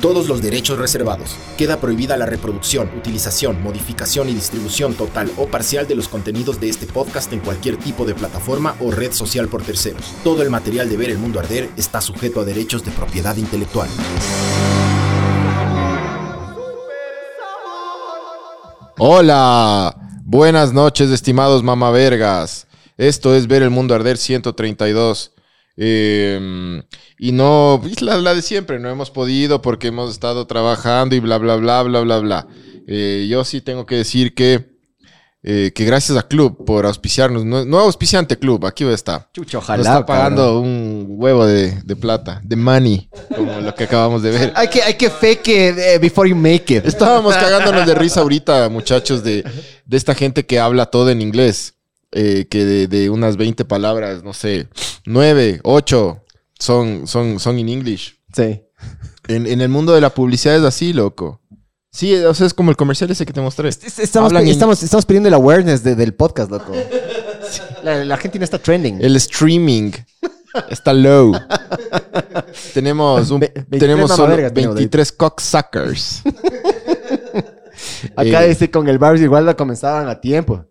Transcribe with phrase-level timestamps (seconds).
[0.00, 1.36] Todos los derechos reservados.
[1.56, 6.68] Queda prohibida la reproducción, utilización, modificación y distribución total o parcial de los contenidos de
[6.68, 10.14] este podcast en cualquier tipo de plataforma o red social por terceros.
[10.22, 13.88] Todo el material de Ver el Mundo Arder está sujeto a derechos de propiedad intelectual.
[18.98, 22.68] Hola, buenas noches estimados mamavergas.
[22.98, 25.32] Esto es Ver el Mundo Arder 132.
[25.80, 26.82] Eh,
[27.18, 31.20] y no, es la, la de siempre, no hemos podido porque hemos estado trabajando y
[31.20, 32.48] bla, bla, bla, bla, bla, bla.
[32.88, 34.76] Eh, yo sí tengo que decir que,
[35.44, 37.44] eh, que gracias a Club por auspiciarnos.
[37.44, 39.30] No, no auspiciante Club, aquí está.
[39.32, 39.82] Chucho, Nos ojalá.
[39.82, 40.64] está pagando cabrón.
[40.64, 44.52] un huevo de, de plata, de money, como lo que acabamos de ver.
[44.56, 46.84] Hay que, hay que fake it eh, before you make it.
[46.86, 49.44] Estábamos cagándonos de risa ahorita, muchachos, de,
[49.84, 51.74] de esta gente que habla todo en inglés.
[52.12, 54.68] Eh, que de, de unas 20 palabras, no sé,
[55.04, 56.24] 9, 8
[56.58, 58.18] son, son, son en English.
[58.34, 58.62] Sí.
[59.28, 61.42] En, en el mundo de la publicidad es así, loco.
[61.92, 63.68] Sí, o sea, es como el comercial ese que te mostré.
[63.68, 66.72] Es- Estamos, Hablan en- estamos, estamos pidiendo el awareness de- del podcast, loco.
[67.82, 68.98] La, la gente no está trending.
[69.02, 69.92] El streaming
[70.70, 71.32] está low.
[72.74, 76.22] tenemos un, Ve- 23 tenemos solo mamavergas tenemos, 23 cocksuckers.
[78.16, 80.64] Acá eh, dice con el Barbs igual lo comenzaban a tiempo.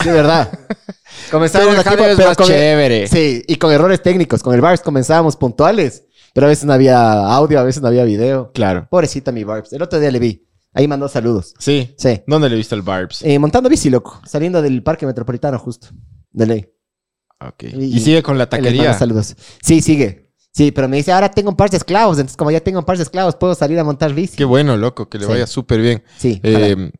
[0.00, 0.50] Sí, verdad.
[1.30, 3.06] Comenzábamos Pero a el tiempo, jale es pero más con chévere.
[3.08, 4.42] Sí, y con errores técnicos.
[4.42, 7.00] Con el Barbs comenzábamos puntuales, pero a veces no había
[7.34, 8.52] audio, a veces no había video.
[8.52, 8.86] Claro.
[8.90, 9.72] Pobrecita mi Barbs.
[9.72, 10.46] El otro día le vi.
[10.72, 11.54] Ahí mandó saludos.
[11.58, 11.94] Sí.
[11.96, 12.22] Sí.
[12.26, 13.22] ¿Dónde le viste el Barbs?
[13.22, 14.20] Eh, montando bici, loco.
[14.26, 15.88] Saliendo del parque metropolitano justo.
[16.32, 16.66] De ley.
[17.40, 17.62] Ok.
[17.64, 18.92] y- Y, sigue con la taquería.
[18.94, 19.36] Saludos.
[19.62, 20.32] Sí, sigue.
[20.52, 22.16] Sí, pero me dice, ahora tengo un par de esclavos.
[22.18, 24.36] Entonces, como ya tengo un par de esclavos, puedo salir a montar bici.
[24.36, 25.30] Qué bueno, loco, que le Sí.
[25.32, 26.02] vaya súper bien.
[26.16, 26.40] Sí.
[26.42, 26.90] Eh.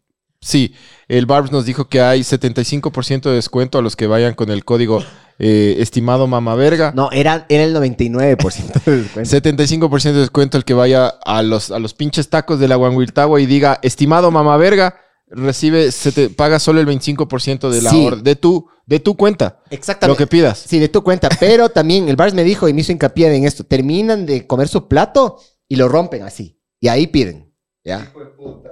[0.45, 0.75] Sí,
[1.09, 4.65] el Barbs nos dijo que hay 75% de descuento a los que vayan con el
[4.65, 5.03] código
[5.39, 6.93] eh, estimado mamaverga.
[6.95, 9.31] no, era, era el 99% de descuento.
[9.31, 13.41] 75% de descuento el que vaya a los, a los pinches tacos de la Huanhuiltagua
[13.41, 14.97] y diga, estimado mamaverga,
[15.27, 18.09] recibe, se te paga solo el 25% de la Sí.
[18.23, 20.19] de tu, de tu cuenta, lo Exactamente.
[20.19, 20.65] que pidas.
[20.69, 21.29] Sí, de tu cuenta.
[21.41, 23.65] Pero también el Bars me dijo y me hizo hincapié en esto.
[23.65, 26.61] Terminan de comer su plato y lo rompen así.
[26.81, 27.44] Y ahí piden.
[27.85, 28.11] ¿Ya?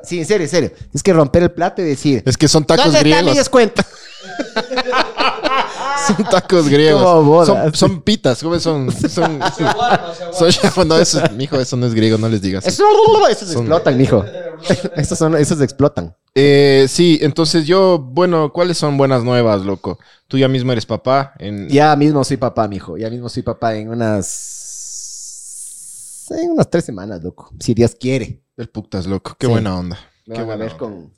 [0.03, 0.73] Sí, en serio, en serio.
[0.95, 2.23] Es que romper el plato y decir...
[2.25, 3.37] Es que son tacos ¿Dónde griegos.
[3.37, 3.83] descuento?
[6.06, 7.03] Son tacos griegos.
[7.03, 7.47] Como bodas.
[7.47, 8.91] Son, son pitas, ¿cómo son?
[9.09, 9.41] Son,
[10.33, 12.67] son, son- no, eso, mijo, eso no es griego, no les digas.
[12.67, 12.84] Eso,
[13.28, 14.25] esos Son- explotan, mijo.
[14.97, 16.17] Esos, son, esos explotan.
[16.34, 19.99] Eh, sí, entonces yo, bueno, ¿cuáles son buenas nuevas, loco?
[20.27, 21.34] Tú ya mismo eres papá.
[21.39, 21.69] En...
[21.69, 22.97] Ya mismo soy papá, mijo.
[22.97, 24.59] Ya mismo soy papá en unas...
[26.31, 27.50] En unas tres semanas, loco.
[27.61, 28.42] Si Dios quiere.
[28.57, 29.37] El putas, loco.
[29.39, 29.53] Qué Sí.
[29.53, 29.99] buena onda.
[30.27, 30.79] Me Qué van a buena ver onda.
[30.79, 31.13] con...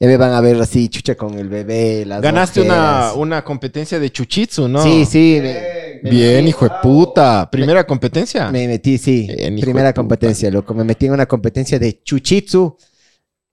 [0.00, 3.12] Ya me van a ver así, chucha, con el bebé, las Ganaste una, ojeras.
[3.16, 4.82] una competencia de chuchitsu, ¿no?
[4.82, 5.38] Sí, sí.
[5.40, 7.48] Me, me Bien, metí- hijo de puta.
[7.50, 8.50] Primera competencia.
[8.50, 9.28] Me metí, sí.
[9.28, 10.00] Bien, hijo Primera de puta.
[10.02, 10.74] competencia, loco.
[10.74, 12.76] Me metí en una competencia de chuchitsu.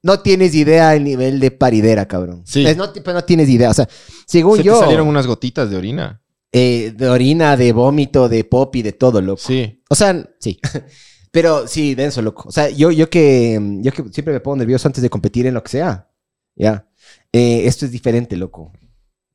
[0.04, 2.42] No tienes idea el nivel de paridera, cabrón.
[2.46, 2.66] Sí.
[2.66, 2.90] Es, no,
[3.24, 3.70] tienes idea.
[3.70, 3.88] O sea,
[4.26, 6.22] según Se yo, te salieron unas gotitas de orina.
[6.52, 9.42] eh, de orina, de vómito, de pop y de todo, loco.
[9.46, 9.84] Sí.
[9.90, 10.60] O sea, sí.
[11.32, 12.48] Pero sí, denso, loco.
[12.48, 15.54] O sea, yo, yo, que, yo que siempre me pongo nervioso antes de competir en
[15.54, 16.10] lo que sea.
[16.56, 16.88] Ya.
[17.32, 18.72] Eh, esto es diferente, loco.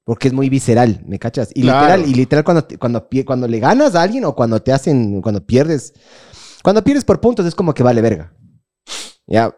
[0.05, 1.51] Porque es muy visceral, ¿me cachas?
[1.55, 1.81] Y Claro.
[1.97, 5.47] literal, y literal cuando, cuando, cuando le ganas a alguien o cuando te hacen, cuando
[5.47, 5.93] pierdes,
[6.63, 8.33] cuando pierdes por puntos es como que vale verga.
[9.27, 9.55] Ya.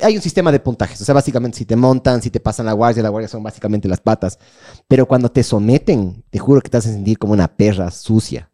[0.00, 1.00] Hay un sistema de puntajes.
[1.00, 3.88] O sea, básicamente si te montan, si te pasan la guardia, la guardia son básicamente
[3.88, 4.38] las patas.
[4.86, 8.48] Pero cuando te someten, te juro que te hacen sentir como una perra sucia.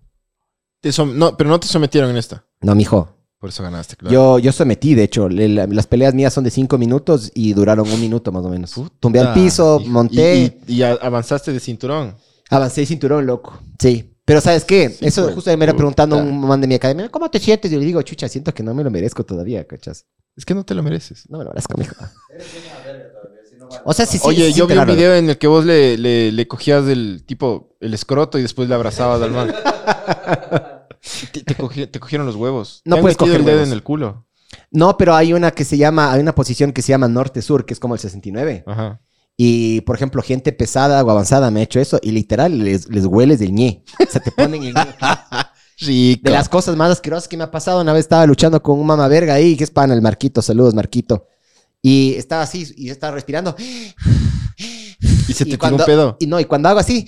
[0.80, 2.44] Te no, pero no te sometieron en esta.
[2.62, 3.15] No, mijo.
[3.46, 4.12] Por eso ganaste, claro.
[4.12, 7.52] Yo, yo sometí, de hecho, le- la- las peleas mías son de cinco minutos y
[7.52, 8.74] duraron un minuto más o menos.
[8.98, 10.36] Tumbé al piso, monté,
[10.66, 12.16] Y, y- y a- avanzaste de cinturón.
[12.50, 13.56] avancé el cinturón, loco.
[13.78, 14.12] Sí.
[14.24, 14.90] Pero ¿sabes qué?
[14.90, 15.76] Sí, Eso pues, justo me era puta.
[15.76, 17.70] preguntando un man de mi academia, ¿cómo te sientes?
[17.70, 20.06] Y yo le digo, chucha, siento que no me lo merezco todavía, ¿cachas?
[20.36, 21.30] Es que no te lo mereces.
[21.30, 21.94] No me lo merezco, mijo.
[23.84, 24.24] O sea, sí, sí.
[24.26, 27.22] Oye, sí, yo vi un video en el que vos le, le, le cogías del
[27.24, 29.54] tipo el escroto y después le abrazabas al man.
[31.32, 32.82] te, te cogi- te cogieron los huevos.
[32.84, 33.68] No te puedes coger el dedo huevos.
[33.68, 34.26] en el culo.
[34.70, 37.74] No, pero hay una que se llama, hay una posición que se llama norte-sur, que
[37.74, 38.64] es como el 69.
[38.66, 39.00] Ajá.
[39.36, 43.04] Y, por ejemplo, gente pesada o avanzada me ha hecho eso y literal les, les
[43.04, 43.84] hueles del ñe.
[44.06, 44.86] O sea, te ponen el ñe.
[45.78, 46.22] Rico.
[46.24, 48.86] De las cosas más asquerosas que me ha pasado, una vez estaba luchando con un
[48.86, 51.26] mamá verga ahí, que es pana, el Marquito, saludos Marquito.
[51.82, 53.54] Y estaba así, y estaba respirando.
[54.58, 56.16] Y se te y cuando- un pedo.
[56.18, 57.04] Y no, y cuando hago así,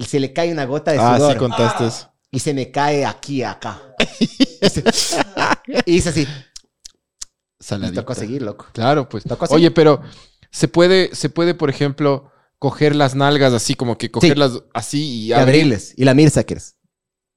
[0.00, 1.32] se le cae una gota de Ah, sudor.
[1.34, 2.11] sí contaste eso.
[2.32, 3.80] Y se me cae aquí, acá.
[5.86, 6.22] Y hice así.
[6.22, 8.00] Y Saladita.
[8.00, 8.66] tocó seguir, loco.
[8.72, 9.24] Claro, pues.
[9.24, 9.46] Tocó.
[9.50, 10.02] Oye, pero
[10.50, 15.26] se puede, se puede, por ejemplo, coger las nalgas así, como que cogerlas así y
[15.26, 15.48] Y abrir.
[15.54, 15.94] abrirles.
[15.96, 16.76] Y la Mirza quieres.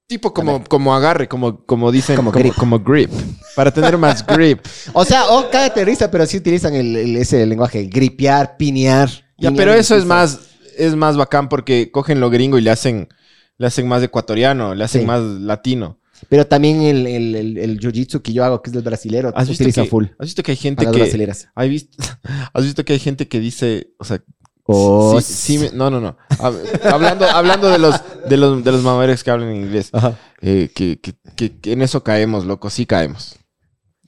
[0.08, 2.54] Tipo como, como agarre, como, como dicen, Como como, grip.
[2.56, 3.10] como grip.
[3.56, 4.60] Para tener más grip.
[4.92, 7.84] O sea, oh, cállate risa, pero sí utilizan el, el- ese lenguaje.
[7.86, 9.08] Gripear, pinear.
[9.38, 10.40] Ya, pinear pero eso es más,
[10.76, 13.08] es más bacán porque cogen lo gringo y le hacen,
[13.58, 15.06] le hacen más ecuatoriano, le hacen Sí.
[15.06, 15.98] más latino.
[16.30, 19.48] Pero también el, el, el, el jiu-jitsu que yo hago, que es del brasilero, ¿Has
[19.48, 20.04] visto, utiliza que, full.
[20.18, 20.90] ¿Has visto que hay gente que...
[20.92, 21.48] brasileras.
[21.54, 21.96] ¿Has visto,
[22.54, 24.22] has visto que hay gente que dice, o sea,
[24.68, 26.16] Oh, sí, sí no, no, no.
[26.40, 26.58] Hab-
[26.92, 27.94] hablando, hablando de los,
[28.28, 30.18] de los, de los mamaderos que hablan inglés, Ajá.
[30.40, 33.36] eh, que, que, que- que en eso caemos, loco, sí caemos.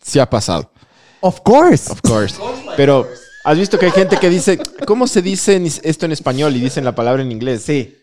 [0.02, 0.72] Sí ha pasado,
[1.20, 1.92] Of course.
[1.92, 2.34] of course.
[2.76, 3.06] Pero,
[3.44, 6.56] ¿has visto que hay gente que dice, ¿cómo se dice en- esto en español?
[6.56, 7.62] Y dicen la palabra en inglés.
[7.62, 7.94] Sí.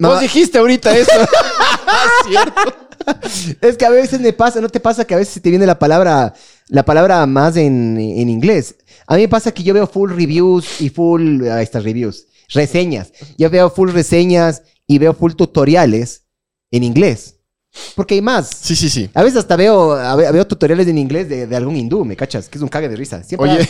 [0.00, 1.10] Vos No, dijiste ahorita eso.
[3.60, 5.66] es que a veces me pasa, ¿no te pasa que a veces se te viene
[5.66, 6.34] la palabra,
[6.68, 8.76] la palabra más en, en inglés?
[9.06, 13.12] A mí me pasa que yo veo full reviews y full, ahí estas reviews, reseñas.
[13.38, 16.24] Yo veo full reseñas y veo full tutoriales
[16.70, 17.36] en inglés.
[17.94, 18.48] Porque hay más.
[18.62, 19.08] Sí, sí, sí.
[19.14, 22.16] A veces hasta veo, a ve- veo tutoriales en inglés de, de algún hindú, ¿me
[22.16, 22.48] cachas?
[22.48, 23.22] Que es un cague de risa.
[23.22, 23.68] Siempre Oye,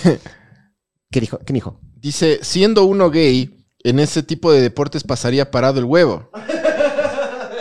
[1.11, 1.39] ¿Qué dijo?
[1.39, 1.81] ¿Qué dijo?
[1.97, 6.31] dice, siendo uno gay, en ese tipo de deportes pasaría parado el huevo.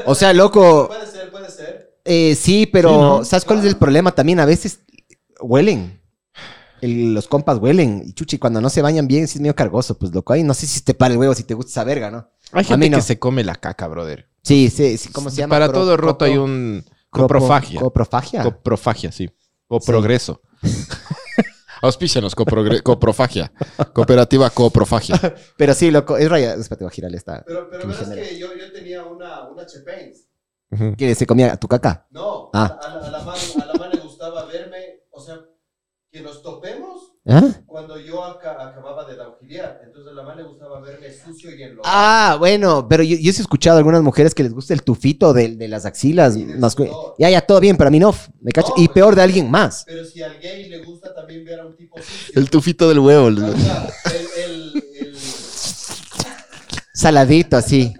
[0.06, 1.98] O sea, loco, Puede ser, puede ser.
[2.06, 3.26] eh, sí, pero Sí, ¿no?
[3.26, 4.40] ¿sabes cuál es el problema también?
[4.40, 4.80] A veces
[5.42, 6.02] huelen.
[6.82, 8.04] El- los compas huelen.
[8.06, 9.98] Y chuchi, cuando no se bañan bien, sí es medio cargoso.
[9.98, 12.10] Pues loco, ahí no sé si te para el huevo, si te gusta esa verga,
[12.10, 12.30] ¿no?
[12.54, 12.98] Hay A gente mí no.
[12.98, 14.30] que se come la caca, brother.
[14.44, 15.56] Sí, sí, sí ¿cómo se llama?
[15.56, 17.82] Para todo roto hay un coprofagia.
[17.82, 18.44] Coprofagia.
[18.44, 19.30] Coprofagia, sí.
[19.68, 19.86] O Sí.
[21.82, 23.52] Auspícianos, coprofagia.
[23.94, 25.20] Cooperativa coprofagia.
[25.58, 26.54] Pero sí, loco, es raya.
[26.56, 27.44] Espérate, voy a girarle esta.
[27.46, 30.28] Pero, pero que verás que yo, yo tenía una, una Chepains.
[30.98, 32.08] Que se comía tu caca.
[32.12, 32.80] No, Ah.
[32.82, 35.40] a, la, a, la man, a la man le gustaba verme, o sea,
[36.12, 37.62] que nos topemos ¿Ah?
[37.68, 39.80] cuando yo aca- acababa de auxiliar.
[39.84, 41.82] Entonces a la man le gustaba verme sucio y enlodado.
[41.84, 44.84] Ah, bueno, pero yo, yo sí he escuchado a algunas mujeres que les gusta el
[44.84, 46.34] tufito de, de las axilas.
[46.34, 46.98] Sí, mascu-.
[47.18, 48.14] Ya, ya, todo bien, pero a mí no.
[48.42, 48.74] ¿Me cacho?
[48.76, 49.86] No, y peor de alguien más.
[49.90, 52.32] Pero si al gay le gusta también ver a un tipo sucio.
[52.36, 53.28] El tufito del huevo.
[53.28, 55.10] el, el, el-
[56.94, 57.94] Saladito, así.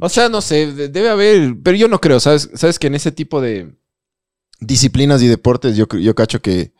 [0.00, 2.50] O sea, no sé, de- debe haber, pero yo no creo, ¿sabes?
[2.54, 3.74] Sabes que en ese tipo de
[4.60, 6.72] disciplinas y deportes yo, yo cacho que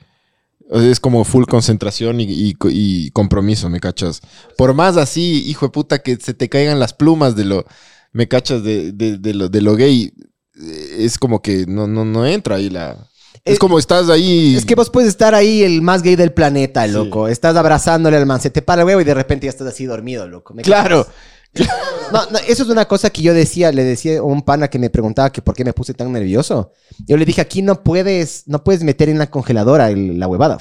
[0.72, 4.20] es como full concentración y, y- y compromiso, ¿me cachas?
[4.56, 7.64] Por más así, hijo de puta, que se te caigan las plumas de lo,
[8.12, 8.62] ¿me cachas?
[8.62, 10.12] De, de- de lo, de lo gay,
[10.60, 12.96] eh, es como que no, no, no entra ahí la...
[13.44, 14.54] Es Eh, como estás ahí...
[14.56, 16.92] Es que vos puedes estar ahí el más gay del planeta, Sí.
[16.92, 17.26] loco.
[17.26, 19.86] Estás abrazándole al man, se te para el huevo y de repente ya estás así
[19.86, 20.52] dormido, loco.
[20.54, 21.04] ¿Me Claro.
[21.04, 21.14] cachas?
[22.12, 24.78] No, no, eso es una cosa que yo decía, le decía a un pana que
[24.78, 26.72] me preguntaba que por qué me puse tan nervioso.
[27.06, 30.58] Yo le dije, aquí no puedes, no puedes meter en la congeladora el- la huevada.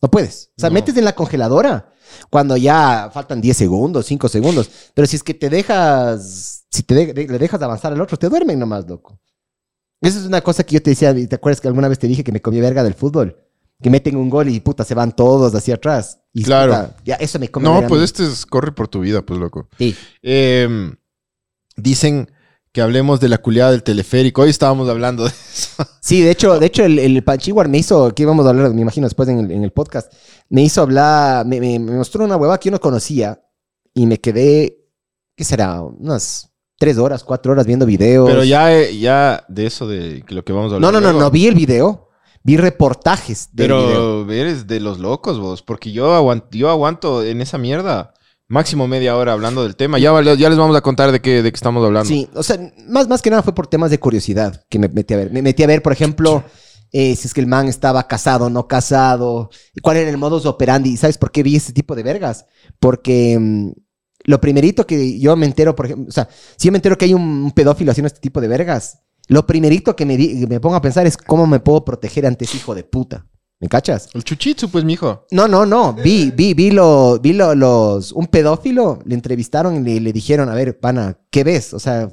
[0.00, 0.50] No puedes.
[0.56, 0.74] O sea, No.
[0.74, 1.92] metes en la congeladora
[2.30, 4.68] cuando ya faltan 10 segundos, 5 segundos.
[4.94, 8.16] Pero si es que te dejas, si te de- de- le dejas avanzar al otro,
[8.16, 9.20] te duermen nomás, loco.
[10.00, 12.24] Esa es una cosa que yo te decía, ¿te acuerdas que alguna vez te dije
[12.24, 13.36] que me comí verga del fútbol?
[13.82, 16.20] Que meten un gol y puta, se van todos hacia atrás.
[16.32, 16.72] Y Claro.
[16.72, 19.68] puta, ya, eso me come No, pues este es corre por tu vida, pues loco.
[19.78, 19.94] Sí.
[20.22, 20.92] Eh,
[21.76, 22.30] dicen
[22.72, 24.42] que hablemos de la culiada del teleférico.
[24.42, 25.84] Hoy estábamos hablando de eso.
[26.00, 28.80] Sí, de hecho, de hecho el, el Panchiguar me hizo, que íbamos a hablar, me
[28.80, 30.12] imagino, después en el, en el podcast,
[30.48, 33.40] me hizo hablar, me, me- me mostró una hueva que yo no conocía
[33.94, 34.78] y me quedé,
[35.36, 35.80] ¿qué será?
[35.80, 38.28] Unas tres horas, cuatro horas viendo videos.
[38.28, 40.92] Pero ya, eh, ya de eso de lo que vamos a hablar.
[40.92, 41.20] No, no, no, luego.
[41.26, 42.08] no, vi el video,
[42.42, 44.24] vi reportajes video.
[44.26, 48.14] Pero eres de los locos vos, porque yo aguanto, yo aguanto en esa mierda
[48.52, 49.98] máximo media hora hablando del tema.
[49.98, 52.06] Ya, ya les vamos a contar de qué, de qué estamos hablando.
[52.06, 55.14] Sí, o sea, más, más que nada fue por temas de curiosidad que me metí
[55.14, 55.32] a ver.
[55.32, 56.44] Me metí a ver, por ejemplo,
[56.92, 60.18] eh, si es que el man estaba casado o no casado, y cuál era el
[60.18, 60.98] modus operandi.
[60.98, 62.44] ¿Sabes por qué vi ese tipo de vergas?
[62.78, 63.70] Porque mm,
[64.24, 67.06] lo primerito que yo me entero, por ejemplo, o sea, si yo me entero que
[67.06, 69.01] hay un, un pedófilo haciendo este tipo de vergas,
[69.32, 72.44] lo primerito que me, di- me pongo a pensar es cómo me puedo proteger ante
[72.44, 73.26] ese hijo de puta.
[73.60, 74.08] ¿Me cachas?
[74.14, 75.24] El chuchitsu, pues, mijo.
[75.30, 75.92] No, no, no.
[75.94, 78.10] Vi, vi, vi, lo, vi lo- los.
[78.12, 81.72] Un pedófilo le entrevistaron y le, le dijeron, a ver, pana, ¿qué ves?
[81.72, 82.08] O sea,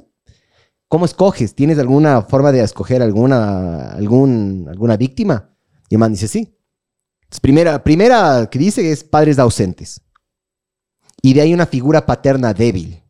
[0.88, 1.54] ¿cómo escoges?
[1.56, 5.50] ¿Tienes alguna forma de escoger alguna, algún, alguna víctima?
[5.88, 6.56] Y el man dice, sí.
[7.22, 10.00] Entonces, primera, primera que dice es padres ausentes.
[11.20, 13.02] Y de ahí una figura paterna débil.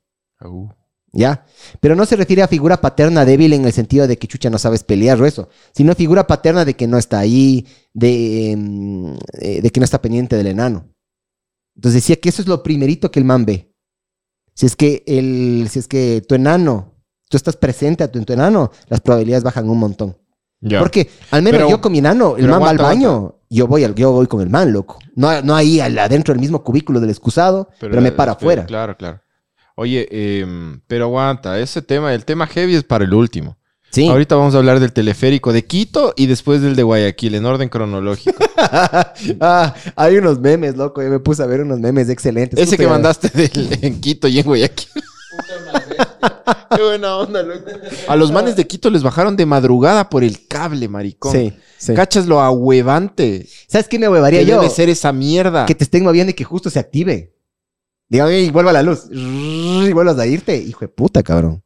[1.13, 1.45] ¿Ya?
[1.81, 4.59] Pero no se refiere a figura paterna débil en el sentido de que chucha no
[4.59, 9.61] sabes pelear o eso, sino figura paterna de que no está ahí, de, mm, eh,
[9.63, 10.89] de que no está pendiente del enano.
[11.75, 13.75] Entonces decía que eso es lo primerito que el man ve.
[14.55, 16.95] Si es que, el, si es que tu enano
[17.29, 20.17] tú estás presente a tu, en tu enano, las probabilidades bajan un montón.
[20.61, 20.81] Ya.
[20.81, 23.37] Porque al menos Pero- yo con mi enano, el pero man va al aguanta, baño,
[23.49, 24.99] yo voy, al, yo voy con el man, loco.
[25.15, 28.67] No, no ahí al- adentro del mismo cubículo del excusado, pero, me paro espera, afuera.
[28.67, 29.21] Claro, claro.
[29.81, 30.07] Oye,
[30.41, 33.57] em, pero aguanta, ese tema, el tema heavy es para el último.
[33.91, 34.07] Sí.
[34.07, 37.71] Ahorita vamos a hablar del teleférico de Quito y después del de Guayaquil, en orden
[37.71, 38.37] cronológico.
[39.41, 41.03] ah, hay unos memes, loco.
[41.03, 42.61] Yo me puse a ver unos memes excelentes.
[42.61, 44.89] Ese que mandaste del- en Quito y en Guayaquil.
[44.93, 46.17] Bestia.
[46.77, 47.71] Qué buena onda, loco.
[48.07, 51.33] A los manes de Quito les bajaron de madrugada por el cable, maricón.
[51.33, 51.95] Sí, sí.
[51.95, 53.49] Cachas lo ahuevante.
[53.67, 54.57] ¿Sabes qué me huevaría Que yo?
[54.61, 55.65] debe ser esa mierda.
[55.65, 57.33] Que te estén moviendo y que justo se active.
[58.11, 59.05] Dígame, y vuelva la luz.
[59.11, 60.57] Y vuelvas a irte.
[60.59, 61.63] Hijo de puta, cabrón.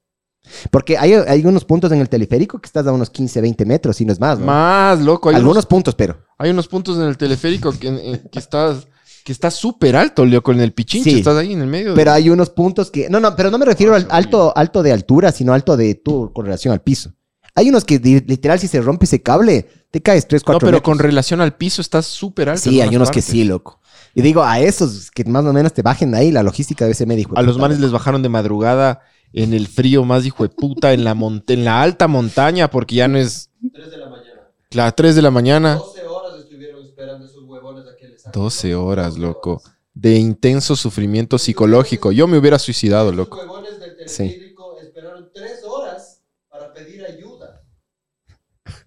[0.71, 4.01] Porque hay, hay unos puntos en el teleférico que estás a unos 15, 20 metros,
[4.01, 4.45] y no es más, ¿no?
[4.47, 5.31] Más, loco.
[5.31, 6.19] Hay Algunos unos, puntos, pero.
[6.39, 8.87] hay unos puntos en el teleférico que, en- que estás
[9.25, 11.11] que está súper alto, loco, en el pichinche.
[11.11, 11.19] Sí.
[11.21, 11.91] Estás ahí en el medio.
[11.91, 13.09] de- Pero hay unos puntos que.
[13.09, 16.31] No, no, pero no me refiero al alto, alto de altura, sino alto de tu
[16.35, 17.11] con relación al piso.
[17.55, 20.71] Hay unos que di- literal, si se rompe ese cable, te caes 3, 4 No,
[20.71, 22.61] pero con relación al piso estás súper alto.
[22.69, 23.25] Sí, hay unos que partes.
[23.33, 23.81] sí, loco.
[24.15, 26.95] Y digo, a esos que más o menos te bajen de ahí, la logística debe
[26.95, 27.29] ser medio.
[27.35, 29.01] A los manes les bajaron de madrugada
[29.33, 32.95] en el frío más hijo de puta, en la, mont- en la alta montaña, porque
[32.97, 34.51] ya no es 3 de la mañana.
[34.71, 35.75] las 3 de la mañana.
[35.77, 38.41] 12 horas estuvieron esperando esos huevones a que les saquen.
[38.41, 39.63] 12 horas, loco.
[39.93, 42.13] De intenso sufrimiento psicológico.
[42.13, 43.39] Yo me hubiera suicidado, loco.
[43.39, 47.63] huevones del teleférico esperaron 3 horas para pedir ayuda.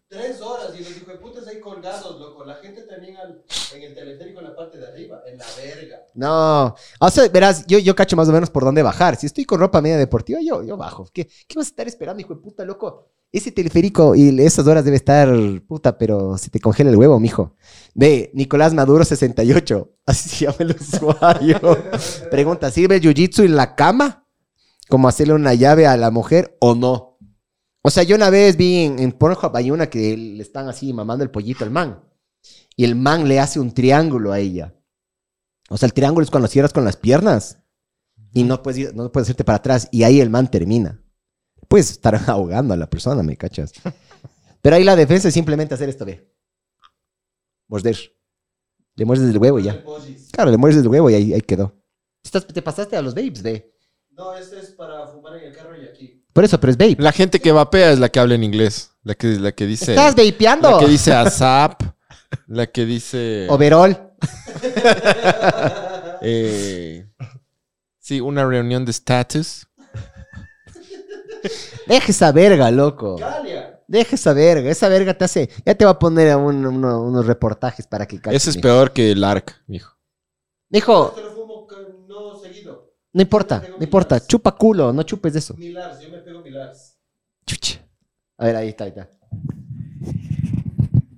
[0.08, 1.48] 3 horas y los hijos de putas
[2.18, 2.44] loco.
[2.46, 3.44] La gente también al-
[3.76, 5.98] en el teleférico en la parte de arriba, en la verga.
[6.14, 9.16] No, o sea, verás, yo, yo cacho más o menos por dónde bajar.
[9.16, 11.06] Si estoy con ropa media deportiva, yo, yo bajo.
[11.14, 13.10] ¿Qué, ¿Qué vas a estar esperando, hijo de puta, loco?
[13.32, 15.30] Ese teleférico y esas horas debe estar,
[15.68, 17.56] puta, pero se te congela el huevo, mijo.
[17.94, 21.60] Ve, Nicolás Maduro 68, así se llama el usuario.
[22.32, 24.26] Pregunta, ¿sirve jiu-jitsu en la cama?
[24.90, 27.07] ¿Como hacerle una llave a la mujer o no?
[27.82, 31.24] O sea, yo una vez vi en, Pornhub, hay una que le están así mamando
[31.24, 32.04] el pollito al man.
[32.76, 34.76] Y el man le hace un triángulo a ella.
[35.70, 37.60] O sea, el triángulo es cuando cierras con las piernas
[38.34, 41.04] y no puedes, no puedes hacerte para atrás y ahí el man termina.
[41.68, 43.74] Puedes estar ahogando a la persona, ¿me cachas?
[44.62, 46.34] Pero ahí la defensa es simplemente hacer esto, ve.
[47.68, 47.98] Morder.
[48.96, 49.84] Le muerdes el huevo y ya.
[50.32, 51.82] Claro, le muerdes el huevo y ahí, ahí quedó.
[52.54, 53.74] Te pasaste a los babes, ve.
[54.10, 56.26] No, este es para fumar en el carro y aquí.
[56.38, 56.98] Por eso, pero es vape.
[57.00, 58.92] La gente que vapea es la que habla en inglés.
[59.02, 59.96] La que, la que dice.
[59.96, 60.70] Estás vapeando.
[60.70, 61.82] La que dice ASAP.
[62.46, 63.48] La que dice.
[63.50, 64.12] Overall.
[66.22, 67.08] eh,
[67.98, 69.66] sí, una reunión de status.
[71.88, 73.18] Deja esa verga, loco.
[73.18, 73.82] Galia.
[73.88, 74.70] Deja esa verga.
[74.70, 75.50] Esa verga te hace.
[75.66, 78.18] Ya te va a poner a un- uno- unos reportajes para que.
[78.30, 78.68] Ese es mijo.
[78.68, 79.98] peor que el ARC, mijo.
[80.70, 81.78] Mijo, Este lo fumo ca-
[82.08, 82.94] no seguido.
[83.18, 84.20] No importa, no importa.
[84.26, 85.56] Chupa culo, no chupes de eso.
[85.58, 86.96] Milars, yo me pego Milars.
[87.48, 87.80] Chucha.
[88.38, 89.10] A ver, ahí está, ahí está.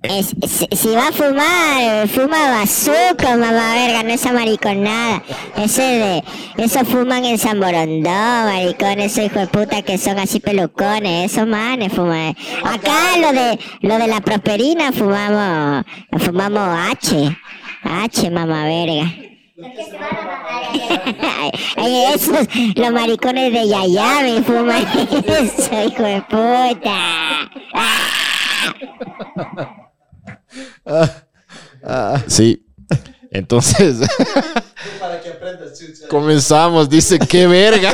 [0.02, 5.22] Es- si, si va a fumar, fuma bazuco, mamá verga, no esa mariconada.
[5.58, 6.24] Ese de,
[6.56, 11.46] eso fuman en San Borondó, maricón, esos hijos de puta que son así pelucones, esos
[11.46, 12.34] manes fuman.
[12.64, 15.84] Acá lo de, lo de la prosperina fumamos,
[16.18, 17.36] fumamos H,
[17.82, 19.12] H, mamá verga.
[21.76, 24.82] Esos, los maricones de Yayami fuman
[25.26, 27.50] eso, hijo de puta.
[32.26, 32.66] Sí.
[33.32, 33.98] Entonces,
[35.00, 36.08] Para que aprendas, chucha.
[36.08, 36.88] comenzamos.
[36.88, 37.92] Dice, qué verga.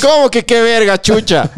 [0.00, 1.50] ¿Cómo que qué verga, chucha?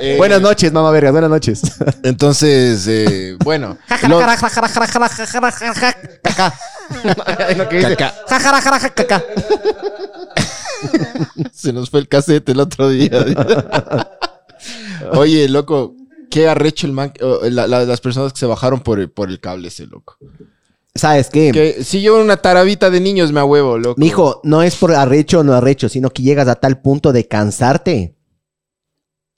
[0.00, 1.62] Eh, Buenas noches, mamá verga, buenas noches.
[2.02, 3.78] Entonces, eh, bueno.
[4.08, 4.18] lo-
[7.76, 7.96] dice.
[7.96, 8.14] Caca.
[11.52, 13.24] Se nos fue el cassette el otro día.
[15.12, 15.94] Oye, loco,
[16.30, 19.28] qué arrecho el man, oh, la- la- las personas que se bajaron por el, por
[19.28, 20.16] el cable ese, loco.
[20.94, 21.50] ¿Sabes qué?
[21.52, 24.00] Que si yo una tarabita de niños me huevo, loco.
[24.00, 27.26] Mijo, no es por arrecho o no arrecho, sino que llegas a tal punto de
[27.26, 28.14] cansarte.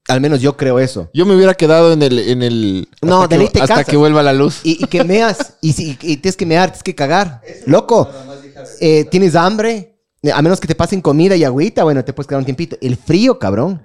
[0.08, 1.10] Al menos yo creo eso.
[1.12, 4.32] Yo me hubiera quedado en el, en el No, hasta, que, hasta que vuelva la
[4.32, 4.60] luz.
[4.62, 7.42] Y, y que meas, y, tienes que mear, tienes que cagar.
[7.66, 8.08] Loco,
[8.80, 12.28] eh, tienes hambre, eh, a menos que te pasen comida y agüita, bueno, te puedes
[12.28, 12.76] quedar un tiempito.
[12.80, 13.82] El frío, cabrón.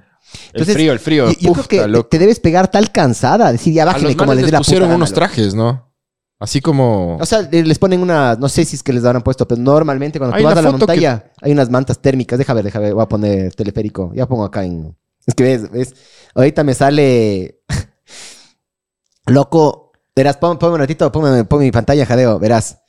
[0.53, 1.25] el frío, el frío.
[1.27, 4.41] Yo, yo creo puta, que te, debes pegar tal cansada, decir, ya los como les
[4.41, 5.91] dé les la pusieron unos trajes, ¿no?
[6.39, 7.17] Así como...
[7.17, 10.17] O sea, les ponen una, no sé si es que les habrán puesto, pero normalmente
[10.17, 12.39] cuando tú vas a la que- montaña hay unas mantas térmicas.
[12.39, 14.11] Deja ver, deja ver, voy a poner teleférico.
[14.15, 14.97] Ya pongo acá en...
[15.25, 15.93] Es que ves, ves,
[16.35, 17.59] ahorita me sale...
[19.27, 22.79] Loco, verás, pon- ponme un ratito, ponme, ponme mi pantalla, jadeo, verás.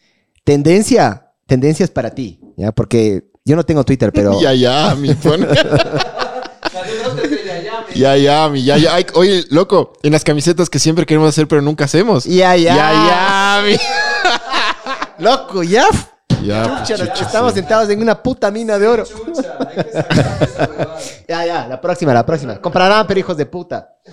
[0.45, 2.73] Tendencia, tendencias para ti, ¿ya?
[2.73, 4.39] Porque Yo no tengo Twitter, pero...
[4.41, 5.47] Ya, ya, mi pone.
[7.95, 8.95] Ya, ya, mi, ya, ya.
[8.95, 12.25] Ay, oye, loco, en las camisetas que siempre queremos hacer, pero nunca hacemos.
[12.25, 12.75] Ya, ya.
[12.75, 15.23] Ya, ya, mi.
[15.23, 15.87] Loco, ya.
[16.45, 17.59] Ya, Chucha, chucha, estamos sí.
[17.61, 19.05] sentados en una puta mina de oro.
[19.05, 20.99] Chucha, hay que sacar esa huevada.
[21.29, 22.61] Ya, ya, la próxima, la próxima.
[22.61, 23.97] Comprarán, pero hijos de puta.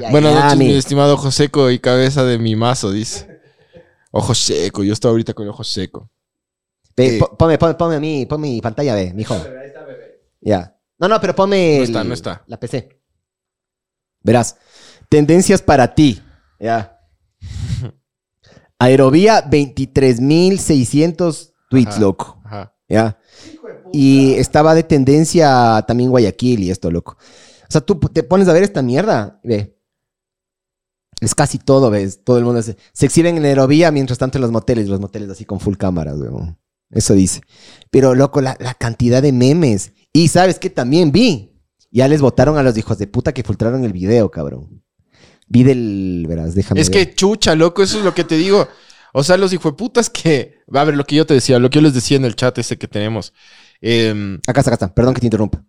[0.00, 3.40] Ya, Buenas ya, noches, mi mi- estimado ojo seco y cabeza de mi mazo, dice.
[4.10, 6.10] Ojo seco, yo estoy ahorita con el ojo seco.
[6.96, 7.18] Ve, Eh.
[7.18, 9.34] po- ponme, ponme, ponme a mí, ponme mi pantalla, ve, mijo.
[9.34, 10.20] Ahí está, bebé.
[10.40, 10.76] Ya.
[10.98, 11.78] No, no, pero ponme.
[11.78, 12.42] No está, el- no está.
[12.46, 13.00] La PC.
[14.22, 14.56] Verás.
[15.08, 16.22] Tendencias para ti.
[16.60, 16.97] Ya.
[18.78, 22.00] Aerovía 23.600 tweets, Ajá.
[22.00, 22.40] loco.
[22.44, 22.74] Ajá.
[22.88, 23.18] Ya.
[23.92, 27.16] Y estaba de tendencia también Guayaquil y esto, loco.
[27.68, 29.76] O sea, tú te pones a ver esta mierda, ve.
[31.20, 32.22] Es casi todo, ves.
[32.24, 35.28] Todo el mundo se, se exhiben en Aerovía, mientras tanto en los moteles, los moteles
[35.30, 36.58] así con full cámaras, weón.
[36.90, 37.40] Eso dice.
[37.90, 39.92] Pero, loco, la, la cantidad de memes.
[40.12, 41.54] Y sabes que también vi.
[41.90, 44.82] Ya les votaron a los hijos de puta que filtraron el video, cabrón.
[45.48, 46.26] Vi del.
[46.28, 46.80] Verás, déjame.
[46.80, 47.06] Es ver.
[47.08, 48.68] que chucha, loco, eso es lo que te digo.
[49.12, 50.58] O sea, los hijueputas que.
[50.72, 52.56] A ver, lo que yo te decía, lo que yo les decía en el chat
[52.58, 53.32] ese que tenemos.
[53.80, 54.94] Em, Acá está, acá está.
[54.94, 55.62] Perdón que te interrumpa.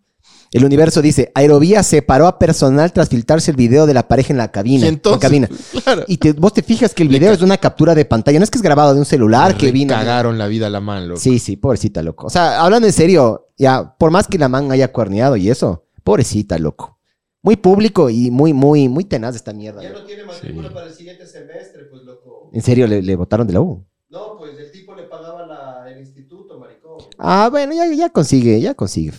[0.52, 4.36] El universo dice: Aerovía separó a personal tras filtrarse el video de la pareja en
[4.38, 4.84] la cabina.
[4.84, 5.16] y entonces.
[5.16, 5.48] en cabina.
[5.84, 6.04] Claro.
[6.08, 8.38] Y te- vos te fijas que el video es una captura de pantalla.
[8.40, 9.94] No es que es grabado de un celular que vino.
[9.94, 11.20] Cagaron la vida a la man, loco.
[11.20, 12.26] Sí, sí, pobrecita, loco.
[12.26, 15.86] O sea, hablando en serio, ya, por más que la man haya cuerneado y eso,
[16.02, 16.98] pobrecita, loco.
[17.42, 19.82] Muy público y muy, muy, muy tenaz esta mierda.
[19.82, 20.74] Ya no tiene matrícula Sí.
[20.74, 22.48] para el siguiente semestre, pues loco.
[22.52, 23.86] En serio, le, le votaron de la U.
[24.10, 26.98] No, pues el tipo le pagaba la, el instituto, maricón.
[27.16, 29.12] Ah, bueno, ya, ya consigue, ya consigue.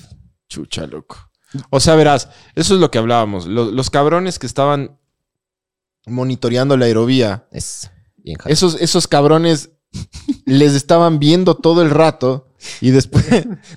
[0.48, 1.18] Chucha, loco.
[1.70, 3.46] O sea, verás, eso es lo que hablábamos.
[3.48, 5.00] Los, los cabrones que estaban
[6.06, 9.72] monitoreando la aerovía, Es bien esos, esos cabrones
[10.46, 12.48] les estaban viendo todo el rato
[12.82, 13.26] y después,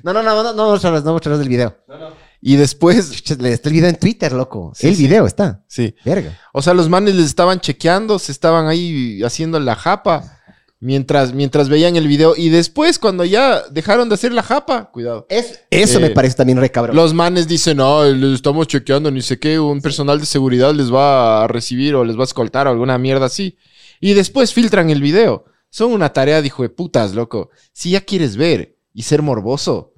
[0.03, 1.77] No, no, no, no, no mostrarás, no mostrarás el video.
[1.89, 2.24] No, no.
[2.47, 4.73] Y después, Está el video en Twitter, loco.
[4.75, 5.05] Sí, el sí.
[5.05, 5.65] video está.
[5.67, 5.95] sí.
[6.05, 6.39] Verga.
[6.53, 10.43] O sea, los manes les estaban chequeando, se estaban ahí haciendo la japa
[10.79, 15.27] mientras, mientras veían el video y después cuando ya dejaron de hacer la japa, cuidado.
[15.31, 16.95] Es, eso Eh, me parece también re cabrón.
[16.95, 20.93] Los manes dicen, no, les estamos chequeando, ni sé qué, un personal de seguridad les
[20.93, 23.57] va a recibir o les va a escoltar o alguna mierda así.
[24.01, 25.47] Y después filtran el video.
[25.71, 27.49] Son una tarea de hijo de putas, loco.
[27.73, 29.94] Si ya quieres ver y ser morboso,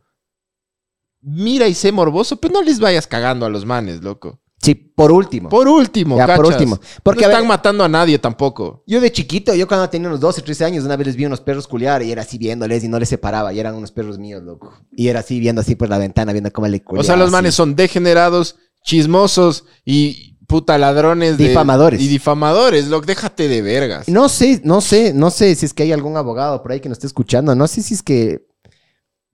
[1.26, 4.40] mira y sé morboso, pero no les vayas cagando a los manes, loco.
[4.62, 5.48] Sí, por último.
[5.48, 6.80] Por último, Ya, por último.
[7.02, 8.82] Porque, no ver- están matando a nadie tampoco.
[8.86, 11.40] Yo de chiquito, yo cuando tenía unos 12, 13 años, una vez les vi unos
[11.40, 13.52] perros culiar y era así viéndoles y no les separaba.
[13.52, 14.72] Y eran unos perros míos, loco.
[14.90, 17.04] Y era así viendo así por la ventana, viendo cómo le O culiaba.
[17.04, 17.32] sea, los así.
[17.32, 21.36] manes son degenerados, chismosos y puta ladrones.
[21.38, 22.00] de- Difamadores.
[22.00, 23.04] Y difamadores, loco.
[23.06, 24.08] Déjate de vergas.
[24.08, 26.88] No sé, no sé, no sé si es que hay algún abogado por ahí que
[26.88, 27.54] nos esté escuchando.
[27.54, 28.45] No sé si es que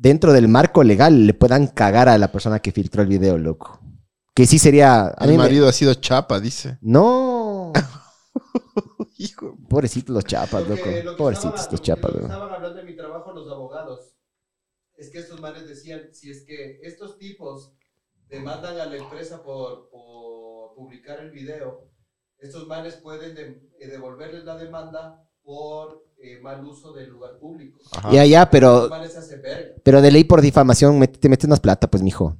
[0.02, 3.78] dentro del marco legal le puedan cagar a la persona que filtró el video, loco.
[4.34, 5.06] Que sí sería...
[5.16, 6.78] A El me- marido ha sido chapa, dice.
[6.80, 7.72] No.
[9.18, 9.56] Hijo.
[9.68, 10.84] Pobrecitos los chapas, loco.
[10.84, 12.26] Porque lo que Pobrecitos estaban- los chapas, loco.
[12.26, 14.16] Estaban hablando de mi trabajo los abogados.
[14.96, 17.74] Es que estos manes decían, si es que estos tipos
[18.28, 21.90] demandan a la empresa por, por publicar el video,
[22.38, 27.78] estos manes pueden de- eh, devolverles la demanda por eh, mal uso del lugar público.
[27.92, 28.11] Ajá.
[28.12, 28.90] Ya, ya, pero,
[29.82, 32.37] pero de ley por difamación met- te metes más plata, pues, mijo.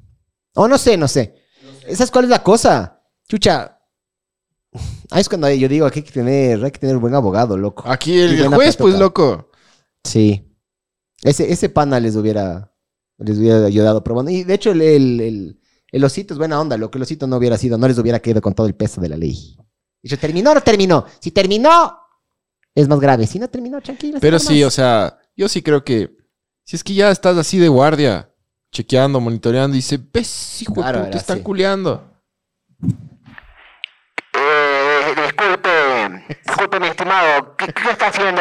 [0.55, 1.35] O no sé, no sé.
[1.65, 1.97] No sé.
[1.97, 3.03] ¿Sabes cuál es la cosa?
[3.29, 3.79] Chucha.
[5.11, 7.59] Ahí es cuando yo digo que hay que tener, hay que tener un buen abogado,
[7.59, 7.83] loco.
[7.87, 9.51] Aquí Y el, juez, pues, loco.
[10.05, 10.49] Sí.
[11.23, 12.73] Ese, ese pana les hubiera,
[13.19, 14.03] les hubiera ayudado.
[14.03, 15.59] Pero bueno, y de hecho el, el, el-
[15.93, 16.79] el osito es buena onda.
[16.79, 19.01] Lo que el osito no hubiera sido, no les hubiera caído con todo el peso
[19.03, 19.57] de la ley.
[20.03, 21.05] Dice, ¿terminó o no terminó?
[21.21, 21.99] Si terminó,
[22.75, 23.27] es más grave.
[23.27, 24.19] Si no terminó, tranquilo.
[24.21, 26.11] Pero sí, o sea, yo sí creo que
[26.65, 28.31] si es que ya estás así de guardia,
[28.73, 31.45] chequeando, monitoreando, y dice, ves, hijo Claro, de puta, están así.
[31.45, 32.09] culeando.
[34.35, 38.41] Eh, disculpe, disculpe mi estimado, ¿qué, qué está haciendo,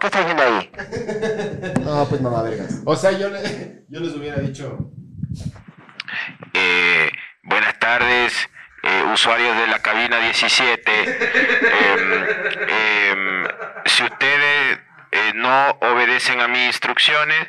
[0.00, 0.70] qué está haciendo ahí?
[1.84, 2.80] No, pues mamá vergas.
[2.84, 4.90] O sea, yo, le- yo les hubiera dicho.
[6.54, 7.10] Eh,
[7.42, 8.32] buenas tardes,
[8.84, 10.90] eh, usuarios de la cabina 17.
[11.84, 12.24] Em,
[12.68, 13.48] em,
[13.86, 14.78] si ustedes
[15.12, 17.48] eh, no obedecen a mis instrucciones,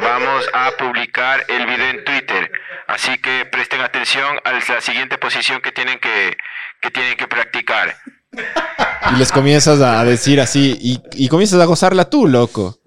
[0.00, 2.50] vamos a publicar el video en Twitter.
[2.88, 6.36] Así que presten atención a la siguiente posición que tienen que,
[6.80, 7.96] que, tienen que practicar.
[9.12, 12.78] Y les comienzas a decir así, y, y comienzas a gozarla tú, loco.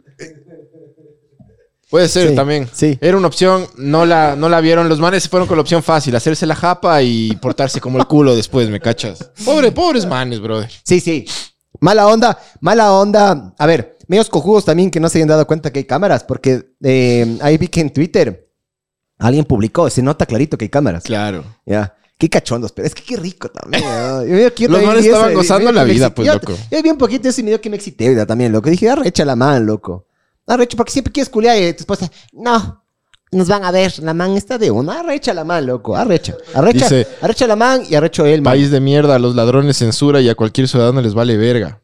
[1.89, 2.69] Puede ser Sí, también.
[2.71, 2.97] sí.
[3.01, 4.87] Era una opción, no la, no la vieron.
[4.89, 8.05] Los manes se fueron con la opción fácil, hacerse la japa y portarse como el
[8.05, 9.31] culo después, ¿me cachas?
[9.43, 10.69] Pobre, pobres manes, brother.
[10.83, 11.25] Sí, sí.
[11.79, 13.53] Mala onda, mala onda.
[13.57, 16.73] A ver, medios cojudos también que no se hayan dado cuenta que hay cámaras, porque
[16.83, 18.47] eh, ahí vi que en Twitter
[19.17, 21.03] alguien publicó, se nota clarito que hay cámaras.
[21.03, 21.43] Claro.
[21.65, 21.95] Ya.
[22.17, 23.81] Qué cachondos, pero es que qué rico también.
[23.83, 24.25] ¿no?
[24.27, 26.53] Yo- yo- yo Los manes estaban eso, gozando la vida, pues, loco.
[26.69, 28.27] Yo vi un poquito y medio que me excité ¿verdad?
[28.27, 28.69] también, loco.
[28.69, 30.05] Dije, arrecha la man, loco.
[30.49, 32.83] Arrecha, porque siempre quieres culiar y tu esposa, no,
[33.31, 36.35] nos van a ver, la man está de una, arrecha la man, loco, arrecha.
[36.53, 38.53] Arrecha, Dice- arrecha la man y arrecho él, man.
[38.53, 41.81] País de mierda, a los ladrones censura y a cualquier ciudadano les vale verga.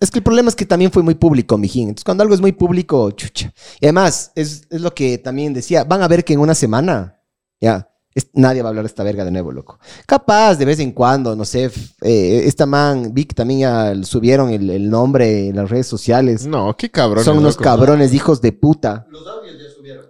[0.00, 1.88] Es que el problema es que también fue muy público, mijín.
[1.88, 3.52] Entonces, cuando algo es muy público, chucha.
[3.80, 5.82] Y además, es, es lo que también decía.
[5.84, 7.20] Van a ver que en una semana,
[7.60, 9.78] ya, es- nadie va a hablar de esta verga de nuevo, loco.
[10.06, 11.70] Capaz, de vez en cuando, no sé,
[12.02, 16.46] eh, esta man, Vic, también ya subieron el, el nombre en las redes sociales.
[16.46, 17.24] No, qué cabrón.
[17.24, 19.06] Son unos cabrones, hijos de puta.
[19.10, 20.06] Los audios ya subieron.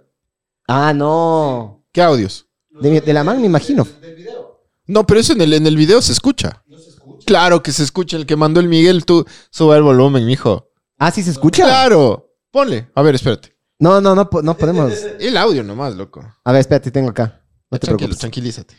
[0.67, 1.83] Ah, no.
[1.91, 2.47] ¿Qué audios?
[2.69, 3.83] De mi- audios de la man, me imagino.
[3.83, 4.61] Del, del video.
[4.87, 6.63] No, pero eso en el, en el video se escucha.
[6.67, 7.25] No se escucha.
[7.25, 8.17] Claro que se escucha.
[8.17, 10.69] El que mandó el Miguel, tú suba el volumen, mijo.
[10.97, 11.63] Ah, sí se escucha.
[11.65, 12.25] Claro.
[12.51, 12.89] Ponle.
[12.95, 13.55] A ver, espérate.
[13.77, 14.91] No, no, no, no podemos.
[15.19, 16.21] El audio nomás, loco.
[16.43, 17.38] A ver, espérate, tengo acá.
[17.71, 18.19] No te Tranquilo, preocupes.
[18.19, 18.75] tranquilízate.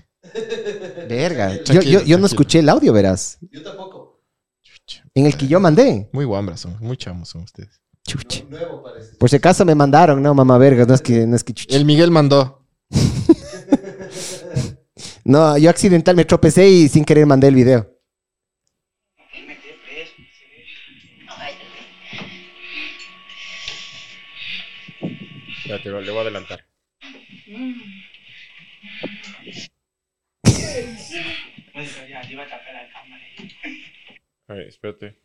[1.09, 1.57] Verga.
[1.57, 2.26] Yo, Tranquilo, yo, yo no tranquilo.
[2.26, 3.38] escuché el audio, verás.
[3.50, 4.22] Yo tampoco.
[5.14, 6.09] En el que yo mandé.
[6.12, 7.81] Muy guambras son, muy chamos son ustedes.
[8.07, 8.42] Chucha.
[8.44, 9.16] Nu- Nuevo parece.
[9.16, 11.76] Por si acaso me mandaron, no, mamá vergas, no es que, no es que chucha.
[11.76, 12.66] El Miguel mandó.
[15.22, 17.88] No, yo accidental me tropecé y sin querer mandé el video.
[25.00, 26.61] Espérate, le voy a adelantar.
[26.61, 27.07] A
[34.55, 35.17] ver, espérate.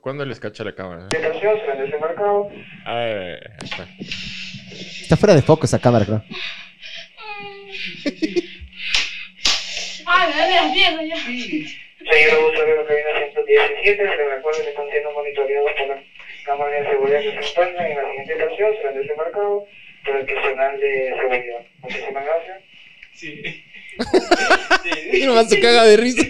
[0.00, 1.08] ¿Cuándo les cacha la cámara?
[2.84, 3.88] A ver, ahí está.
[5.02, 6.22] Está fuera de foco esa cámara, creo.
[10.06, 11.16] Ay, me las piernas ya.
[11.16, 16.02] Señor de la cabina 117, se le recuerda que están siendo monitoreados por la
[16.44, 19.64] cámara de seguridad que se encuentra en la siguiente estación, serán desembarcados
[20.04, 21.66] por el personal de seguridad.
[21.80, 22.62] Muchísimas gracias.
[25.12, 26.22] Y nomás se caga de risa.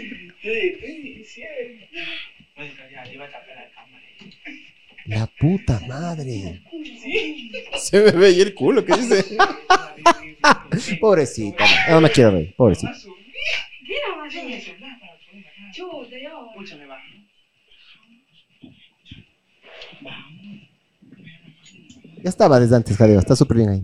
[5.07, 6.63] La puta madre.
[7.79, 9.37] Se me ve ahí el culo, ¿qué dice?
[11.01, 11.65] Pobrecita.
[11.91, 12.93] No me quiero reír, pobrecita.
[22.23, 23.19] Ya estaba desde antes, Jadeo.
[23.19, 23.83] Está súper bien ahí.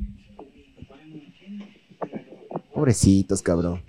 [2.72, 3.82] Pobrecitos, cabrón.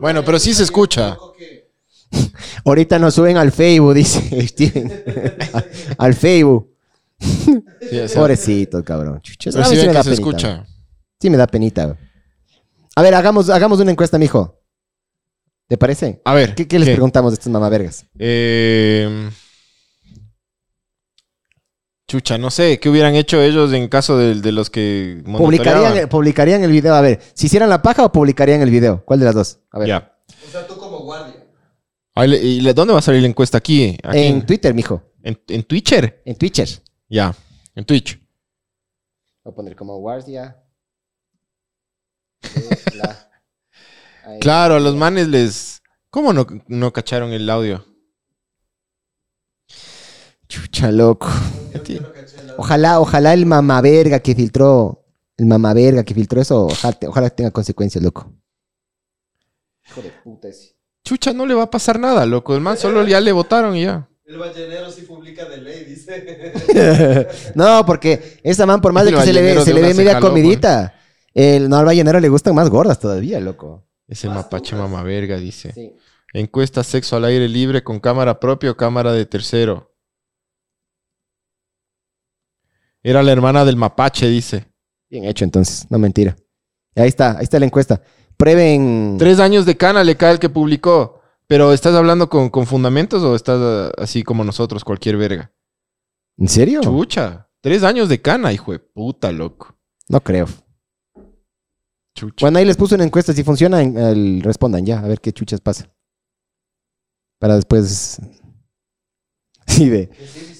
[0.00, 1.16] Bueno, pero sí se escucha.
[2.64, 5.04] Ahorita nos suben al Facebook, dice Steven.
[5.98, 6.70] al Facebook.
[7.20, 9.20] Sí, o sea, Pobrecitos, cabrón.
[9.22, 10.66] Chucha, pero sí me que da se penita, escucha.
[11.20, 11.96] Sí me da penita.
[12.94, 14.60] A ver, hagamos, hagamos una encuesta, mijo.
[15.66, 16.20] ¿Te parece?
[16.24, 16.54] A ver.
[16.54, 18.06] ¿Qué, qué les preguntamos de estos mamavergas?
[18.18, 19.28] Eh,
[22.08, 25.42] Chucha, no sé, ¿qué hubieran hecho ellos en caso de, de los que ¿Publicarían,
[25.82, 26.08] monitoreaban?
[26.08, 26.94] publicarían el video.
[26.94, 29.04] A ver, si hicieran la paja o publicarían el video.
[29.04, 29.58] ¿Cuál de las dos?
[29.70, 29.88] A ver.
[29.88, 30.18] Ya.
[30.46, 31.44] O sea, tú como guardia.
[32.42, 33.58] ¿Y dónde va a salir la encuesta?
[33.58, 33.98] Aquí.
[34.02, 35.02] aquí En Twitter, mijo.
[35.22, 36.22] en, en Twitcher.
[36.24, 36.68] En Twitcher.
[37.10, 37.34] Ya,
[37.74, 38.18] en Twitch.
[39.44, 40.56] Voy a poner como guardia.
[42.42, 43.30] de la-
[44.24, 44.40] Ahí.
[44.40, 45.82] Claro, a los manes les...
[46.10, 47.84] ¿Cómo no, no cacharon el audio?
[50.48, 51.28] Chucha, loco.
[52.56, 55.04] Ojalá, ojalá el mamaverga que filtró,
[55.36, 58.32] el mamaverga que filtró eso, ojalá, ojalá tenga consecuencias, loco.
[59.86, 60.76] Hijo de puta ese.
[61.04, 62.54] Chucha, no le va a pasar nada, loco.
[62.54, 64.08] El man solo ya le votaron y ya.
[64.26, 67.28] El ballenero sí publica de ley, dice.
[67.54, 70.14] no, porque esa man, por más de que se le ve, se le ve media
[70.14, 70.94] jaló, comidita,
[71.32, 73.86] el, no al ballenero le gustan más gordas todavía, loco.
[74.06, 75.72] Ese mapache mamaverga dice.
[75.72, 75.94] Sí.
[76.34, 79.87] Encuesta sexo al aire libre con cámara propia o cámara de tercero.
[83.02, 84.66] Era la hermana del mapache, dice.
[85.10, 86.36] Bien hecho entonces, no mentira.
[86.94, 88.02] Ahí está, ahí está la encuesta.
[88.36, 89.16] Prueben.
[89.18, 91.20] Tres años de cana le cae el que publicó.
[91.46, 95.52] Pero ¿estás hablando con, con fundamentos o estás ah, así como nosotros, cualquier verga?
[96.36, 96.80] ¿En serio?
[96.82, 97.48] Chucha.
[97.60, 99.74] Tres años de cana, hijo de puta, loco.
[100.08, 100.46] No creo.
[102.14, 102.44] Chucha.
[102.44, 103.32] Bueno, ahí les puse una encuesta.
[103.32, 105.90] Si funciona, el- respondan ya, a ver qué chuchas pasa.
[107.38, 108.20] Para después.
[109.68, 110.10] Sí, de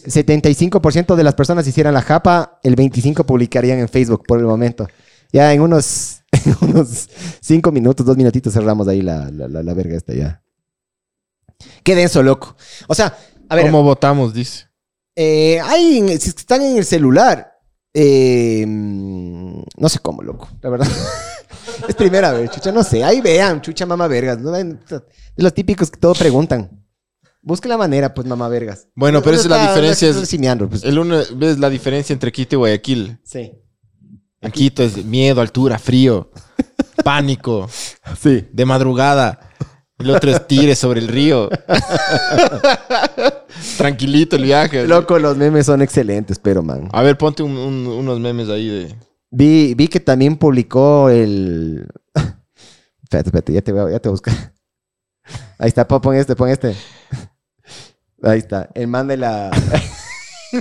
[0.04, 4.86] 75% de las personas hicieran la japa, el 25% publicarían en Facebook por el momento.
[5.32, 7.08] Ya en unos, en unos
[7.40, 10.42] cinco minutos, dos minutitos cerramos ahí la, la, la, la verga esta ya.
[11.82, 12.56] Qué denso, loco.
[12.86, 13.16] O sea,
[13.48, 14.32] a ver, ¿Cómo votamos?
[14.34, 14.66] Dice.
[15.16, 17.52] eh, hay, si están en el celular,
[17.92, 20.88] eh, mm, no sé cómo, loco, la verdad.
[21.88, 23.02] es primera vez, chucha, no sé.
[23.02, 24.38] Ahí vean, chucha mamá vergas.
[24.38, 24.52] ¿no?
[24.52, 24.76] De
[25.36, 26.70] los típicos que todo preguntan.
[27.40, 28.88] Busque la manera, pues, mamá vergas.
[28.94, 30.16] Bueno, pero Uno esa es la diferencia, es-
[30.68, 30.84] pues.
[30.84, 33.18] El uno, ¿Ves la diferencia entre Quito y Guayaquil?
[33.24, 33.52] Sí.
[34.40, 36.30] En Quito es miedo, altura, frío,
[37.04, 37.68] pánico,
[38.20, 38.46] Sí.
[38.52, 39.40] de madrugada.
[39.98, 41.48] El otro es tire sobre el río.
[43.76, 44.86] Tranquilito el viaje.
[44.86, 46.88] Loco, los memes son excelentes, pero, man.
[46.92, 48.96] A ver, ponte un- un- unos memes ahí de...
[49.30, 51.86] Vi, vi que también publicó el.
[53.02, 54.34] espérate, espérate, ya te voy a, ya te voy a buscar.
[55.58, 56.74] Ahí está, pon este, pon este.
[58.22, 58.68] Ahí está.
[58.74, 59.50] El man de la.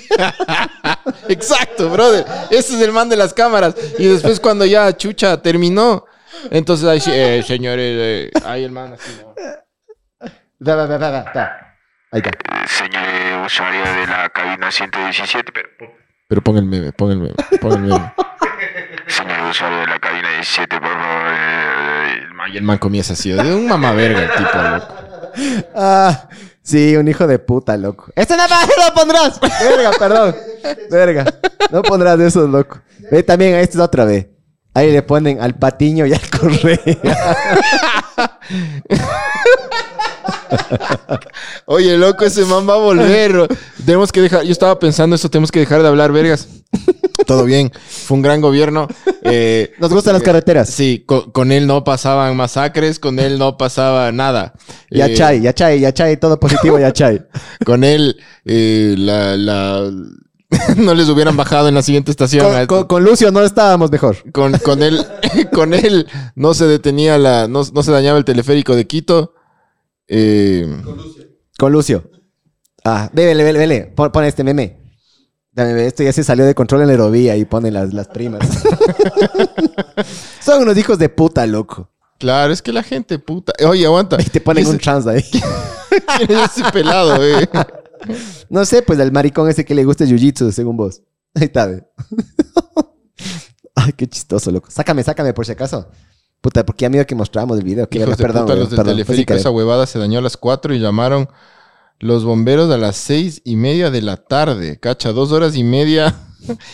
[1.30, 2.26] Exacto, brother.
[2.52, 3.76] Ese es el man de las cámaras.
[3.98, 6.06] Y después cuando ya Chucha terminó,
[6.52, 9.12] entonces ahí sí, eh, señores, eh, ahí el man así,
[10.68, 11.26] va, va, va, va, va.
[12.12, 12.32] Ahí está.
[12.68, 15.68] Señor usuario de la cabina 117, pero...
[16.30, 18.14] Pero pon el meme, pon el meme, pon el meme.
[19.08, 21.32] Señor usuario de la cabina 17, por favor.
[21.32, 24.94] eh, el man- Y el man comienza así, de un mamá verga el tipo, loco.
[25.76, 26.28] Ah,
[26.68, 28.12] sí, un hijo de puta, loco.
[28.16, 29.40] ¡Este no lo pondrás!
[29.40, 30.36] Verga, perdón.
[30.92, 31.26] Verga.
[31.72, 32.80] No pondrás de esos, loco.
[33.10, 34.28] Ve también, a este es otra vez.
[34.74, 36.78] Ahí le ponen al patiño y al correa.
[41.66, 43.48] Oye, loco, ese man va a volver.
[43.86, 46.48] Tenemos que dejar, yo estaba pensando eso, tenemos que dejar de hablar vergas.
[47.26, 48.88] Todo bien, fue un gran gobierno.
[49.24, 50.70] Eh, Nos gustan las carreteras.
[50.70, 54.54] Sí, con, con él no pasaban masacres, con él no pasaba nada.
[54.90, 57.22] Ya Eh, chay, ya chay, ya chay, todo positivo, ya chay.
[57.66, 59.92] Con él, eh, la, la-
[60.78, 62.46] no les hubieran bajado en la siguiente estación.
[62.46, 62.68] Con, estos.
[62.78, 64.18] con- con Lucio no estábamos mejor.
[64.32, 65.06] Con, con él,
[65.54, 69.34] con él no se detenía la, no, no se dañaba el teleférico de Quito.
[70.08, 70.82] Eh,
[71.58, 72.10] Con Lucio.
[72.84, 73.94] Ah, ve, vele, vele, vele.
[73.96, 74.78] Pon, pon este meme.
[75.56, 78.48] Esto ya se salió de control en la aerovía y ponen las, las primas.
[80.42, 81.90] Son unos hijos de puta, loco.
[82.20, 83.54] claro, es que la gente puta.
[83.68, 84.18] Oye, aguanta.
[84.22, 85.24] Y te ponen Ese- un trans ahí.
[86.18, 87.50] ¿Quién es ese pelado, eh?
[88.50, 91.02] No sé, pues al maricón ese que le gusta jiu-jitsu, según vos.
[91.34, 91.68] Ahí está.
[93.76, 94.70] Ay, qué chistoso, loco.
[94.72, 95.90] Sácame, sácame por si acaso.
[96.42, 97.90] Puta, porque ya miedo que mostramos el video.
[97.90, 99.34] Que Hijos de perdón, puta, los del perdón, teleférico.
[99.34, 101.28] Esa huevada se dañó a las 4 y llamaron
[102.00, 104.80] los bomberos a las seis y media de la tarde.
[104.80, 106.16] Cacha, dos horas y media.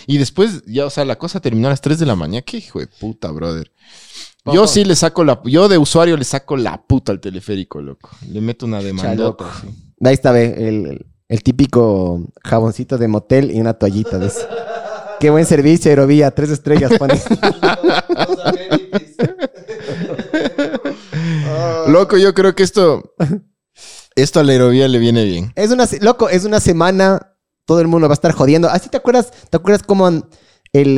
[0.05, 2.43] Y después, ya, o sea, la cosa terminó a las 3 de la mañana.
[2.43, 3.71] Qué hijo de puta, brother.
[4.45, 5.41] Yo sí le saco la...
[5.45, 8.11] Yo de usuario le saco la puta al teleférico, loco.
[8.29, 9.45] Le meto una demandota.
[9.45, 9.45] loco.
[9.61, 9.69] sí.
[10.03, 14.45] Ahí está, ve, el, típico jaboncito de motel y una toallita de eso.
[15.19, 16.29] Qué buen servicio, Aerovía.
[16.31, 17.13] Tres estrellas, pone.
[21.87, 23.13] Loco, yo creo que esto...
[24.15, 25.51] Esto a la aerovía le viene bien.
[25.55, 28.69] Es una, loco, es una semana, todo el mundo va a estar jodiendo.
[28.69, 30.23] Así te acuerdas, ¿te acuerdas cómo el,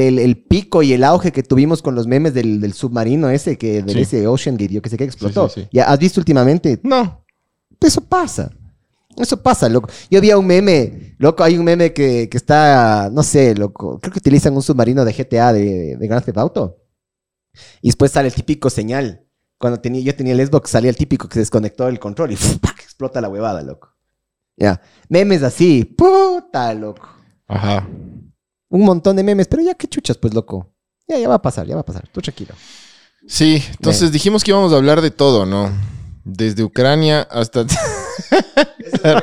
[0.02, 3.58] el- el pico y el auge que tuvimos con los memes del, del submarino ese,
[3.58, 4.02] que del Sí.
[4.02, 5.48] ese Ocean Gate, yo que sé que explotó?
[5.48, 5.70] Sí, sí, sí.
[5.72, 6.78] ¿Ya has visto últimamente?
[6.84, 7.26] No.
[7.80, 8.52] Eso pasa.
[9.16, 9.88] Eso pasa, loco.
[10.12, 14.12] Yo vi un meme, loco, hay un meme que, que está, no sé, loco, creo
[14.12, 16.84] que utilizan un submarino de GTA de, de Grand Theft Auto.
[17.82, 19.25] Y después sale el típico señal.
[19.58, 22.36] Cuando tenía, yo tenía el Xbox, salía el típico que se desconectó el control y
[22.62, 22.80] ¡pac!
[22.84, 23.94] explota la huevada, loco.
[24.58, 24.82] Ya.
[25.10, 27.08] Memes así, puta, loco.
[27.48, 27.88] Ajá.
[28.70, 30.72] Un montón de memes, pero ya qué chuchas, pues, loco.
[31.08, 32.08] Ya, ya va a pasar, ya va a pasar.
[32.12, 32.54] Tú tranquilo.
[33.28, 35.72] Sí, entonces dijimos que íbamos a hablar de todo, ¿no?
[36.24, 37.62] Desde Ucrania hasta...
[37.62, 39.02] Eso.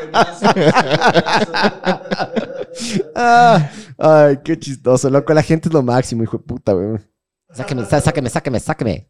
[3.14, 5.32] Ah, ay, qué chistoso, loco.
[5.34, 7.04] La gente es lo máximo, hijo de puta, weón.
[7.52, 9.08] Sáqueme, sá- sáqueme, sáqueme, sáqueme.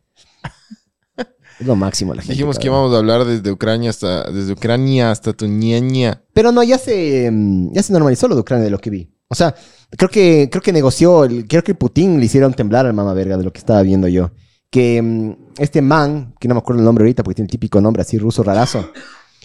[1.61, 2.33] Es lo máximo la gente.
[2.35, 4.31] Dijimos que íbamos a hablar desde Ucrania hasta...
[4.31, 5.47] Desde Ucrania hasta tu.
[6.33, 9.12] Pero no, ya se, mm, ya se normalizó lo de Ucrania de lo que vi.
[9.29, 9.55] O sea,
[9.97, 13.37] creo que, creo que negoció, el- creo que Putin le hicieron temblar al mamá verga
[13.37, 14.31] de lo que estaba viendo yo.
[14.71, 17.81] Que mm, este man, que no me acuerdo el nombre ahorita porque tiene el típico
[17.81, 18.91] nombre así ruso rarazo,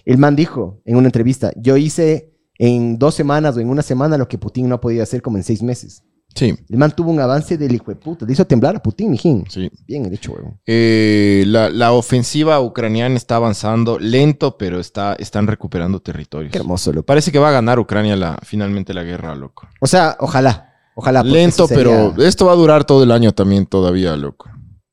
[0.05, 4.17] el man dijo en una entrevista, yo hice en dos semanas o en una semana
[4.17, 6.03] lo que Putin no ha podido hacer como en seis meses.
[6.37, 9.09] Sí, El man tuvo un avance del hijo de puta, le hizo temblar a Putin,
[9.11, 9.43] mijín.
[9.49, 9.71] sí.
[9.87, 10.59] Bien el hecho, huevón.
[10.67, 16.51] Eh, la, la ofensiva ucraniana está avanzando lento, pero está, están recuperando territorios.
[16.51, 17.05] Qué hermoso, loco.
[17.05, 19.67] Parece que va a ganar Ucrania la, finalmente la guerra, loco.
[19.81, 21.23] O sea, ojalá, ojalá.
[21.23, 24.49] Lento, sería- pero esto va a durar todo el año también todavía, loco.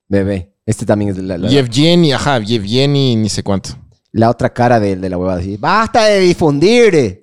[0.09, 0.55] Bebé.
[0.67, 3.71] Este también es la, la- Yevgeny, ajá, Yevgeny, ni sé cuánto.
[4.13, 5.41] la otra cara de, de la huevada.
[5.41, 7.21] así, Basta de difundir.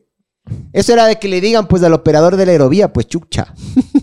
[0.73, 3.53] Eso era de que le digan, pues, al operador de la aerovía, pues, chucha.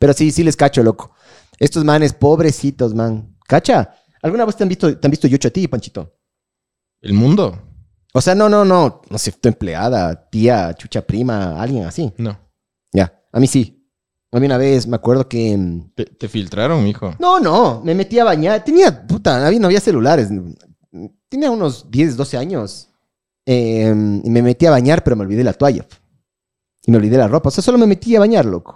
[0.00, 1.12] Pero sí, sí les cacho, loco.
[1.60, 3.36] Estos manes, pobrecitos, man.
[3.46, 3.94] ¿Cacha?
[4.22, 6.16] ¿Alguna vez te han visto, te han visto yucho a ti, Panchito?
[7.00, 7.56] ¿El mundo?
[8.12, 9.02] O sea, no, no, no.
[9.08, 12.12] No sé, tu empleada, tía, chucha prima, alguien así.
[12.18, 12.36] No.
[12.92, 13.76] Ya, a mí sí.
[14.32, 15.56] A mí una vez me acuerdo que...
[15.56, 17.14] mm, Te, te filtraron, mijo.
[17.20, 18.64] No, no, me metí a bañar.
[18.64, 20.28] Tenía, puta, había- no había celulares.
[21.28, 22.88] Tenía unos 10, 12 años.
[23.46, 23.92] eh,
[24.24, 25.86] y me metí a bañar, pero me olvidé la toalla.
[26.86, 27.48] Y me olvidé la ropa.
[27.48, 28.74] O sea, solo me metí a bañar, loco.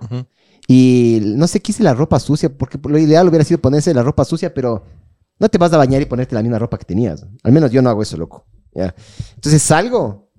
[0.66, 4.24] Y no sé, quise la ropa sucia, porque lo ideal hubiera sido ponerse la ropa
[4.24, 4.84] sucia, pero
[5.38, 7.26] no te vas a bañar y ponerte la misma ropa que tenías.
[7.42, 8.46] Al menos yo no hago eso, loco.
[8.72, 8.94] ¿ya?
[9.34, 10.30] Entonces salgo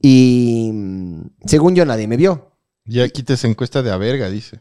[0.00, 2.52] y mm, según yo nadie me vio.
[2.86, 4.60] Ya quites encuesta de a verga, dice.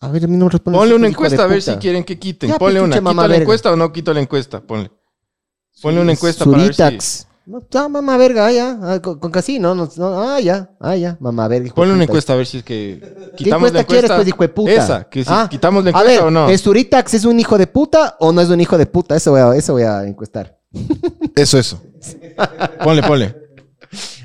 [0.00, 0.78] A ver, a mí no me responde.
[0.78, 1.74] Ponle una encuesta a ver puta.
[1.74, 2.50] si quieren que quiten.
[2.50, 2.96] Ya, Ponle pues, una.
[2.96, 3.42] chucha, ¿Quito la verga.
[3.42, 4.62] encuesta o no quito la encuesta?
[4.62, 4.90] Ponle.
[5.82, 7.24] Ponle una encuesta para ver si...
[7.50, 8.78] No, ah, mamá verga, ah, ya.
[8.80, 9.74] Ah, con, con casino.
[9.74, 10.70] No, no, ah, ya.
[10.78, 11.16] Ah, ya.
[11.18, 11.72] Mamá verga.
[11.74, 13.00] Ponle una encuesta a ver si es que...
[13.36, 14.16] ¿Qué Quitamos la encuesta quieres, encuesta.
[14.16, 14.72] pues, hijo de puta?
[14.72, 16.48] Esa, que si Ah, quitamos la A encuesta ver, o no.
[16.48, 19.16] ¿el Suritax es un hijo de puta o no es un hijo de puta?
[19.16, 20.58] Eso voy a, eso voy a encuestar.
[21.34, 21.82] Eso, eso.
[22.84, 23.34] Ponle, ponle.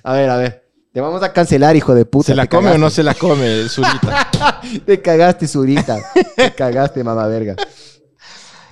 [0.03, 0.63] A ver, a ver.
[0.93, 2.27] Te vamos a cancelar, hijo de puta.
[2.27, 4.29] ¿Se la come o no se la come el surita?
[4.85, 5.97] Te cagaste, Zurita.
[6.35, 7.55] Te cagaste, mamá verga.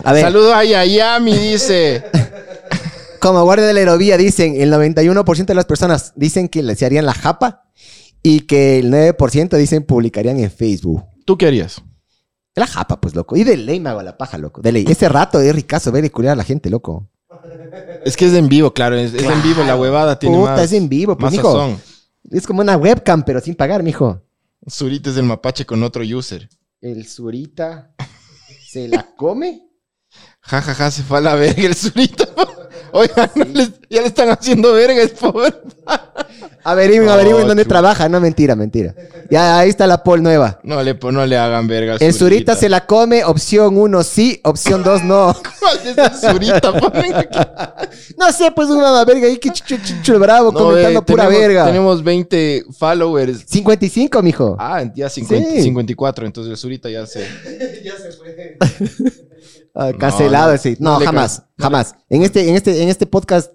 [0.03, 2.03] A ver, Saludo a Yayami, dice.
[3.23, 6.85] Como guardia de la aerovía dicen, el 91% de las personas dicen que le- se
[6.85, 7.69] harían la japa
[8.21, 11.03] y que el 9% dicen publicarían en Facebook.
[11.25, 11.81] ¿Tú qué harías?
[12.55, 13.35] La japa, pues, loco.
[13.35, 14.61] Y de ley me hago la paja, loco.
[14.61, 14.85] De ley.
[14.87, 17.09] Ese rato es ricazo ver y culiar a la gente, loco.
[18.05, 18.95] Es que es en vivo, claro.
[18.95, 20.61] Es, es en vivo, la huevada tiene Puta, más...
[20.61, 21.51] es en vivo, pues, mijo.
[21.51, 21.81] sazón.
[22.29, 24.21] Es como una webcam, pero sin pagar, mijo.
[24.69, 26.47] Zurita es del mapache con otro user.
[26.79, 27.95] El Zurita
[28.69, 29.67] se la come.
[30.41, 32.27] Ja, ja, ja, se fue a la verga el Zurita.
[32.93, 35.53] Oigan, no les- ya le están haciendo verga, es pobre.
[36.65, 38.07] Averigüen, Oh, averigüen dónde trabaja.
[38.07, 38.95] No, mentira, mentira.
[39.29, 40.59] Ya, ahí está la poll nueva.
[40.63, 44.39] No le, no le hagan verga al El Zurita se la come, opción 1 sí,
[44.45, 45.35] opción 2 no.
[45.59, 46.71] ¿Cuál es el Zurita?
[48.17, 51.03] No sé, pues una mamá verga ahí que chicho, chicho el bravo No, comentando eh,
[51.03, 51.65] pura tenemos- verga.
[51.65, 53.43] Tenemos 20 followers.
[53.47, 54.55] 55, mijo.
[54.59, 55.61] Ah, ya 50, Sí.
[55.63, 57.27] 54, entonces el Zurita ya se...
[57.83, 58.55] ya se fue.
[59.75, 60.77] Ah, cancelado no, ese.
[60.79, 61.95] no No, jamás, no jamás.
[62.09, 63.51] En este, en este, en este podcast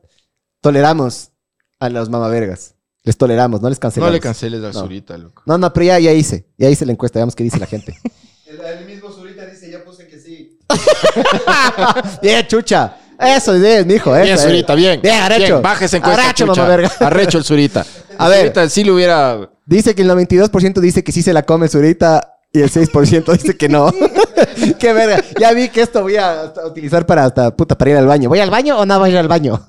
[0.61, 1.31] toleramos
[1.79, 2.75] a los mamavergas.
[3.05, 4.13] Les toleramos, no les No cancelamos.
[4.13, 4.81] le canceles al No.
[4.81, 5.43] Zurita, loco.
[5.47, 6.47] No, no, pero ya, ya hice.
[6.59, 7.97] Ya hice la encuesta, veamos qué dice la gente.
[8.47, 10.59] El, el mismo Zurita dice, ya puse que sí.
[12.23, 12.97] bien, chucha.
[13.21, 14.15] Eso es, mijo.
[14.17, 14.39] Eso Bien.
[14.39, 15.01] Zurita, bien.
[15.03, 15.45] Bien, arrecho.
[15.55, 16.63] Bien, Bájese encuesta, Arrecho, chucha.
[16.63, 16.93] mamá verga.
[17.01, 17.85] Arrecho el Zurita.
[18.19, 18.41] A ver.
[18.41, 19.51] Zurita sí le hubiera...
[19.67, 23.57] Dice que el 92% dice que sí se la come Zurita y el 6% dice
[23.57, 23.93] que no.
[24.79, 25.23] Qué verga.
[25.39, 28.29] Ya vi que esto voy a utilizar para hasta puta para ir al baño.
[28.29, 29.65] ¿Voy al baño o no voy a ir al baño?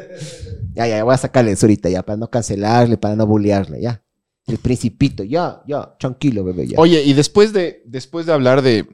[0.74, 4.02] ya, ya, voy a sacarle el Zurita ya para no cancelarle, para no bullearle, ya.
[4.46, 6.78] El principito, ya, ya, tranquilo, bebé, ya.
[6.78, 8.86] Oye, y después de, después de hablar de,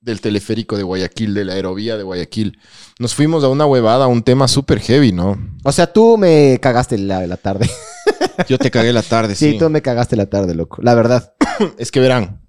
[0.00, 2.58] del teleférico de Guayaquil, de la aerovía de Guayaquil,
[2.98, 5.36] nos fuimos a una huevada, a un tema súper heavy, ¿no?
[5.62, 7.68] O sea, tú me cagaste la, la tarde.
[8.48, 9.58] Yo te cagué la tarde, Sí, sí.
[9.58, 10.80] tú me cagaste la tarde, loco.
[10.82, 11.34] La verdad.
[11.78, 12.42] Es que verán,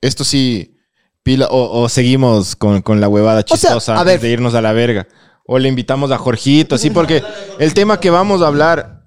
[0.00, 0.76] esto sí,
[1.22, 4.20] pila, o, o seguimos con, con la huevada O sea, chistosa a antes ver.
[4.22, 5.06] de irnos a la verga.
[5.46, 7.22] O le invitamos a Jorgito, así, porque
[7.58, 9.06] el tema que vamos a hablar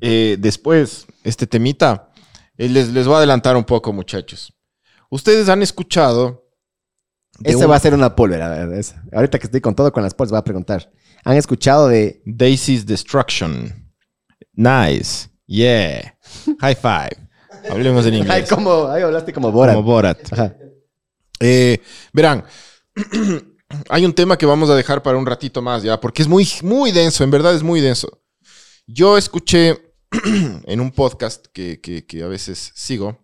[0.00, 2.10] eh, después, este temita,
[2.56, 4.54] eh, les, les voy a adelantar un poco, muchachos.
[5.10, 6.48] Ustedes han escuchado.
[7.42, 8.64] Ese un- va a ser una pólvora.
[8.78, 9.02] esa.
[9.12, 10.90] Ahorita que estoy con todo con las polvas, voy a preguntar.
[11.24, 13.81] ¿Han escuchado de Daisy's Destruction.
[14.54, 15.28] Nice.
[15.46, 16.16] Yeah.
[16.60, 17.16] High five.
[17.70, 18.48] Hablemos en Ay, inglés.
[18.48, 19.74] como, ahí hablaste como Borat.
[19.74, 20.32] Como Borat.
[20.32, 20.54] Ajá.
[21.40, 21.80] Eh,
[22.12, 22.44] verán,
[23.88, 26.48] hay un tema que vamos a dejar para un ratito más, ya, porque es muy,
[26.62, 28.22] muy denso, en verdad es muy denso.
[28.86, 29.80] Yo escuché
[30.64, 33.18] en un podcast que, que- que a veces sigo,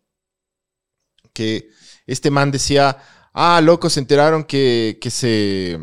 [1.32, 1.68] que
[2.06, 2.96] este man decía,
[3.34, 5.78] ah, loco, se enteraron que, que se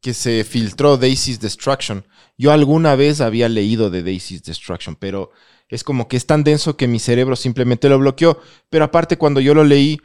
[0.00, 2.06] que se filtró Daisy's Destruction.
[2.38, 5.30] Yo alguna vez había leído de Daisy's Destruction, pero
[5.68, 8.40] es como que es tan denso que mi cerebro simplemente lo bloqueó.
[8.68, 10.00] Pero aparte, cuando yo lo leí,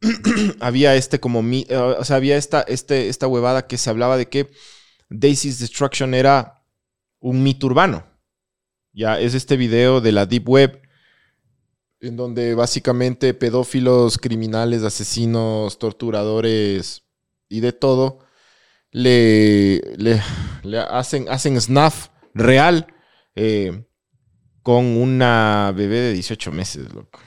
[0.60, 4.16] había este como mi, eh, o sea, había esta, este, esta huevada que se hablaba
[4.16, 4.50] de que
[5.10, 6.64] Daisy's Destruction era
[7.20, 8.06] un mito urbano.
[8.92, 10.82] Ya es este video de la Deep Web
[12.00, 17.04] en donde básicamente pedófilos, criminales, asesinos, torturadores
[17.48, 18.20] y de todo
[18.98, 20.20] le,
[20.62, 22.86] le, hacen, hacen snuff real
[23.36, 23.84] eh,
[24.62, 27.20] con una bebé de 18 meses, loco.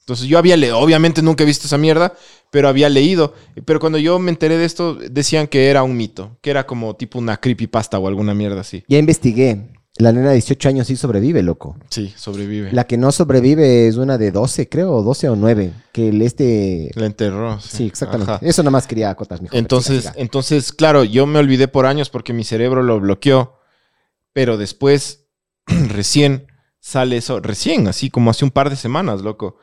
[0.00, 2.14] Entonces yo había leído, obviamente nunca he visto esa mierda,
[2.50, 3.34] pero había leído.
[3.64, 6.94] Pero cuando yo me enteré de esto, decían que era un mito, que era como
[6.96, 8.84] tipo una creepypasta o alguna mierda así.
[8.88, 9.70] Ya investigué.
[9.98, 11.76] La nena de 18 años sí sobrevive, loco.
[11.90, 12.72] Sí, sobrevive.
[12.72, 15.72] La que no sobrevive es una de 12, creo, o 12 o 9.
[15.92, 16.90] Que el este...
[16.94, 17.60] La enterró.
[17.60, 18.32] Sí, exactamente.
[18.32, 18.46] Ajá.
[18.46, 19.54] Eso nada más quería acotar, mijo.
[19.54, 23.58] Entonces, entonces, claro, yo me olvidé por años porque mi cerebro lo bloqueó,
[24.32, 25.26] pero después,
[25.66, 26.46] recién
[26.80, 29.58] sale eso, recién, así como hace un par de semanas, loco,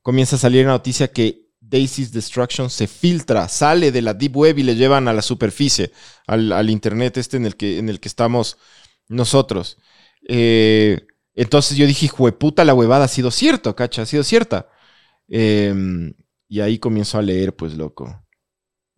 [0.00, 4.58] comienza a salir la noticia que Daisy's Destruction se filtra, sale de la Deep Web
[4.58, 5.92] y le llevan a la superficie,
[6.26, 8.58] al, al Internet este en el que, en el que estamos
[9.08, 9.78] nosotros.
[10.28, 14.68] Eh, entonces yo dije, jueputa, la huevada ha sido cierto, cacha, ha sido cierta.
[15.28, 16.14] Em,
[16.48, 18.24] y ahí comienzo a leer, pues, loco.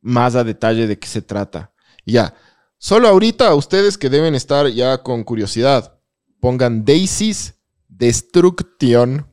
[0.00, 1.72] Más a detalle de qué se trata.
[2.04, 2.34] Ya.
[2.78, 5.98] Solo ahorita ustedes que deben estar ya con curiosidad,
[6.40, 7.54] pongan Daisy's
[7.88, 9.26] Destruction.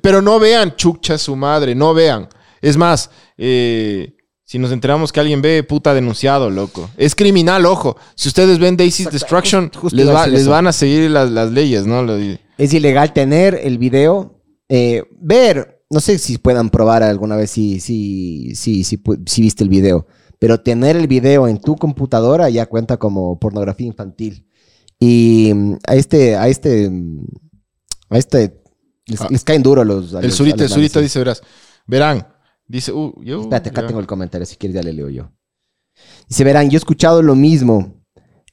[0.00, 2.28] Pero no vean Chucha su madre, no vean.
[2.60, 4.16] Es más, eh,
[4.52, 6.90] si nos enteramos que alguien ve, puta denunciado, loco.
[6.98, 7.96] Es criminal, ojo.
[8.14, 12.02] Si ustedes ven Daisy's Destruction, les, va- van a seguir las, las leyes, ¿no?
[12.02, 12.18] Lo-
[12.58, 17.80] Es ilegal tener el video, eh, ver, no sé si puedan probar alguna vez si,
[17.80, 20.06] si, si, si, viste el video,
[20.38, 24.46] pero tener el video en tu computadora ya cuenta como pornografía infantil.
[25.00, 27.24] Y mm, a este, a este, mm,
[28.10, 28.60] a este,
[29.06, 29.28] les, Ah.
[29.30, 30.14] les caen duro los...
[30.14, 31.00] a El los- a Zurita, los el sí.
[31.00, 31.42] dice, verás,
[31.86, 32.26] verán,
[32.66, 33.42] dice, uh, yo...
[33.42, 33.86] Espérate, acá ya.
[33.88, 35.30] tengo el comentario, si quieres ya le leo yo.
[36.28, 38.02] Dice, verán, yo he escuchado lo mismo,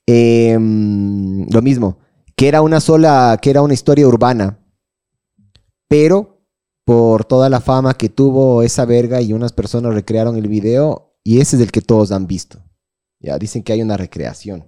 [0.05, 1.99] eh, mm, lo mismo,
[2.36, 4.60] que era una sola, que era una historia urbana,
[5.88, 6.43] pero
[6.86, 11.39] por toda la fama que tuvo esa verga y unas personas recrearon el video y
[11.39, 12.64] ese es el que todos han visto.
[13.22, 14.66] Ya dicen que hay una recreación.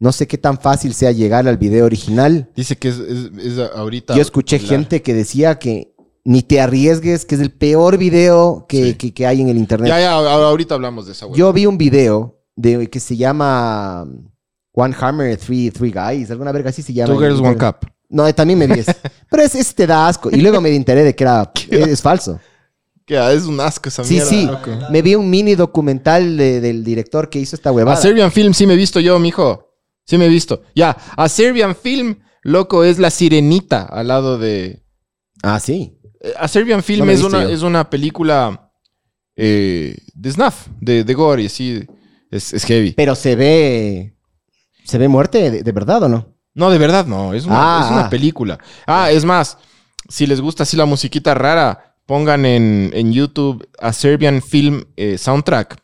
[0.00, 2.50] No sé qué tan fácil sea llegar al video original.
[2.56, 4.14] Dice que es, es- es ahorita...
[4.16, 5.94] Yo escuché gente que decía que
[6.24, 8.94] ni te arriesgues, que es el peor video que, Sí.
[8.94, 9.88] que- que hay en el internet.
[9.88, 11.36] Ya, ya, a- ahorita hablamos de esa hueva.
[11.38, 14.06] Yo vi un video de que se llama
[14.72, 17.12] One Hammer, Three, three Guys, alguna verga así se llama.
[17.14, 17.88] Two Girls, One Cup.
[18.08, 18.94] No, eh, también me vi ese.
[19.30, 20.30] Pero ese, ese te da asco.
[20.30, 22.38] Y luego me enteré de que era, es, es falso.
[23.06, 24.46] Que es un asco esa Sí, mierda, sí.
[24.46, 24.70] loco.
[24.90, 27.96] Me vi un mini documental de- del director que hizo esta A huevada.
[27.96, 29.68] Serbian Film sí me he visto yo, mijo.
[30.06, 30.62] Sí me he visto.
[30.74, 34.82] Ya, a Serbian Film, loco, es la sirenita al lado de...
[35.42, 35.99] Ah, sí.
[36.38, 37.48] A Serbian Film No es, una, yo.
[37.48, 38.72] es una película
[39.36, 41.86] eh, de snuff, de, de gore, sí.
[42.30, 42.92] Es, es heavy.
[42.92, 44.16] Pero se ve.
[44.84, 46.34] ¿Se ve muerte de, de verdad o no?
[46.54, 47.32] No, de verdad no.
[47.34, 48.10] Es una, Ah, es una ah.
[48.10, 48.58] película.
[48.86, 49.58] Ah, es más,
[50.08, 55.16] si les gusta así la musiquita rara, pongan en, en YouTube a Serbian Film eh,
[55.16, 55.80] Soundtrack.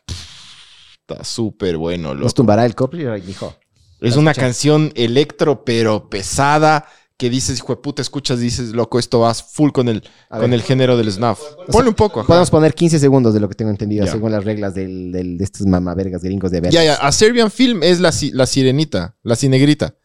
[1.07, 2.25] Está súper bueno, loco.
[2.25, 3.55] Nos tumbará el copyright, dijo.
[3.99, 6.85] Es una canción electro, pero pesada,
[7.17, 10.51] que dices, hijo de puta, escuchas, dices, loco, esto va full con el, A con
[10.51, 10.59] ver.
[10.59, 11.39] el género del snuff.
[11.71, 12.19] Ponle un poco.
[12.19, 12.27] ajá.
[12.27, 15.43] Podemos poner 15 segundos de lo que tengo entendido, según las reglas del, del- de
[15.43, 16.73] estos mamavergas gringos de vergas.
[16.75, 19.95] Ya, ya, a Serbian Film es la, la sirenita, la cinegrita.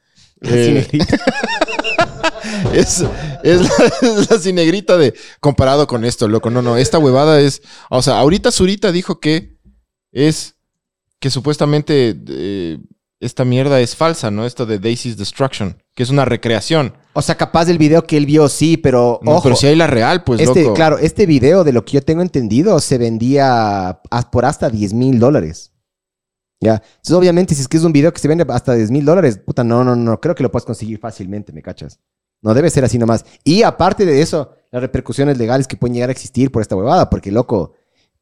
[0.40, 0.88] Eh,
[2.74, 3.04] es,
[3.44, 3.70] es la,
[4.02, 6.50] es la cinegrita de comparado con esto, loco.
[6.50, 7.62] No, no, esta huevada es.
[7.90, 9.58] O sea, ahorita Zurita dijo que
[10.12, 10.56] es
[11.20, 12.78] que supuestamente eh,
[13.20, 14.46] esta mierda es falsa, ¿no?
[14.46, 16.94] Esto de Daisy's Destruction, que es una recreación.
[17.14, 19.42] O sea, capaz del video que él vio, sí, pero No, ojo.
[19.44, 20.74] pero si hay la real, pues este, loco.
[20.74, 24.94] claro, este video, de lo que yo tengo entendido, se vendía a- por hasta 10
[24.94, 25.72] mil dólares.
[26.60, 26.74] Ya.
[26.74, 29.36] Entonces, obviamente, si es que es un video que se vende hasta 10 mil dólares,
[29.38, 31.98] puta, no, no, no, creo que lo puedes conseguir fácilmente, ¿me cachas?
[32.40, 33.24] No debe ser así nomás.
[33.44, 37.10] Y aparte de eso, las repercusiones legales que pueden llegar a existir por esta huevada,
[37.10, 37.72] porque, loco,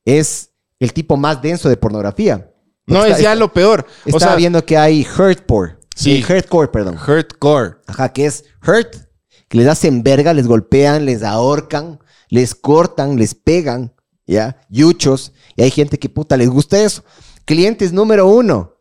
[0.04, 2.50] es el tipo más denso de pornografía.
[2.86, 3.86] No, Está- es ya lo peor.
[4.04, 5.76] O Estaba sea, viendo que hay hurtcore.
[6.02, 6.24] Sí.
[6.28, 6.96] Hurtcore, perdón.
[6.96, 7.76] hurtcore.
[7.86, 8.94] Ajá, que es hurt,
[9.48, 11.98] que les hacen verga, les golpean, les ahorcan,
[12.28, 13.92] les cortan, les pegan,
[14.26, 14.60] ¿ya?
[14.70, 15.32] Yuchos.
[15.56, 17.02] Y hay gente que puta les gusta eso.
[17.44, 18.76] Clientes número uno,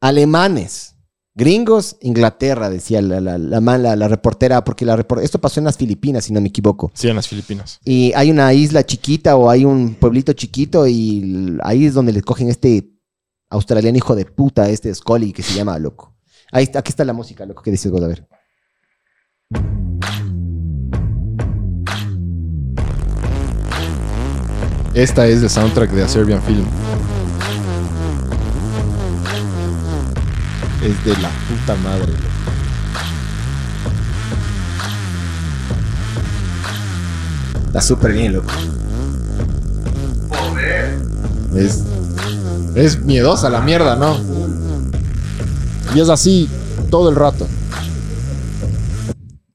[0.00, 0.96] alemanes.
[1.36, 5.64] Gringos, Inglaterra, decía la, la, la, la- la reportera, porque la repor- esto pasó en
[5.64, 6.90] las Filipinas, si no me equivoco.
[6.92, 7.78] Sí, en las Filipinas.
[7.84, 12.24] Y hay una isla chiquita o hay un pueblito chiquito y ahí es donde les
[12.24, 12.90] cogen este
[13.48, 16.09] australiano hijo de puta, este Scully que se llama loco.
[16.52, 18.26] Ahí está, aquí está la música, loco, que dices vos, a ver.
[24.94, 26.66] Esta es el soundtrack de A Serbian Film.
[30.82, 32.12] Es de la puta madre.
[32.12, 32.30] loco.
[37.66, 38.50] Está súper bien, loco.
[41.54, 41.84] Es,
[42.74, 44.29] es miedosa la mierda, ¿no?
[45.94, 46.48] Y es así
[46.90, 47.46] todo el rato.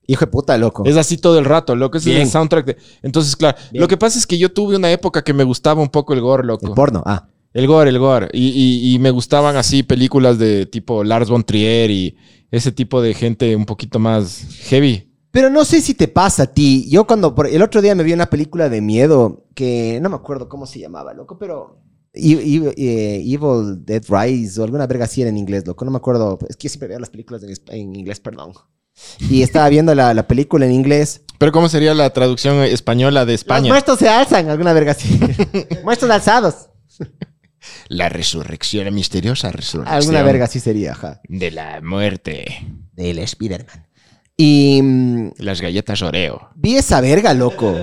[0.07, 0.83] Hijo de puta, loco.
[0.85, 1.97] Es así todo el rato, loco.
[1.97, 2.77] Ese es el soundtrack de...
[3.01, 3.81] Entonces, claro, Bien.
[3.81, 6.21] lo que pasa es que yo tuve una época que me gustaba un poco el
[6.21, 6.67] gore, loco.
[6.67, 7.27] El porno, ah.
[7.53, 8.29] El gore, el gore.
[8.33, 12.15] Y, y- y me gustaban así películas de tipo Lars von Trier y
[12.51, 15.09] ese tipo de gente un poquito más heavy.
[15.31, 16.87] Pero no sé si te pasa a ti.
[16.89, 20.15] Yo cuando por- el otro día me vi una película de miedo que no me
[20.17, 21.79] acuerdo cómo se llamaba, loco, pero
[22.15, 25.85] Eh, Evil Dead Rise o alguna verga así era en inglés, loco.
[25.85, 26.39] No me acuerdo.
[26.49, 28.53] Es que yo siempre veo las películas en, inglés, perdón.
[29.29, 31.21] Y estaba viendo la, la película en inglés.
[31.37, 33.67] Pero ¿cómo sería la traducción española de Los España?
[33.67, 35.19] muertos se alzan, alguna verga así.
[35.83, 36.55] muertos alzados.
[37.89, 39.97] La resurrección, la misteriosa resurrección.
[39.97, 41.21] Alguna verga sí sería, ajá.
[41.27, 42.65] De la muerte.
[42.93, 43.87] Del Spider-Man.
[44.37, 46.49] Y mm, Las galletas Oreo.
[46.55, 47.75] vi esa verga, loco.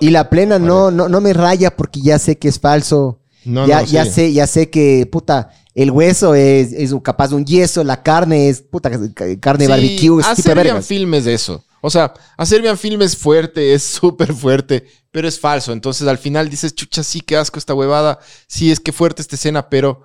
[0.00, 3.20] Y la plena no, no, no me raya porque ya sé que es falso.
[3.48, 4.10] No, ya, no, ya sí.
[4.12, 8.48] sé, ya sé que, puta, el hueso es, es capaz de un yeso, la carne
[8.48, 10.86] es, puta, ca- carne Sí, barbecue, ese tipo de hacer bien vergas.
[10.86, 11.64] film es eso.
[11.80, 15.72] O sea, hacer bien film es fuerte, es súper fuerte, pero es falso.
[15.72, 18.18] Entonces al final dices, chucha, sí, qué asco esta huevada.
[18.48, 20.02] Sí, es que fuerte esta escena, pero,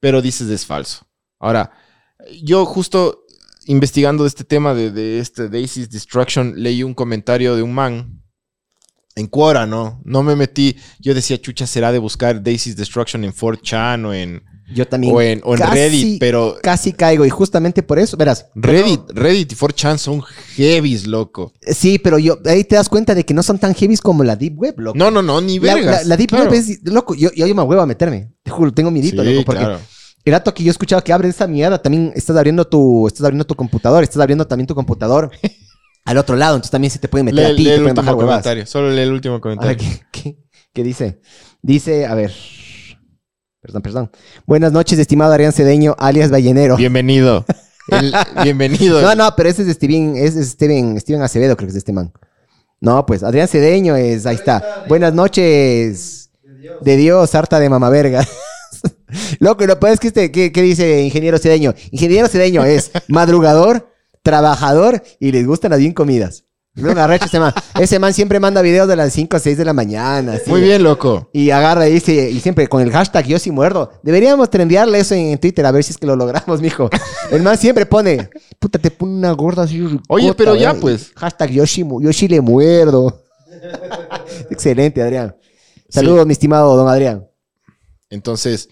[0.00, 1.06] pero dices es falso.
[1.38, 1.70] Ahora,
[2.42, 3.24] yo justo
[3.66, 8.22] investigando este tema de, de este Daisy's Destruction, leí un comentario de un man
[9.16, 10.00] en Quora, ¿no?
[10.04, 10.76] No me metí.
[11.00, 14.42] Yo decía, chucha, será de buscar Daisy's Destruction en 4chan o en,
[14.74, 15.14] Yo también.
[15.14, 18.46] o en, o en casi- Reddit, pero Casi caigo y justamente por eso, verás.
[18.54, 20.22] Reddit, Reddit y 4chan son
[20.56, 21.52] heavies, loco.
[21.62, 24.36] Sí, pero yo ahí te das cuenta de que no son tan heavies como la
[24.36, 24.98] Deep Web, loco.
[24.98, 26.02] No, no, no, ni vergas.
[26.02, 26.50] la- la Deep Claro.
[26.50, 28.30] Web es, loco, yo, yo, yo me huevo a meterme.
[28.42, 29.80] Te juro, tengo miedito, Sí, loco, porque claro.
[30.26, 33.22] el rato que yo he escuchado que abres esa mierda, también estás abriendo tu, estás
[33.22, 35.30] abriendo tu computador, estás abriendo también tu computador
[36.06, 37.94] al otro lado, entonces también se te pueden meter a ti, lee te el pueden
[37.96, 38.42] bajar último huevadas.
[38.44, 38.66] comentario.
[38.66, 39.78] Solo lee el último A ver, comentario.
[40.10, 40.36] ¿qué, qué,
[40.72, 41.20] qué dice?
[41.62, 42.32] Dice, a ver.
[43.60, 44.10] Perdón, perdón.
[44.46, 46.76] Buenas noches, estimado Arián Cedeño, alias Ballenero.
[46.76, 47.44] Bienvenido.
[47.88, 49.00] El- bienvenido.
[49.02, 51.78] No, no, pero ese es de Steven, es Steven, Steven Acevedo, creo que es de
[51.80, 52.12] este man.
[52.80, 54.84] No, pues Adrián Cedeño es, ahí está.
[54.88, 56.30] Buenas noches.
[56.82, 58.26] De Dios, harta de mamaverga.
[59.40, 61.74] Loco, y lo peor es que este, ¿qué, qué dice Ingeniero Cedeño?
[61.90, 63.88] Ingeniero Cedeño es madrugador,
[64.26, 66.42] trabajador y les gustan las bien comidas.
[66.74, 67.54] No me arrecho ese man.
[67.80, 70.34] Ese man siempre manda videos de las 5 o 6 de la mañana.
[70.34, 70.50] así.
[70.50, 71.30] Muy bien, loco.
[71.32, 73.92] Y agarra y dice, y siempre con el hashtag yo sí muerdo.
[74.02, 76.90] Deberíamos trendearle eso en, Twitter a ver si es que lo logramos, mijo.
[77.30, 79.82] El man siempre pone, puta, te pone una gorda así.
[80.08, 80.82] Oye, pero ya, ¿verdad?
[80.82, 81.12] pues.
[81.16, 83.22] Hashtag yo sí, mu- yo sí le muerdo.
[84.50, 85.34] Excelente, Adrián.
[85.88, 87.26] Saludos, mi estimado don Adrián.
[88.10, 88.68] Entonces,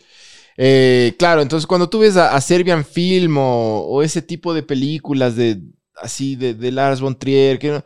[0.57, 5.61] eh, claro, entonces cuando tú ves a, Serbian Film o, ese tipo de películas de
[5.97, 7.85] así de, Lars von Trier, que no-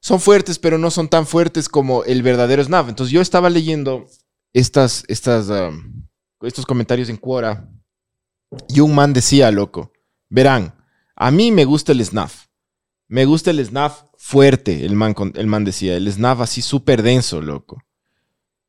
[0.00, 2.88] son fuertes, pero no son tan fuertes como el verdadero Snap.
[2.88, 4.06] Entonces yo estaba leyendo
[4.52, 6.06] estas, estas, um,
[6.40, 7.68] estos comentarios en Quora
[8.68, 9.92] y un man decía, loco,
[10.28, 10.74] verán,
[11.14, 12.46] a mí me gusta el Snaf.
[13.08, 17.42] Me gusta el Snaf fuerte, el man, el man decía, el Snaf así súper denso,
[17.42, 17.82] loco.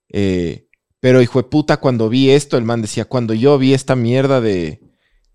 [0.09, 0.67] Eh,
[1.01, 4.39] pero hijo de puta, cuando vi esto, el man decía, cuando yo vi esta mierda
[4.39, 4.79] de,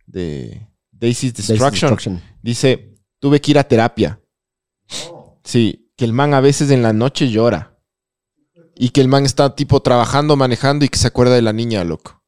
[0.07, 2.23] de Daisy's Destruction, Destruction.
[2.41, 4.19] dice, tuve que ir a terapia.
[5.45, 7.79] Sí, que el man a veces en la noche llora.
[8.79, 11.83] Y que el man está tipo trabajando, manejando y que se acuerda de la niña,
[11.85, 12.23] loco.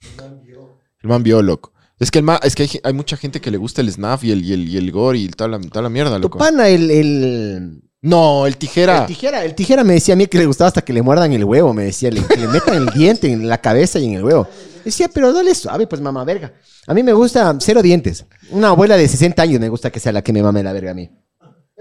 [0.00, 1.72] El man vio, loco.
[1.98, 4.24] Es que, el man, es que hay, hay mucha gente que le gusta el snaf
[4.24, 6.38] y el, y el, y el gore y toda la, toda la mierda, Tu loco.
[6.38, 9.00] pana, el, el, No, el tijera.
[9.00, 11.32] el tijera, el tijera me decía a mí que le gustaba hasta que le muerdan
[11.32, 14.14] el huevo, me decía, le, que le metan el diente en la cabeza y en
[14.14, 14.46] el huevo.
[14.84, 16.52] Decía, pero dale suave, pues mamá verga.
[16.86, 18.26] A mí me gusta cero dientes.
[18.50, 20.90] Una abuela de 60 años me gusta que sea la que me mame la verga
[20.90, 21.10] a mí.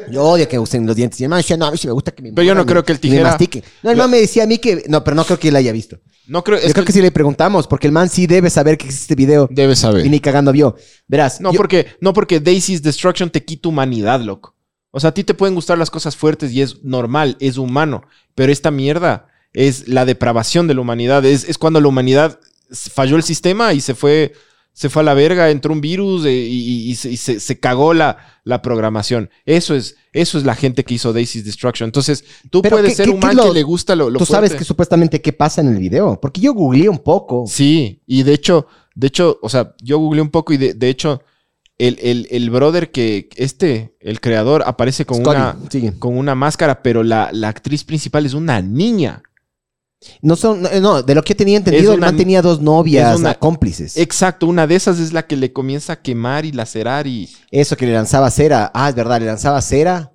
[0.10, 1.20] Yo odio que me usen los dientes.
[1.20, 2.94] Y decía, no, a mí sí me gusta que me Pero yo no creo que
[2.94, 3.64] el me tijera- mastiquen.
[3.84, 4.86] No, el man me decía a mí que...
[4.88, 6.00] No, pero no creo que él haya visto.
[6.26, 8.78] No creo, es Yo creo que sí le preguntamos, porque el man sí debe saber
[8.78, 9.48] que existe este video.
[9.52, 10.06] Debe saber.
[10.06, 10.76] Y ni cagando vio.
[11.08, 14.53] Verás, No, yo- porque, no porque Daisy's Destruction te quita humanidad, loco.
[14.96, 18.04] O sea, a ti te pueden gustar las cosas fuertes y es normal, es humano.
[18.36, 21.26] Pero esta mierda es la depravación de la humanidad.
[21.26, 22.40] Es, es cuando la humanidad
[22.72, 24.34] falló el sistema y se fue,
[24.72, 27.40] se fue a la verga, entró un virus eh, y, y- y se, y se-
[27.40, 29.30] se cagó la, la programación.
[29.46, 31.88] Eso es, eso es la gente que hizo Daisy's Destruction.
[31.88, 33.96] Entonces, tú Pero puedes ¿qué- ser qué- un qué man es lo- que le gusta
[33.96, 36.20] lo, lo Tú sabes que supuestamente qué pasa en el video.
[36.22, 37.46] Porque yo googleé un poco.
[37.48, 40.90] Sí, y de hecho, de hecho, o sea, yo googleé un poco y de, de
[40.90, 41.22] hecho,
[41.78, 45.58] el, el- el brother que, este, el creador, aparece con, una,
[46.00, 49.24] con una máscara, pero la, la actriz principal es una niña.
[50.22, 53.36] No son, no, de lo que tenía entendido, el una- man tenía dos novias una-
[53.36, 53.96] cómplices.
[53.98, 57.30] Exacto, una de esas es la que le comienza a quemar y lacerar y...
[57.52, 58.70] Eso que le lanzaba cera.
[58.74, 60.12] Ah, es verdad, le lanzaba cera.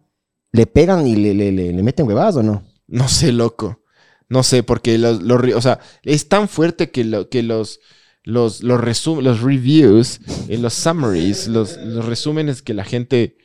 [0.52, 2.64] Le pegan y le, le, le, le meten huevadas o no.
[2.86, 3.82] No sé, loco.
[4.28, 7.80] No sé, porque los, los o sea, es tan fuerte que, lo, que los,
[8.28, 13.38] los, los, resum- los reviews, eh, los summaries, los, los resúmenes que la gente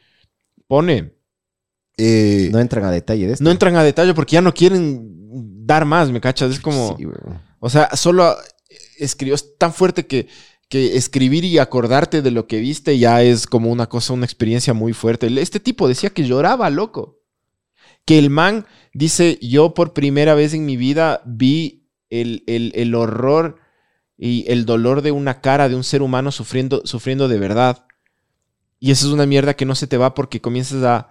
[0.68, 1.14] pone,
[1.98, 3.44] eh, No entran a detalle de esto.
[3.46, 5.10] no entran a detalle porque ya no quieren
[5.66, 6.52] dar más, ¿me cachas?
[6.52, 7.06] Es como, Sí,
[7.60, 8.36] o sea, solo
[8.98, 10.28] escribió, es tan fuerte que,
[10.68, 14.74] que escribir y acordarte de lo que viste ya es como una cosa, una experiencia
[14.74, 15.28] muy fuerte.
[15.42, 17.22] Este tipo decía que lloraba, loco.
[18.06, 22.96] Que el man dice, yo por primera vez en mi vida vi el, el- el
[22.96, 23.60] horror
[24.18, 27.86] y el dolor de una cara de un ser humano sufriendo, sufriendo de verdad.
[28.80, 31.10] Y eso es una mierda que no se te va porque comienzas a,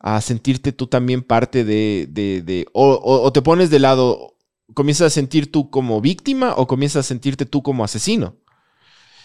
[0.00, 2.08] a sentirte tú también parte de...
[2.10, 4.28] de- de- o, te pones de lado
[4.74, 8.36] comienzas a sentir tú como víctima o comienzas a sentirte tú como asesino.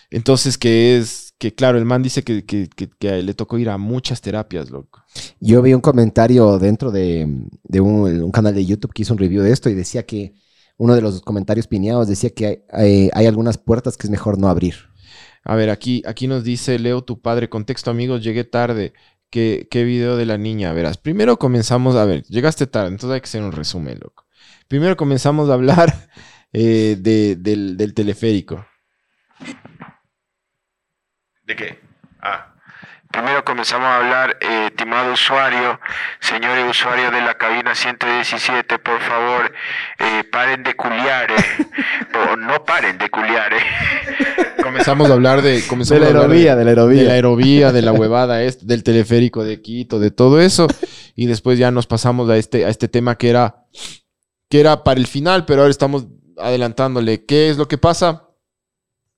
[0.09, 3.69] Entonces, que es, que claro, el man dice que, que- que- que le tocó ir
[3.69, 5.03] a muchas terapias, loco.
[5.39, 7.28] Yo vi un comentario dentro de,
[7.63, 10.34] de un, un canal de YouTube que hizo un review de esto y decía que
[10.78, 14.38] uno de los comentarios pineados decía que hay, hay- hay algunas puertas que es mejor
[14.39, 14.75] no abrir.
[15.43, 18.93] A ver, aquí, aquí nos dice Leo, tu padre, contexto amigos, llegué tarde.
[19.30, 20.71] ¿Qué, qué video de la niña?
[20.73, 24.25] Verás, primero comenzamos, a ver, llegaste tarde, entonces hay que hacer un resumen, loco.
[24.67, 26.09] Primero comenzamos a hablar
[26.53, 28.65] eh, de- del, del teleférico.
[31.45, 31.86] ¿De qué?
[33.11, 35.79] Primero comenzamos a hablar, eh, estimado usuario,
[36.19, 39.51] señores usuarios de la cabina 117, por favor,
[39.99, 41.35] eh, paren de culiar, eh.
[42.31, 43.53] o no paren de culiar.
[43.53, 43.57] eh.
[44.61, 45.63] Comenzamos a hablar de...
[45.67, 47.01] Comenzamos De la aerovía, de la aerovía.
[47.01, 50.67] De la aerovía, de la huevada, este, del teleférico de Quito, de todo eso.
[51.15, 53.65] Y después ya nos pasamos a este, a este tema que era,
[54.49, 57.25] que era para el final, pero ahora estamos adelantándole.
[57.25, 58.27] ¿Qué es lo que pasa?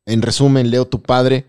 [0.05, 1.47] En resumen, Leo, tu padre,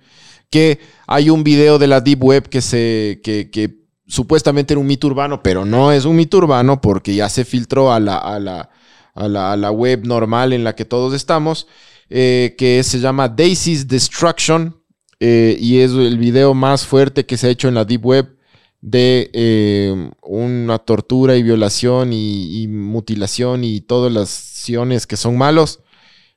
[0.51, 4.87] que hay un video de la Deep Web que se, que, que supuestamente era un
[4.87, 8.39] mito urbano, pero no es un mito urbano porque ya se filtró a la, a
[8.41, 8.71] la,
[9.15, 11.69] a la, a la web normal en la que todos estamos,
[12.11, 14.77] eh, que se llama Daisy's Destruction,
[15.21, 18.37] eh, y es el video más fuerte que se ha hecho en la Deep Web
[18.81, 25.37] de eh, una tortura y violación y, y mutilación y todas las acciones que son
[25.37, 25.81] malos.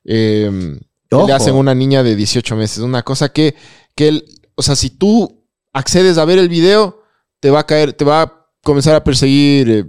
[0.04, 2.80] le hacen a una niña de 18 meses.
[2.80, 3.54] Una cosa que,
[3.96, 4.24] que el-
[4.54, 7.02] o sea, si tú accedes a ver el video,
[7.40, 9.84] te va a caer, te va a comenzar a perseguir eh,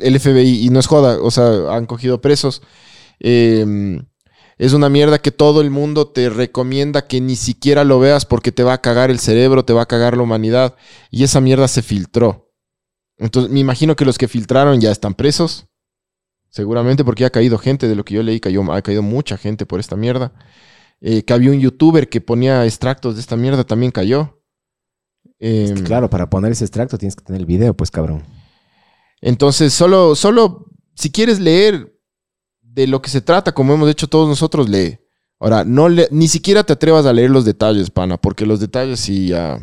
[0.00, 2.62] el FBI y no es joda, o sea, han cogido presos.
[3.20, 3.64] Eh,
[4.58, 8.50] es una mierda que todo el mundo te recomienda que ni siquiera lo veas porque
[8.50, 10.74] te va a cagar el cerebro, te va a cagar la humanidad.
[11.12, 12.50] Y esa mierda se filtró.
[13.18, 15.66] Entonces, me imagino que los que filtraron ya están presos.
[16.50, 18.40] Seguramente porque ya ha caído gente, de lo que yo leí,
[18.72, 20.32] ha caído mucha gente por esta mierda.
[21.00, 24.42] Eh, que había un youtuber que ponía extractos de esta mierda, también cayó.
[25.38, 28.24] Es que, Em, claro, para poner ese extracto tienes que tener el video, pues cabrón.
[29.20, 31.96] Entonces, solo, solo, si quieres leer
[32.60, 34.98] de lo que se trata, como hemos hecho todos nosotros, lee.
[35.40, 38.98] Ahora, no le, ni siquiera te atrevas a leer los detalles, pana, porque los detalles
[39.00, 39.60] sí ya...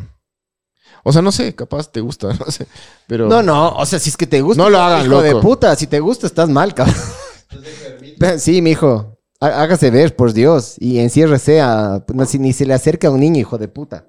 [1.04, 2.66] O sea, no sé, capaz te gusta, no sé,
[3.06, 3.28] pero...
[3.28, 4.62] No, no, o sea, si es que te gusta.
[4.62, 6.96] No lo hagan, hijo de puta, si te gusta, estás mal, cabrón.
[8.38, 9.15] Sí, mijo.
[9.46, 10.76] Há- Hágase ver, por Dios.
[10.78, 12.04] Y enciérrese a.
[12.14, 14.06] No, si ni se le acerca a un niño, hijo de puta.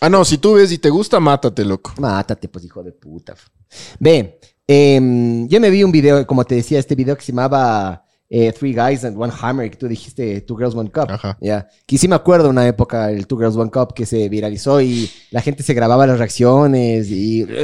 [0.00, 1.92] Ah, no, si tú ves y te gusta, mátate, loco.
[1.98, 3.34] Mátate, pues, hijo de puta.
[3.98, 8.04] Ve, em, yo me vi un video, como te decía, este video que se llamaba
[8.28, 11.06] eh, Three Guys and One Hammer, que tú dijiste Two Girls, One Cup.
[11.10, 11.38] Ajá.
[11.40, 11.66] Ya.
[11.86, 15.08] Que sí me acuerdo una época, el Two Girls, One Cup, que se viralizó y
[15.30, 17.46] la gente se grababa las reacciones y...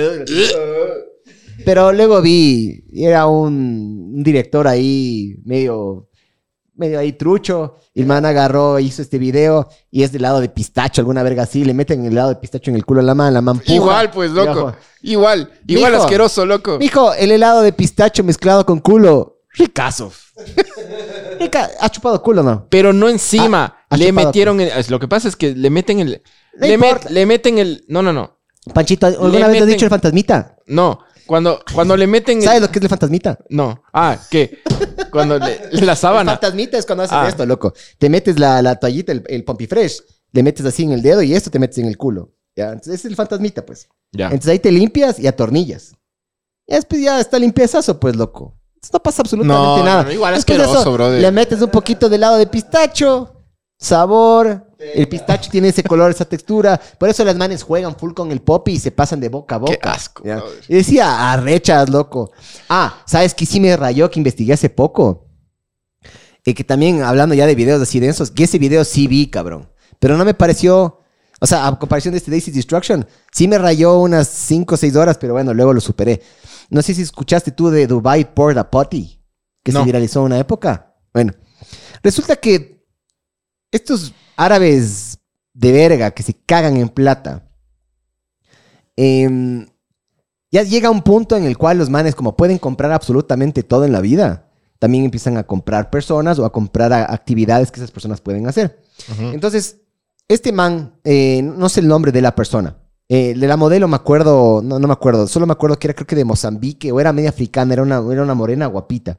[1.65, 6.09] Pero luego vi, era un, un director ahí medio,
[6.75, 10.49] medio ahí trucho, y el man agarró, hizo este video, y es del lado de
[10.49, 13.15] pistacho, alguna verga así, le meten el lado de pistacho en el culo a la
[13.15, 13.75] man, la man puja.
[13.75, 14.75] Igual, pues, loco.
[15.03, 16.05] Igual, igual Mijo.
[16.05, 16.79] asqueroso, loco.
[16.79, 20.13] Mijo, el helado de pistacho mezclado con culo, ricazo.
[21.41, 22.67] Rica- ¿Ha chupado culo no?
[22.69, 23.77] Pero no encima.
[23.89, 26.23] Ha le metieron el- Lo que pasa es que le meten el...
[26.59, 27.11] No le, met- importa.
[27.11, 27.85] le meten el...
[27.89, 28.39] No, no, no.
[28.73, 30.57] Panchito, ¿alguna Le vez has dicho el fantasmita?
[30.67, 31.01] No.
[31.27, 32.39] Cuando, cuando le meten...
[32.39, 33.39] el- ¿Sabes lo que es el fantasmita?
[33.49, 33.83] No.
[33.93, 34.59] Ah, ¿qué?
[35.11, 36.33] Cuando le, la El sábana.
[36.33, 37.29] fantasmita es cuando haces Ah.
[37.29, 37.73] esto, loco.
[37.99, 40.03] Te metes la, la toallita, el, el Pompifresh,
[40.33, 42.33] le metes así en el dedo y esto te metes en el culo.
[42.57, 42.67] ¿ya?
[42.69, 43.89] Entonces es el fantasmita, pues.
[44.13, 44.27] Ya.
[44.27, 45.95] Entonces ahí te limpias y atornillas.
[46.67, 48.55] Y después ya está limpiazazo, pues, loco.
[48.75, 50.03] Entonces, no pasa absolutamente No, nada.
[50.05, 51.21] no, igual de asqueroso, brother.
[51.21, 53.35] Le metes un poquito de helado de pistacho,
[53.79, 54.67] sabor.
[54.95, 56.81] El pistacho tiene ese color, esa textura.
[56.99, 59.59] Por eso las manes juegan full con el popi y se pasan de boca a
[59.59, 59.77] boca.
[59.81, 60.43] Qué asco, ¿ya?
[60.69, 62.33] Y decía, arrechas, loco.
[62.69, 65.29] Ah, ¿sabes qué sí me rayó que investigué hace poco?
[66.45, 69.71] Y que también, hablando ya de videos así densos, que ese video sí vi, cabrón.
[69.99, 70.99] Pero no me pareció...
[71.41, 74.95] O sea, a comparación de este Daisy Destruction, sí me rayó unas 5 o 6
[74.95, 76.23] horas, pero bueno, luego lo superé.
[76.71, 79.21] No sé si escuchaste tú de Dubai Porta Potty,
[79.65, 79.81] que No.
[79.81, 80.95] se viralizó en una época.
[81.13, 81.33] Bueno,
[82.01, 82.85] resulta que
[83.73, 85.19] estos árabes
[85.55, 87.49] de verga que se cagan en plata,
[88.97, 89.67] em,
[90.51, 93.93] ya llega un punto en el cual los manes, como pueden comprar absolutamente todo en
[93.93, 98.21] la vida, también empiezan a comprar personas o a comprar a- actividades que esas personas
[98.21, 98.81] pueden hacer.
[99.33, 99.79] Entonces,
[100.29, 102.77] este man, eh, no sé el nombre de la persona.
[103.09, 105.95] Eh, de la modelo me acuerdo, no, no me acuerdo, solo me acuerdo que era
[105.95, 109.19] creo que de Mozambique o era media africana, era una, era una morena guapita.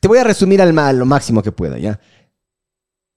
[0.00, 2.00] Te voy a resumir al, lo máximo que pueda, ¿ya?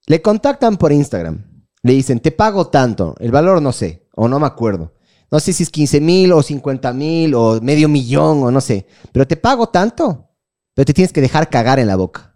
[0.10, 1.64] Le contactan por Instagram.
[1.84, 3.16] Le dicen, te pago tanto.
[3.20, 4.95] El valor no sé, o no me acuerdo.
[5.30, 8.88] No sé si es 15 mil o 50 mil o medio millón o no sé.
[9.12, 10.28] Pero te pago tanto.
[10.74, 12.36] pero te tienes que dejar cagar en la boca.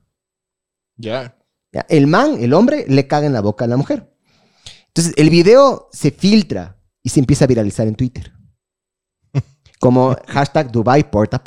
[0.98, 1.36] Ya.
[1.72, 4.16] Ya, El man, el hombre, le caga en la boca a la mujer.
[4.90, 8.32] Entonces, el video se filtra y se empieza a viralizar en Twitter.
[9.80, 11.42] Como hashtag Dubai Porta.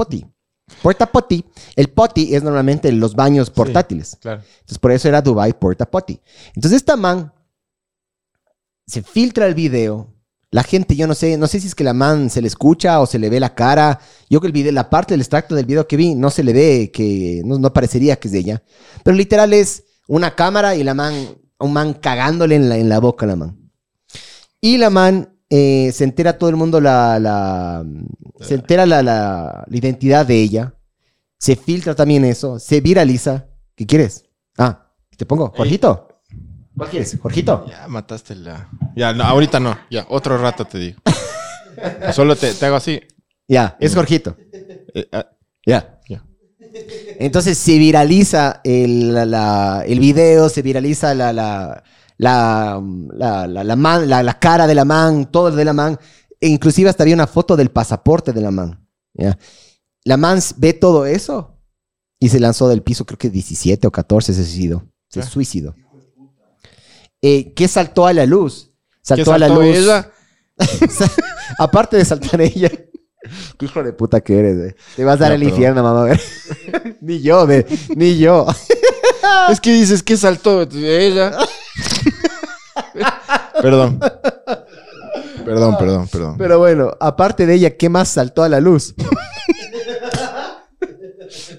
[0.83, 1.45] Porta Potty.
[1.77, 4.17] El potty es normalmente los baños portátiles.
[4.21, 4.43] Claro.
[4.43, 6.21] Entonces, por eso era Dubai Porta Potty.
[6.55, 7.33] Entonces, esta man
[8.87, 10.13] se filtra el video.
[10.51, 13.01] La gente, yo no sé, no sé si es que la man se le escucha
[13.01, 14.01] o se le ve la cara.
[14.31, 16.53] Yo que el video, la parte del extracto del video que vi, no se le
[16.53, 18.63] ve que, no, no parecería que es de ella.
[19.03, 21.15] Pero literal es una cámara y la man,
[21.59, 23.71] un man cagándole en la, en la boca a la man.
[24.61, 27.85] Y la man eh, se entera todo el mundo la, la-
[28.41, 30.75] se entera la, la- la identidad de ella.
[31.39, 33.47] Se filtra también eso, se viraliza.
[33.75, 34.25] ¿Qué quieres?
[34.59, 36.09] Ah, te pongo, Jorgito.
[36.77, 37.17] ¿Cuál quieres?
[37.21, 37.67] Jorgito.
[37.69, 38.69] Ya mataste la.
[38.97, 39.77] Ya, no, ahorita no.
[39.91, 40.99] Ya, otro rato te digo.
[42.13, 43.01] Solo te, te hago así.
[43.49, 44.37] Ya, es Jorgito.
[44.95, 45.27] Eh, ah,
[45.67, 46.01] Ya.
[46.09, 46.23] Ya.
[47.19, 51.83] Entonces se viraliza el, la- la- el video, se viraliza la, la,
[52.19, 55.99] la, la, la- la man- la- la cara de la man, todo de la man.
[56.41, 58.87] E inclusive hasta había una foto del pasaporte de la man.
[59.15, 59.39] ¿ya?
[60.05, 61.59] La man ve todo eso
[62.19, 64.85] y se lanzó del piso, creo que 17 o 14 se suicidó.
[65.09, 65.27] Se Ya.
[65.27, 65.75] suicidó.
[67.23, 68.71] Eh, ¿Qué saltó a la luz?
[68.93, 69.65] ¿qué Saltó a la luz.
[69.65, 70.11] ella?
[71.59, 72.71] Aparte de saltar ella.
[73.59, 74.75] Qué hijo de puta que eres, güey.
[74.95, 76.09] Te vas a dar No, el pero- infierno, mamá.
[77.01, 77.65] ni yo, güey.
[77.97, 78.47] Ni yo.
[79.51, 81.37] Es que dices, ¿qué saltó ella?
[83.63, 83.99] perdón.
[85.45, 86.35] Perdón, perdón, perdón.
[86.39, 88.95] Pero bueno, aparte de ella, ¿qué más saltó a la luz?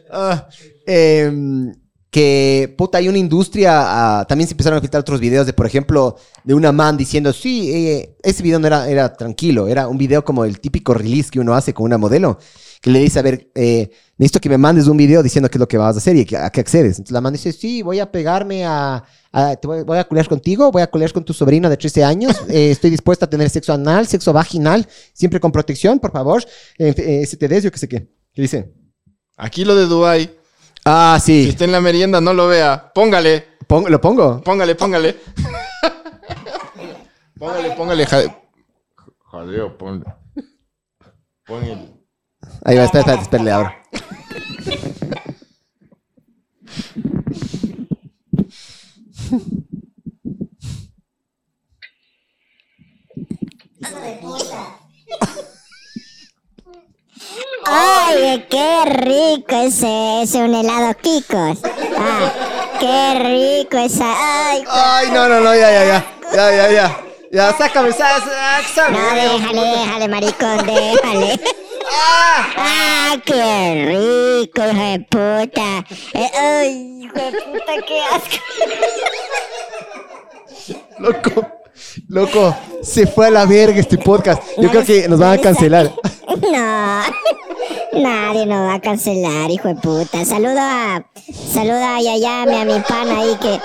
[0.09, 0.47] Ah,
[0.85, 1.73] em,
[2.09, 4.19] que, puta, hay una industria.
[4.19, 7.33] ah, también se empezaron a filtrar otros videos de, por ejemplo, de una man diciendo,
[7.33, 11.29] sí, eh, ese video no era, era tranquilo, era un video como el típico release
[11.29, 12.39] que uno hace con una modelo,
[12.81, 15.59] que le dice, a ver, eh, necesito que me mandes un video diciendo qué es
[15.59, 16.97] lo que vas a hacer y a qué accedes.
[16.97, 19.03] Entonces la man dice, sí, voy a pegarme a...
[19.31, 22.03] a- te voy, voy a culiar contigo, voy a culiar con tu sobrino de 13
[22.03, 26.43] años, eh, estoy dispuesta a tener sexo anal, sexo vaginal, siempre con protección, por favor,
[26.77, 28.07] eh, eh, STDs, yo qué sé qué.
[28.33, 28.73] ¿Qué dice?
[29.37, 30.31] Aquí lo de Dubai.
[30.85, 31.49] Ah, Si sí.
[31.49, 32.91] está en la merienda, no lo vea.
[32.93, 33.43] Póngale.
[33.67, 34.41] Pon- ¿Lo pongo?
[34.41, 35.17] Póngale, póngale.
[37.37, 38.05] póngale, póngale.
[38.05, 38.35] jade-
[39.31, 40.05] Jadeo, ponle.
[41.45, 41.96] Pon el.
[42.65, 43.73] Ahí va, espera, espera, espera, le abro.
[57.69, 61.59] Oye, qué rico ese, ese un helado Kikos.
[61.97, 62.31] Ah,
[62.79, 64.05] qué rico esa.
[64.49, 66.05] Ay, Ay, no, no, no, ya, ya, ya.
[66.33, 66.97] Ya, ya, ya.
[67.31, 68.97] Ya, sácame, sácame.
[68.97, 71.39] no, déjale, déjale, maricón, déjale.
[71.91, 75.85] Ah, qué rico, hijo de puta.
[76.13, 78.37] Eh, ay, hijo de puta, qué asco.
[80.99, 81.47] Loco,
[82.09, 84.41] loco, se fue a la verga este podcast.
[84.57, 85.91] Yo creo que nos van a cancelar.
[86.41, 87.03] No,
[87.93, 90.25] nadie nos va a cancelar, hijo de puta.
[90.25, 91.05] Saludo a,
[91.53, 93.59] saludo a Yayame, a mi pana ahí que,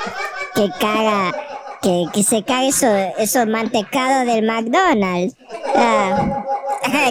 [0.55, 1.33] que caga,
[1.83, 2.87] que, que se caga eso,
[3.19, 5.35] esos mantecados del McDonald's.
[5.75, 6.43] Ah,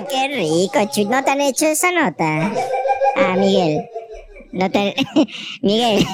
[0.10, 1.10] qué rico, chu.
[1.10, 2.52] ¿No te han hecho esa nota?
[3.16, 3.82] Ah, Miguel.
[4.52, 4.96] No te...
[5.62, 6.06] Miguel,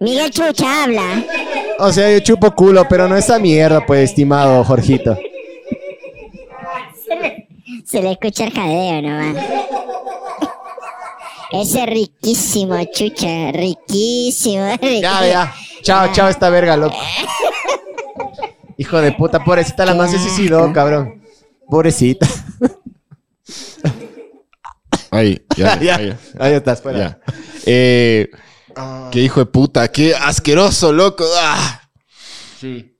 [0.00, 1.24] Miguel Chucha habla.
[1.78, 5.18] O sea, yo chupo culo, pero no esa mierda, pues, estimado Jorgito.
[7.84, 9.44] Se le escucha el jadeo nomás.
[11.52, 14.66] Ese riquísimo, chucha, riquísimo.
[14.80, 15.54] Ya, ya.
[15.82, 16.96] Chao, chao, esta verga, loco.
[18.76, 21.22] Hijo de puta, pobrecita, la más se suicidó, cabrón.
[21.68, 22.26] Pobrecita.
[25.10, 25.80] Ahí, ya.
[25.80, 26.98] ya, ahí, ahí estás, fuera.
[26.98, 27.20] ya.
[27.66, 28.30] Eh,
[29.12, 31.24] qué hijo de puta, qué asqueroso, loco.
[31.38, 31.88] Ah.
[32.60, 32.98] Sí.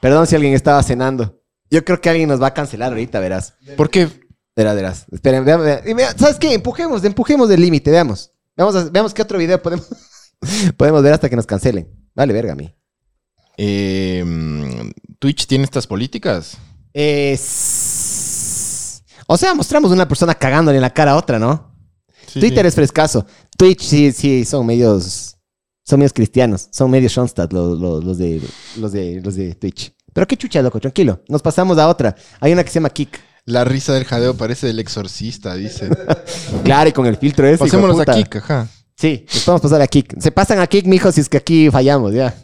[0.00, 1.40] Perdón si alguien estaba cenando.
[1.70, 3.54] Yo creo que alguien nos va a cancelar ahorita, verás.
[3.76, 4.08] ¿Por qué?
[4.56, 5.06] Verás, verás.
[5.12, 5.80] Esperen, vean, vean.
[5.86, 6.52] Y vea, ¿Sabes qué?
[6.52, 8.32] Empujemos, empujemos del límite, veamos.
[8.56, 9.88] Veamos, veamos qué otro video podemos,
[10.76, 11.88] podemos ver hasta que nos cancelen.
[12.14, 12.74] Vale, verga a mí.
[13.58, 16.56] Eh, mm, Twitch tiene estas políticas.
[16.94, 19.02] Es...
[19.26, 21.74] O sea, mostramos una persona cagándole en la cara a otra, ¿no?
[22.26, 22.68] Sí, Twitter sí.
[22.68, 23.26] es frescaso.
[23.58, 25.34] Twitch sí, sí, son medios...
[25.84, 26.68] Son medios cristianos.
[26.70, 28.42] Son medios Schoenstatt los, los, los de,
[28.76, 29.92] los, de, los de Twitch.
[30.12, 31.22] Pero qué chucha, loco, tranquilo.
[31.28, 32.14] Nos pasamos a otra.
[32.40, 33.18] Hay una que se llama Kick.
[33.46, 35.88] La risa del jadeo parece del exorcista, dice.
[36.64, 37.58] Claro, y con el filtro ese.
[37.58, 38.12] Pasémonos puta.
[38.12, 38.68] aquí, ajá.
[38.96, 40.20] Sí, nos podemos pasar a Kick.
[40.20, 42.34] Se pasan a Kick, mijo, si es que aquí fallamos, ya.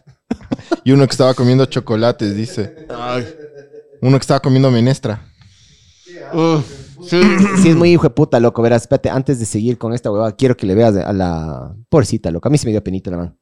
[0.85, 2.87] Y uno que estaba comiendo chocolates, dice.
[4.01, 5.27] Uno que estaba comiendo menestra.
[7.03, 7.21] Sí,
[7.63, 8.63] sí es muy hijo de puta, loco.
[8.63, 12.31] Verás, espérate, antes de seguir con esta huevada, quiero que le veas a la pobrecita,
[12.31, 12.49] loco.
[12.49, 13.39] A mí se me dio penita la mano.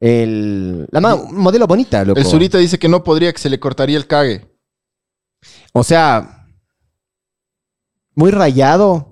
[0.00, 2.18] El, la mano, modelo bonita, loco.
[2.18, 4.48] El Zurita dice que no podría, que se le cortaría el cague.
[5.72, 6.48] O sea,
[8.14, 9.11] muy rayado.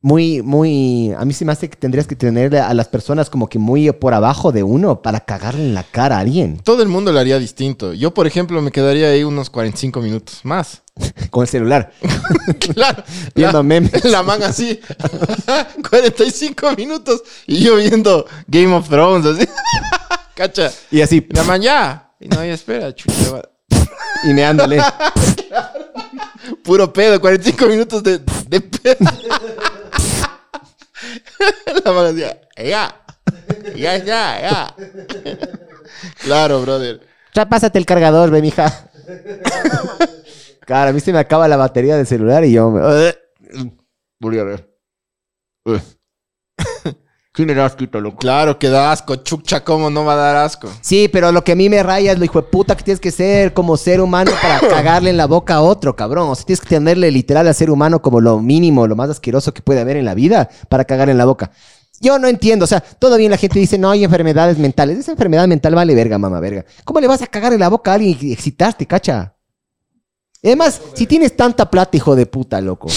[0.00, 1.12] Muy, muy.
[1.18, 3.90] A mí se me hace que tendrías que tener a las personas como que muy
[3.90, 6.58] por abajo de uno para cagarle en la cara a alguien.
[6.62, 7.92] Todo el mundo lo haría distinto.
[7.94, 10.82] Yo, por ejemplo, me quedaría ahí unos 45 minutos más.
[11.30, 11.92] Con el celular.
[12.74, 13.02] claro.
[13.34, 14.04] Viendo la, memes.
[14.04, 14.78] La man así.
[15.90, 17.22] 45 minutos.
[17.48, 19.48] Y yo viendo Game of Thrones así.
[20.34, 20.70] Cacha.
[20.92, 21.26] Y así.
[21.30, 22.12] La man ya.
[22.20, 23.42] Y no, ya espera, chucha.
[24.24, 24.80] Y meándole.
[26.62, 28.96] Puro pedo, 45 minutos de, de pedo.
[31.84, 33.04] La man decía, ya,
[33.76, 34.74] ya, ya, ya.
[36.22, 37.00] Claro, brother.
[37.34, 38.90] Ya pásate el cargador, ve, mija.
[40.60, 42.82] Claro, a mí se me acaba la batería del celular y yo me.
[44.20, 44.68] Volví a ver.
[47.38, 48.16] ¿Quién era asquito, loco?
[48.16, 50.68] Claro que da asco, chucha, ¿cómo no va a dar asco?
[50.80, 52.98] Sí, pero lo que a mí me raya es lo hijo de puta que tienes
[52.98, 56.28] que ser como ser humano para cagarle en la boca a otro, cabrón.
[56.30, 59.54] O sea, tienes que tenerle literal al ser humano como lo mínimo, lo más asqueroso
[59.54, 61.52] que puede haber en la vida para cagarle en la boca.
[62.00, 62.82] Yo no entiendo, o sea,
[63.16, 64.98] bien la gente dice, no hay enfermedades mentales.
[64.98, 66.64] Esa enfermedad mental vale verga, mamá verga.
[66.82, 69.36] ¿Cómo le vas a cagar en la boca a alguien y excitarte, cacha?
[70.42, 72.88] Además, si tienes tanta plata, hijo de puta, loco,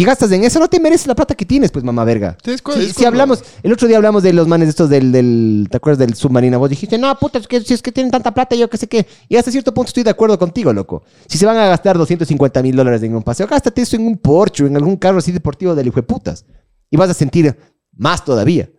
[0.00, 2.36] y gastas en eso, no te mereces la plata que tienes, pues, mamá verga.
[2.44, 4.88] ¿Sabes cuál Si, es si como- hablamos, el otro día hablamos de los manes estos
[4.88, 6.58] del, del ¿te acuerdas del submarino?
[6.58, 8.86] Vos dijiste, no, puta, es que si es que tienen tanta plata, yo qué sé
[8.86, 9.06] qué.
[9.28, 11.02] Y hasta cierto punto estoy de acuerdo contigo, loco.
[11.26, 14.16] Si se van a gastar 250 mil dólares en un paseo, gástate eso en un
[14.18, 16.44] Porsche, o en algún carro así deportivo del hijo de putas.
[16.90, 17.56] Y vas a sentir
[17.96, 18.70] más todavía.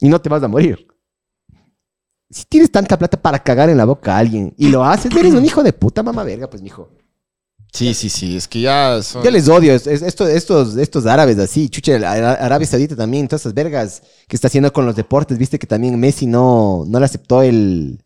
[0.00, 0.86] Y no te vas a morir.
[2.30, 5.34] Si tienes tanta plata para cagar en la boca a alguien y lo haces, eres
[5.34, 6.90] un hijo de puta, mamá verga, pues, mijo.
[7.72, 9.22] Sí, sí, sí, es que ya son...
[9.22, 13.42] Yo les odio, es- es- esto- estos, estos árabes así, chuche, Arabia Saudita también, todas
[13.42, 17.04] esas vergas que está haciendo con los deportes, viste que también Messi no, no le
[17.04, 18.02] aceptó el,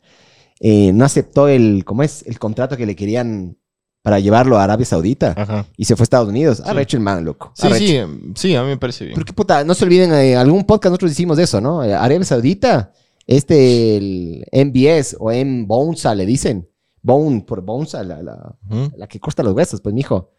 [0.59, 2.25] eh, no aceptó el, ¿cómo es?
[2.27, 3.57] El contrato que le querían
[4.03, 5.67] para llevarlo a Arabia Saudita Ajá.
[5.77, 6.61] y se fue a Estados Unidos.
[6.65, 7.53] Arrecho el man, loco.
[7.55, 8.01] Sí, sí,
[8.35, 9.15] sí, a mí me parece bien.
[9.15, 11.83] Porque puta, no se olviden, eh, algún podcast nosotros hicimos eso, ¿no?
[11.83, 12.93] Arabia Saudita,
[13.27, 16.67] este, el MBS o M-Bonesa le dicen.
[17.03, 18.57] Bone, por Bonesa, la, la,
[18.97, 20.33] la que corta los huesos, pues, mijo.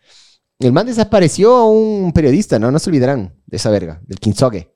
[0.60, 2.72] El man desapareció a un periodista, ¿no?
[2.72, 4.72] No se olvidarán de esa verga, del Kinsogue.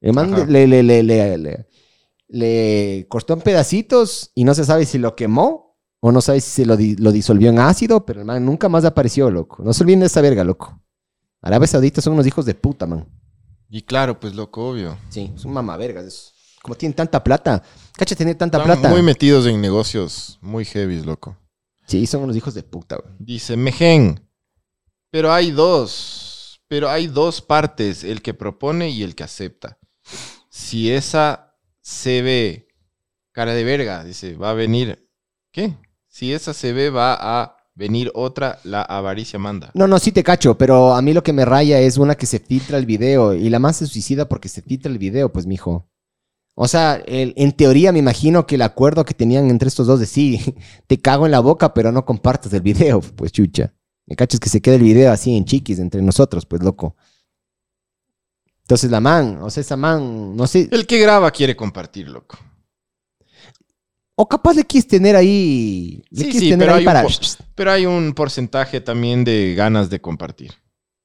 [0.00, 1.66] El man le, le, le, le, le-
[2.28, 6.50] le cortó en pedacitos y no se sabe si lo quemó o no sabe si
[6.50, 9.62] se lo, di- lo disolvió en ácido, pero el man nunca más apareció, loco.
[9.62, 10.80] No se olviden de esa verga, loco.
[11.40, 13.06] Arabia Saudita son unos hijos de puta, man.
[13.68, 14.96] Y claro, pues loco, obvio.
[15.08, 16.34] Sí, son mamavergas.
[16.62, 17.62] Como tienen tanta plata.
[17.96, 18.88] Cacha tener tanta Están plata.
[18.90, 21.36] muy metidos en negocios muy heavy, loco.
[21.86, 23.14] Sí, son unos hijos de puta, güey.
[23.18, 24.20] Dice Mejen.
[25.10, 26.60] Pero hay dos.
[26.68, 29.78] Pero hay dos partes, el que propone y el que acepta.
[30.50, 32.68] Si esa se ve
[33.32, 35.08] cara de verga, dice, va a venir.
[35.52, 35.74] ¿Qué?
[36.08, 39.70] Si esa se ve, va a venir otra, la avaricia manda.
[39.74, 42.26] No, no, sí te cacho, pero a mí lo que me raya es una que
[42.26, 45.46] se filtra el video y la más se suicida porque se filtra el video, pues,
[45.46, 45.88] mijo.
[46.58, 50.00] O sea, el- en teoría me imagino que el acuerdo que tenían entre estos dos
[50.00, 50.40] de sí,
[50.86, 53.74] te cago en la boca, pero no compartas el video, pues chucha.
[54.06, 56.96] Me cachas que se quede el video así en chiquis entre nosotros, pues loco.
[58.62, 62.38] Entonces la man, o sea, esa man, no sé, El que graba quiere compartir, loco.
[64.16, 67.04] o capaz le quieres tener ahí, le Sí, tener pero ahí hay, para...
[67.54, 70.52] pero hay un porcentaje también de ganas de compartir.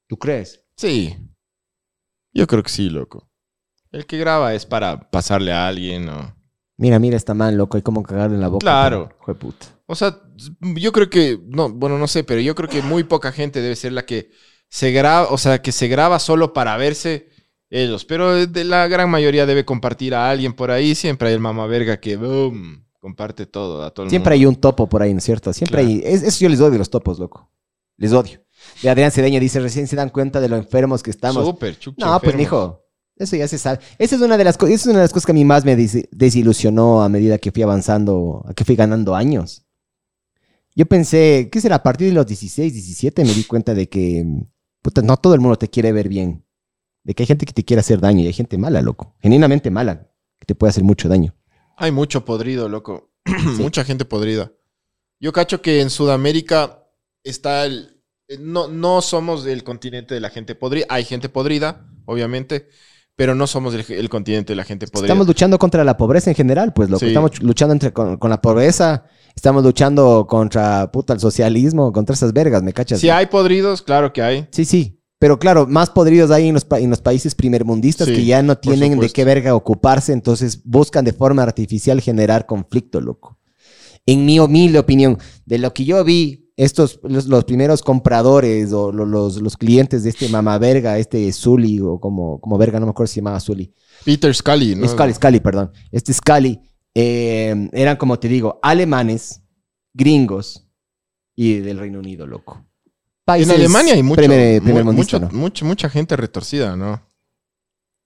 [0.07, 0.63] ¿Tú crees?
[0.77, 1.15] Sí.
[2.33, 3.27] Yo creo que sí, loco.
[3.91, 6.35] El que graba es para pasarle a alguien o...
[6.77, 8.63] Mira, mira esta man, loco, hay como cagarle en la boca.
[8.63, 9.09] Claro.
[9.25, 9.67] pero, puta.
[9.85, 10.17] O sea,
[10.61, 13.75] yo creo que, no, bueno, no sé, pero yo creo que muy poca gente debe
[13.75, 14.31] ser la que
[14.69, 17.27] se graba, o sea, que se graba solo para verse
[17.69, 21.39] ellos, pero de la gran mayoría debe compartir a alguien por ahí, siempre hay el
[21.39, 24.41] mamá verga que, boom, comparte todo, a todo el Siempre mundo.
[24.41, 25.51] hay un topo por ahí, ¿no es cierto?
[25.53, 25.87] Siempre Claro.
[25.89, 26.01] hay.
[26.03, 27.51] es- eso yo les odio los topos, loco.
[27.97, 28.41] Les odio.
[28.81, 31.45] De Adrián Cedeño dice: recién se dan cuenta de lo enfermos que estamos.
[31.45, 32.83] Súper, chucha, no, pues, mijo.
[33.21, 33.79] Eso ya se sabe.
[33.97, 34.55] Esa es una de las.
[34.55, 37.51] Esa es una de las cosas que a mí más me desilusionó a medida que
[37.51, 39.65] fui avanzando, a que fui ganando años.
[40.75, 41.75] Yo pensé, ¿qué será?
[41.77, 44.25] A partir de los 16, 17 me di cuenta de que
[44.81, 46.45] puta, no todo el mundo te quiere ver bien.
[47.03, 49.15] De que hay gente que te quiere hacer daño y hay gente mala, loco.
[49.19, 50.09] Genuinamente mala,
[50.39, 51.35] que te puede hacer mucho daño.
[51.77, 53.11] Hay mucho podrido, loco.
[53.59, 54.51] Mucha gente podrida.
[55.19, 56.87] Yo cacho que en Sudamérica
[57.23, 58.01] está el...
[58.27, 60.85] eh, No, no somos del continente de la gente podrida.
[60.89, 62.67] Hay gente podrida, obviamente.
[63.15, 65.07] Pero no somos el, el continente de la gente podrida.
[65.07, 66.99] Estamos luchando contra la pobreza en general, pues, loco.
[67.01, 67.07] Sí.
[67.07, 69.03] Estamos luchando entre, con, con la pobreza,
[69.35, 72.99] estamos luchando contra, puta, el socialismo, contra esas vergas, ¿me cachas?
[72.99, 74.47] Si hay podridos, claro que hay.
[74.51, 74.97] Sí, sí.
[75.19, 78.41] Pero claro, más podridos hay en los, pa- en los países primermundistas Sí, que ya
[78.41, 83.37] no tienen de qué verga ocuparse, entonces buscan de forma artificial generar conflicto, loco.
[84.07, 88.91] En mi humilde opinión, de lo que yo vi, estos, los, los primeros compradores o
[88.91, 92.85] lo- los, los clientes de este mamá verga, este Zully, o como, como verga, no
[92.85, 93.73] me acuerdo si se llamaba Zully.
[94.05, 94.87] Peter Scully, ¿no?
[94.87, 95.71] Scully, Scully, perdón.
[95.91, 96.59] Este Scully,
[96.93, 99.41] eh, eran como te digo, alemanes,
[99.93, 100.67] gringos
[101.35, 102.65] y del Reino Unido, loco.
[103.27, 105.29] En Alemania hay mucho, primer- mu- mucho- ¿no?
[105.31, 107.01] mucho- mucha gente retorcida, ¿no?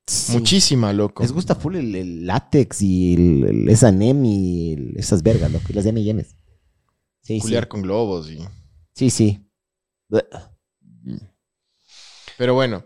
[0.08, 0.34] Sí.
[0.34, 1.24] Muchísima, loco.
[1.24, 5.66] Les gusta full el, el látex y el, el S&M y esas vergas, loco.
[5.70, 6.36] Y las M&M's.
[7.26, 7.56] Sí, sí.
[7.68, 8.40] Con globos y...
[8.94, 9.42] Sí, sí.
[12.38, 12.86] Pero bueno,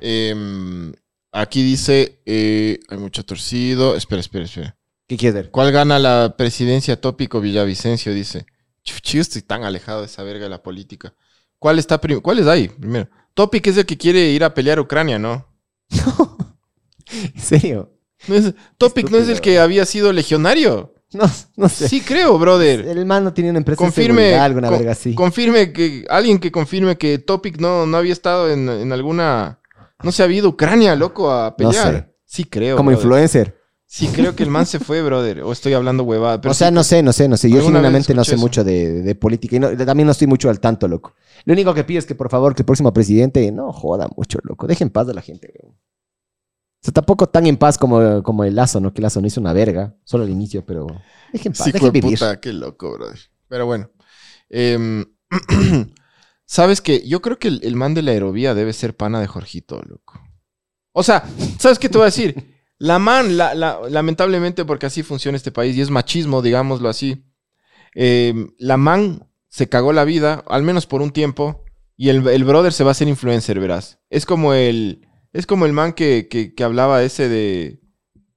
[0.00, 0.92] em,
[1.32, 3.96] aquí dice, eh, hay mucho torcido.
[3.96, 4.76] Espera, espera, espera.
[5.06, 5.50] ¿Qué quieres ver?
[5.50, 8.12] ¿Cuál gana la presidencia tópico Villavicencio?
[8.12, 8.44] Dice.
[8.84, 11.14] Chuchi, estoy tan alejado de esa verga de la política.
[11.58, 12.68] ¿Cuál está ¿Cuáles hay?
[12.68, 13.08] Primero.
[13.34, 15.46] Topic es el que quiere ir a pelear a Ucrania, ¿no?
[17.34, 17.96] ¿En serio?
[18.26, 20.94] No es- Topic no es el que había sido legionario.
[21.14, 21.24] No,
[21.56, 21.88] no sé.
[21.88, 22.80] Sí, creo, brother.
[22.86, 25.14] El man no tenía una empresa de Confirme, seguridad, alguna con- verga así.
[25.14, 29.60] confirme que alguien que confirme que Topic no, no había estado en, en alguna.
[30.02, 31.92] No se ha ido a Ucrania, loco, a No pelear.
[31.94, 32.14] sé.
[32.26, 32.76] Sí, creo.
[32.76, 33.04] Como brother.
[33.04, 33.58] influencer.
[33.90, 35.40] Sí, creo que el man se fue, brother.
[35.44, 36.42] O estoy hablando huevada.
[36.42, 37.48] Pero o sea, sí, no sé, no sé, no sé.
[37.50, 38.40] Yo genuinamente no sé eso.
[38.42, 39.56] mucho de, de política.
[39.56, 41.14] Y no- también no estoy mucho al tanto, loco.
[41.46, 44.40] Lo único que pido es que, por favor, que el próximo presidente no joda mucho,
[44.42, 44.66] loco.
[44.66, 45.74] Deje en paz a la gente, weón.
[46.80, 48.92] O sea, tampoco tan en paz como, como el Lazo, ¿no?
[48.92, 49.96] Que el Lazo no hizo una verga.
[50.04, 50.86] Solo al inicio, pero...
[51.32, 52.18] Deje en paz, Sí, deje vivir.
[52.18, 53.18] puta, qué loco, brother.
[53.48, 53.90] Pero bueno.
[54.48, 55.04] Em,
[56.44, 59.26] Sabes que yo creo que el, el man de la aerovía debe ser pana de
[59.26, 60.18] Jorgito, loco.
[60.92, 61.24] O sea,
[61.58, 62.54] ¿sabes qué te voy a decir?
[62.78, 67.24] La man, la- la- lamentablemente, porque así funciona este país y es machismo, digámoslo así.
[67.94, 71.64] em, la man se cagó la vida, al menos por un tiempo,
[71.96, 73.98] y el, el brother se va a hacer influencer, verás.
[74.08, 75.07] Es como el.
[75.32, 77.80] Es como el man que, que- que hablaba ese de.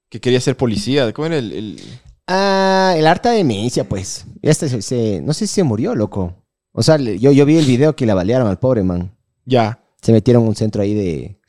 [0.09, 1.11] que quería ser policía.
[1.13, 1.79] ¿Cómo era el- el...
[2.27, 4.25] Ah, el harta demencia, pues.
[4.41, 6.45] Este se, se- no sé si se murió, loco.
[6.73, 9.15] O sea, le- yo, yo vi el video que le balearon al pobre man.
[9.45, 9.83] Ya.
[10.01, 11.39] Se metieron a un centro ahí de,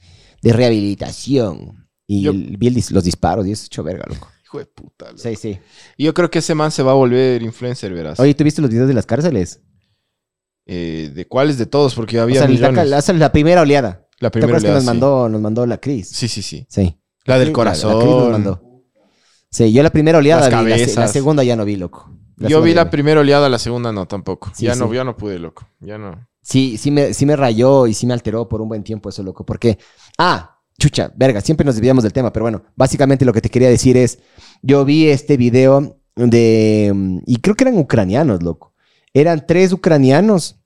[0.42, 1.88] de rehabilitación.
[2.06, 4.28] Y Yo- el- vi el dis- los disparos y eso es hecho verga, loco.
[4.44, 5.06] Hijo de puta.
[5.06, 5.18] loco.
[5.18, 5.58] Sí, sí.
[5.96, 8.18] Y yo creo que ese man se va a volver influencer, verás.
[8.20, 9.60] Oye, ¿tú viste los videos de las cárceles?
[10.66, 11.94] Eh, ¿De cuáles de todos?
[11.94, 12.88] Porque O había sea, la, millones.
[12.88, 14.01] la- esa es la primera oleada.
[14.22, 14.86] La ¿Te primera acuerdas que nos sí.
[14.86, 16.08] mandó, nos mandó la Cris?
[16.08, 16.64] Sí, sí, sí.
[16.68, 16.96] Sí.
[17.24, 17.98] La del Sí, corazón.
[17.98, 18.62] La, Cris nos mandó.
[19.50, 22.08] Sí, yo la primera oleada Las vi, la, segunda ya no vi, loco.
[22.36, 24.52] Yo vi la primera oleada, la segunda no, tampoco.
[24.54, 24.76] Sí, ya.
[24.76, 25.66] No, ya no pude, loco.
[25.80, 26.28] Ya no.
[26.40, 29.24] Sí, sí me, sí me rayó y sí me alteró por un buen tiempo eso,
[29.24, 29.44] loco.
[29.44, 29.76] Porque,
[30.18, 33.70] ah, chucha, verga, siempre nos desviamos del tema, pero bueno, básicamente lo que te quería
[33.70, 34.20] decir es,
[34.62, 38.72] yo vi este video de, y creo que eran ucranianos, loco.
[39.12, 40.60] Eran tres ucranianos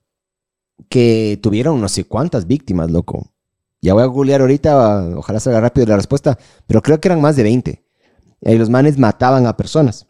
[0.89, 3.31] que tuvieron no sé cuántas víctimas, loco.
[3.81, 7.35] Ya voy a googlear ahorita, ojalá salga rápido la respuesta, pero creo que eran más
[7.35, 7.83] de 20.
[8.41, 10.07] Y los manes mataban a personas.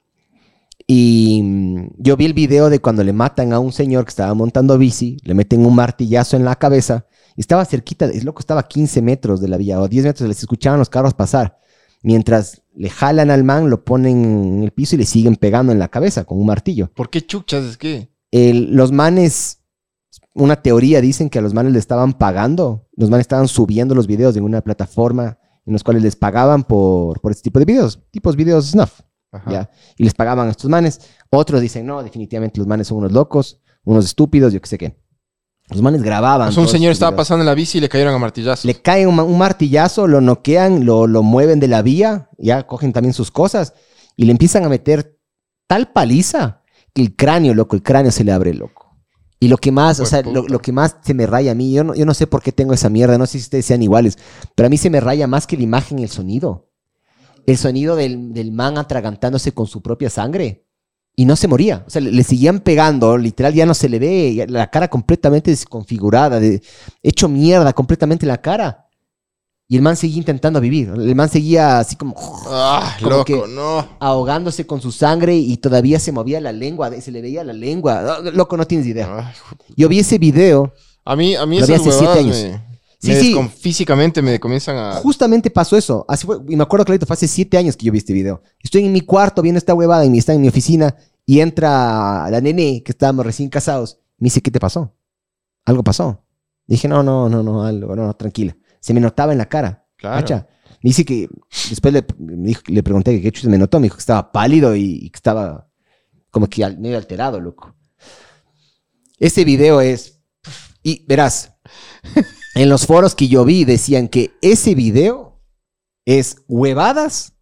[0.86, 4.34] Y mm, yo vi el video de cuando le matan a un señor que estaba
[4.34, 7.05] montando bici, le meten un martillazo en la cabeza
[7.36, 10.28] y estaba cerquita, es loco, estaba a 15 metros de la vía o 10 metros,
[10.30, 11.59] les escuchaban los carros pasar.
[12.03, 14.24] Mientras le jalan al man, lo ponen
[14.57, 16.89] en el piso y le siguen pegando en la cabeza con un martillo.
[16.93, 17.65] ¿Por qué chuchas?
[17.65, 18.09] Es que.
[18.32, 19.59] El- los manes,
[20.38, 24.07] una teoría dicen que a los manes le estaban pagando, los manes estaban subiendo los
[24.07, 27.99] videos en una plataforma en los cuales les pagaban por, por este tipo de videos,
[28.11, 29.01] tipos videos snuff.
[29.31, 29.51] Ajá.
[29.51, 29.69] ¿ya?
[29.97, 31.01] Y les pagaban a estos manes.
[31.29, 34.97] Otros dicen, no, definitivamente los manes son unos locos, unos estúpidos, yo qué sé qué.
[35.69, 36.53] Los manes grababan.
[36.53, 37.25] Sea, un señor estaba videos.
[37.25, 38.63] pasando en la bici y le cayeron a martillazos.
[38.63, 42.65] Le cae un, ma- un martillazo, lo noquean, lo, lo mueven de la vía, ya
[42.65, 43.73] cogen también sus cosas
[44.15, 45.19] y le empiezan a meter
[45.67, 46.61] tal paliza
[46.93, 48.86] que el cráneo, loco, el cráneo se le abre, loco.
[49.39, 51.71] Y lo que más, o sea, lo, lo que más se me raya a mí,
[51.71, 53.83] yo no, yo no sé por qué tengo esa mierda, no sé si ustedes sean
[53.83, 54.17] iguales,
[54.55, 56.69] pero a mí se me raya más que la imagen el sonido.
[57.45, 60.65] El sonido del, del man atragantándose con su propia sangre.
[61.15, 61.83] Y no se moría.
[61.88, 65.51] O sea, le, le seguían pegando, literal, ya no se le ve, la cara completamente
[65.51, 66.61] desconfigurada, de,
[67.01, 68.86] hecho mierda completamente la cara.
[69.70, 70.88] Y el man seguía intentando vivir.
[70.89, 72.15] El man seguía así como
[72.47, 73.86] Ah, Como loco, que- no.
[73.99, 78.18] ahogándose con su sangre y todavía se movía la lengua, se le veía la lengua.
[78.18, 79.34] Ah, Loco, no tienes idea.
[79.76, 82.38] Yo vi ese video, A mí, a mí Lo vi esas hace siete huevadas años.
[82.43, 82.68] me,
[82.99, 83.49] Sí, me sí.
[83.59, 84.93] físicamente me comienzan a...
[84.95, 86.03] justamente pasó eso.
[86.07, 88.41] Así fue, y me acuerdo clarito, fue hace siete años que yo vi este video.
[88.61, 90.95] Estoy en mi cuarto viendo esta huevada, y está en mi oficina,
[91.26, 93.99] y entra la nene, que estábamos recién casados.
[94.18, 94.93] Me dice, ¿qué te pasó?
[95.65, 96.24] Algo pasó.
[96.65, 98.57] Dije, no, no, no, no, algo, no, no, tranquila.
[98.80, 99.86] Se me notaba en la cara.
[99.97, 100.17] Claro.
[100.21, 100.47] ¿cacha?
[100.84, 101.28] Me dice que
[101.69, 103.80] después le, dijo- le pregunté que qué chucha me notó.
[103.80, 105.67] Me dijo que estaba pálido y, y que estaba
[106.30, 107.75] como que al- medio alterado, loco.
[109.19, 110.19] Ese video es.
[110.84, 111.53] Y verás,
[112.55, 115.41] en los foros que yo vi decían que ese video
[116.05, 117.34] es huevadas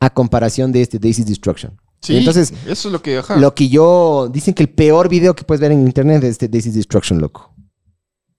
[0.00, 1.78] a comparación de este Daisy's Destruction.
[2.00, 3.36] Sí, Entonces, eso es lo que, ajá.
[3.36, 4.28] lo que yo.
[4.30, 7.54] Dicen que el peor video que puedes ver en internet es este Daisy's Destruction, loco.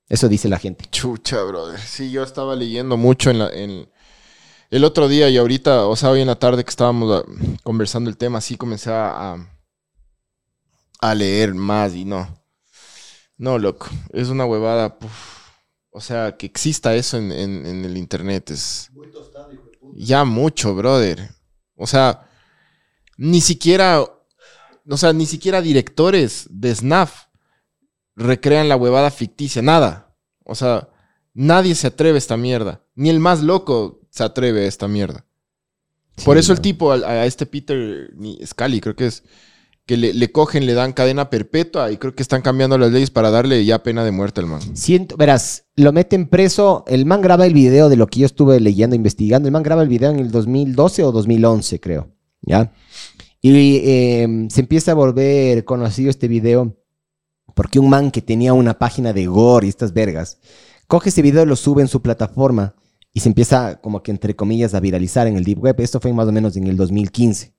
[0.07, 0.85] Eso dice la gente.
[0.91, 1.79] Chucha, brother.
[1.79, 3.89] Sí, yo estaba leyendo mucho en la, en-
[4.69, 7.31] el otro día y ahorita, o sea, hoy en la tarde que estábamos ah,
[7.63, 9.37] conversando el tema, sí comencé a,
[11.15, 12.43] leer más y no.
[13.37, 13.87] No, loco.
[14.11, 14.97] Es una huevada.
[14.97, 15.11] puf.
[15.91, 18.89] O sea, que exista eso en, en- en el internet es
[19.95, 21.29] ya mucho, brother.
[21.75, 22.27] O sea,
[23.17, 27.25] ni siquiera, o sea, ni siquiera directores de SNAF
[28.15, 30.15] recrean la huevada ficticia, nada.
[30.43, 30.89] O sea,
[31.33, 32.81] nadie se atreve a esta mierda.
[32.95, 35.25] Ni el más loco se atreve a esta mierda.
[36.23, 38.09] Por eso el tipo, a, este Peter
[38.45, 39.23] Scully, creo que es,
[39.85, 43.11] que le, le cogen, le dan cadena perpetua y creo que están cambiando las leyes
[43.11, 44.61] para darle ya pena de muerte al man.
[44.75, 46.85] Siento, verás, lo meten preso.
[46.87, 49.47] El man graba el video de lo que yo estuve leyendo, investigando.
[49.47, 52.09] El man graba el video en el 2012 o 2011, creo.
[52.41, 52.71] ¿Ya?
[53.41, 56.77] Y eh, se empieza a volver conocido este video
[57.55, 60.37] porque un man que tenía una página de gore y estas vergas,
[60.87, 62.75] coge ese video, lo sube en su plataforma
[63.13, 65.79] y se empieza como que entre comillas a viralizar en el Deep Web.
[65.79, 67.55] Esto fue más o menos en el 2015.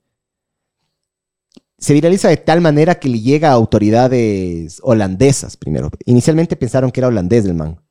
[1.79, 5.89] Se viraliza de tal manera que le llega a autoridades holandesas primero.
[6.05, 7.81] Inicialmente pensaron que era holandés el man.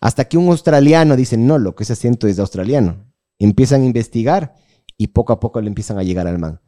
[0.00, 3.04] Hasta que un australiano dice, no, lo que ese acento es de australiano.
[3.40, 4.54] Empiezan a investigar
[4.96, 6.60] y poco a poco le empiezan a llegar al man.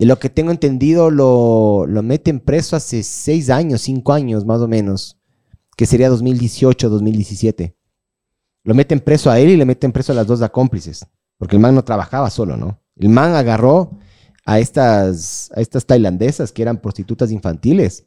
[0.00, 4.62] De lo que tengo entendido, lo, lo meten preso hace seis años, cinco años más
[4.62, 5.18] o menos,
[5.76, 7.76] que sería 2018, 2017.
[8.64, 11.60] Lo meten preso a él y le meten preso a las dos cómplices, porque el
[11.60, 12.80] man no trabajaba solo, ¿no?
[12.96, 13.98] El man agarró
[14.46, 18.06] a estas, a estas tailandesas que eran prostitutas infantiles.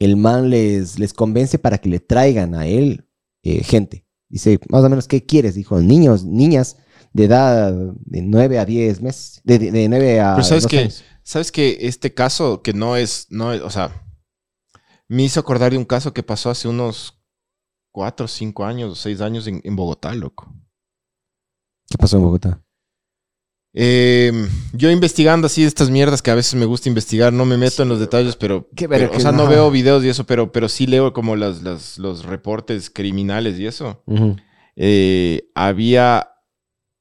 [0.00, 3.06] El man les, les convence para que le traigan a él
[3.44, 4.04] eh, gente.
[4.28, 5.54] Dice, más o menos, ¿qué quieres?
[5.54, 6.76] Dijo, niños, niñas
[7.12, 10.76] de edad de 9 a 10 meses, de, de, de 9 a Pero ¿sabes 12
[10.76, 10.82] qué?
[10.82, 11.04] años.
[11.22, 14.04] ¿Sabes que este caso que no es, no es, o sea,
[15.08, 17.20] me hizo acordar de un caso que pasó hace unos
[17.92, 20.52] cuatro, cinco años, seis años en, en Bogotá, loco.
[21.88, 22.62] ¿Qué pasó en Bogotá?
[23.72, 24.32] Eh,
[24.72, 27.88] yo investigando así estas mierdas que a veces me gusta investigar, no me meto en
[27.88, 29.44] los detalles, pero, Qué pero, o que sea, no.
[29.44, 33.58] no veo videos y eso, pero, pero sí leo como las, las- los reportes criminales
[33.60, 34.02] y eso.
[34.76, 36.29] Eh, había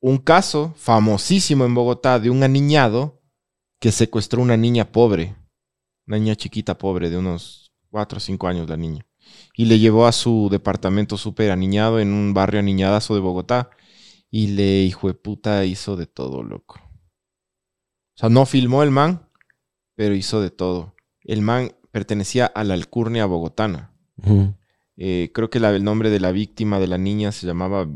[0.02, 3.22] un caso famosísimo en Bogotá de un aniñado
[3.80, 5.36] que secuestró una niña pobre,
[6.08, 9.06] una niña chiquita pobre de unos 4 o 5 años la niña,
[9.56, 13.70] y le llevó a su departamento súper aniñado en un barrio aniñadazo de Bogotá
[14.32, 16.80] y le, hijo de puta, hizo de todo, loco.
[18.16, 19.28] O sea, no filmó el man,
[19.96, 20.94] pero hizo de todo.
[21.24, 23.92] El man pertenecía a la alcurnia bogotana.
[24.98, 27.88] Eh, creo que la- el nombre de la víctima de la niña se llamaba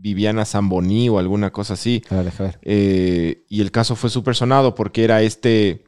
[0.00, 2.02] Viviana Zamboní o alguna cosa así.
[2.10, 2.58] A ver, ver.
[2.62, 5.84] Eh, y el caso fue súper sonado porque era este.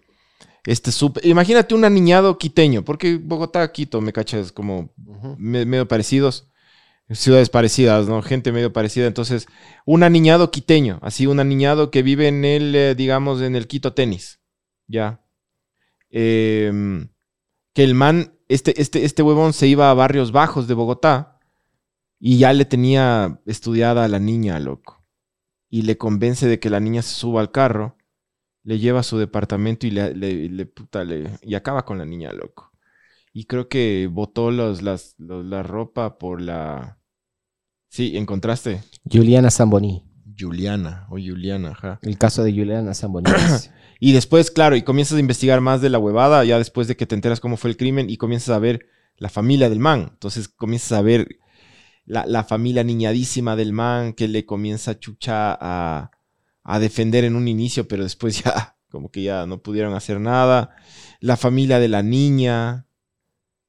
[0.65, 4.93] Este súper- Imagínate un aniñado quiteño, porque Bogotá, Quito, me cachas, como
[5.39, 6.49] me- medio parecidos.
[7.11, 8.23] Ciudades parecidas, ¿no?
[8.23, 9.07] Gente medio parecida.
[9.07, 9.47] Entonces,
[9.85, 13.93] un aniñado quiteño, así un aniñado que vive en el, eh, digamos, en el Quito
[13.93, 14.41] Tenis.
[14.87, 15.21] Ya.
[16.11, 17.09] Em,
[17.75, 21.32] que el man, este, este, este huevón se iba a barrios bajos de Bogotá
[22.25, 25.05] y ya le tenía estudiada a la niña, loco.
[25.69, 27.97] Y le convence de que la niña se suba al carro,
[28.63, 32.05] le lleva a su departamento y le, le- le- puta, le- y acaba con la
[32.07, 32.71] niña, loco.
[33.33, 37.01] Y creo que botó los, las, los- la ropa por la...
[37.89, 38.83] Sí, encontraste.
[39.11, 40.05] Juliana Zamboni.
[40.39, 41.99] Juliana o Juliana, ajá.
[42.03, 43.29] El caso de Juliana Zamboni.
[43.99, 47.07] Y después, claro, y comienzas a investigar más de la huevada, ya después de que
[47.07, 48.87] te enteras cómo fue el crimen y comienzas a ver
[49.17, 50.11] la familia del man.
[50.13, 51.39] Entonces comienzas a ver
[52.05, 56.11] la, la familia niñadísima del man que le comienza chucha a,
[56.63, 60.77] a defender en un inicio, pero después ya como que ya no pudieron hacer nada.
[61.21, 62.87] La familia de la niña.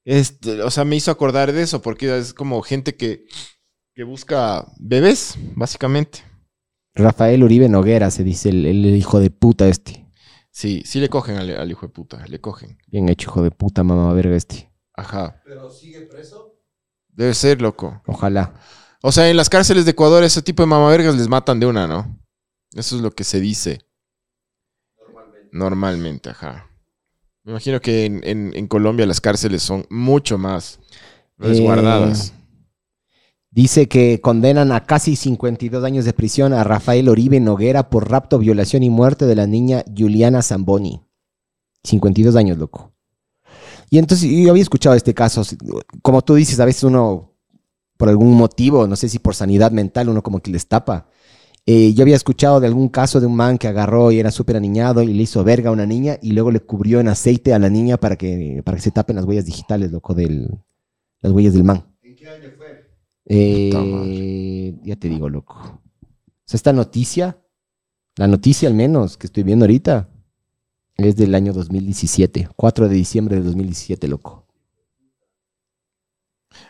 [0.05, 3.25] Este, o sea, me hizo acordar de eso porque es como gente que,
[3.93, 6.19] que busca bebés, básicamente.
[6.93, 10.05] Rafael Uribe Noguera se dice el, el hijo de puta este.
[10.51, 12.77] Sí, sí le cogen al, al hijo de puta, le cogen.
[12.87, 14.71] Bien hecho, hijo de puta, mamá verga este.
[14.93, 15.41] Ajá.
[15.45, 16.52] Pero sigue preso.
[17.15, 18.01] Debe ser, loco.
[18.07, 18.53] Ojalá.
[19.01, 21.87] O sea, en las cárceles de Ecuador ese tipo de mamavergas les matan de una,
[21.87, 22.19] ¿no?
[22.73, 23.81] Eso es lo que se dice.
[25.51, 26.29] Normalmente.
[26.29, 26.69] ajá.
[27.43, 30.79] Me imagino que en, en- en Colombia las cárceles son mucho más
[31.37, 32.29] resguardadas.
[32.29, 32.39] Eh,
[33.51, 38.39] Dice que condenan a casi 52 años de prisión a Rafael Oribe Noguera por rapto,
[38.39, 41.03] violación y muerte de la niña Juliana Zamboni.
[41.83, 42.92] 52 años, loco.
[43.93, 45.43] Y entonces yo había escuchado este caso.
[46.01, 47.35] Como tú dices, a veces uno,
[47.95, 51.05] por algún motivo, no sé si por sanidad mental, uno como que les tapa.
[51.67, 54.57] Eh, yo había escuchado de algún caso de un man que agarró y era súper
[54.57, 57.59] aniñado y le hizo verga a una niña y luego le cubrió en aceite a
[57.59, 60.49] la niña para que, para que se tapen las huellas digitales, loco, del,
[61.21, 61.85] las huellas del man.
[62.01, 62.89] ¿En qué año fue?
[63.27, 65.53] Eh, ya te digo, loco.
[65.53, 67.37] O sea, esta noticia,
[68.15, 70.09] la noticia al menos que estoy viendo ahorita,
[70.97, 74.45] es del año 2017, 4 de diciembre de 2017, loco.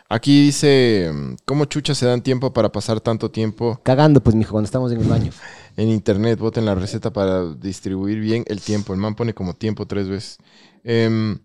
[0.08, 1.10] Aquí dice,
[1.44, 5.00] ¿cómo chucha se dan tiempo para pasar tanto tiempo Cagando, pues, mijo, cuando estamos en
[5.00, 5.30] el baño.
[5.76, 6.38] en internet?
[6.38, 8.94] Voten la receta para distribuir bien el tiempo.
[8.94, 10.38] El man pone como tiempo tres veces.
[10.84, 11.38] Em,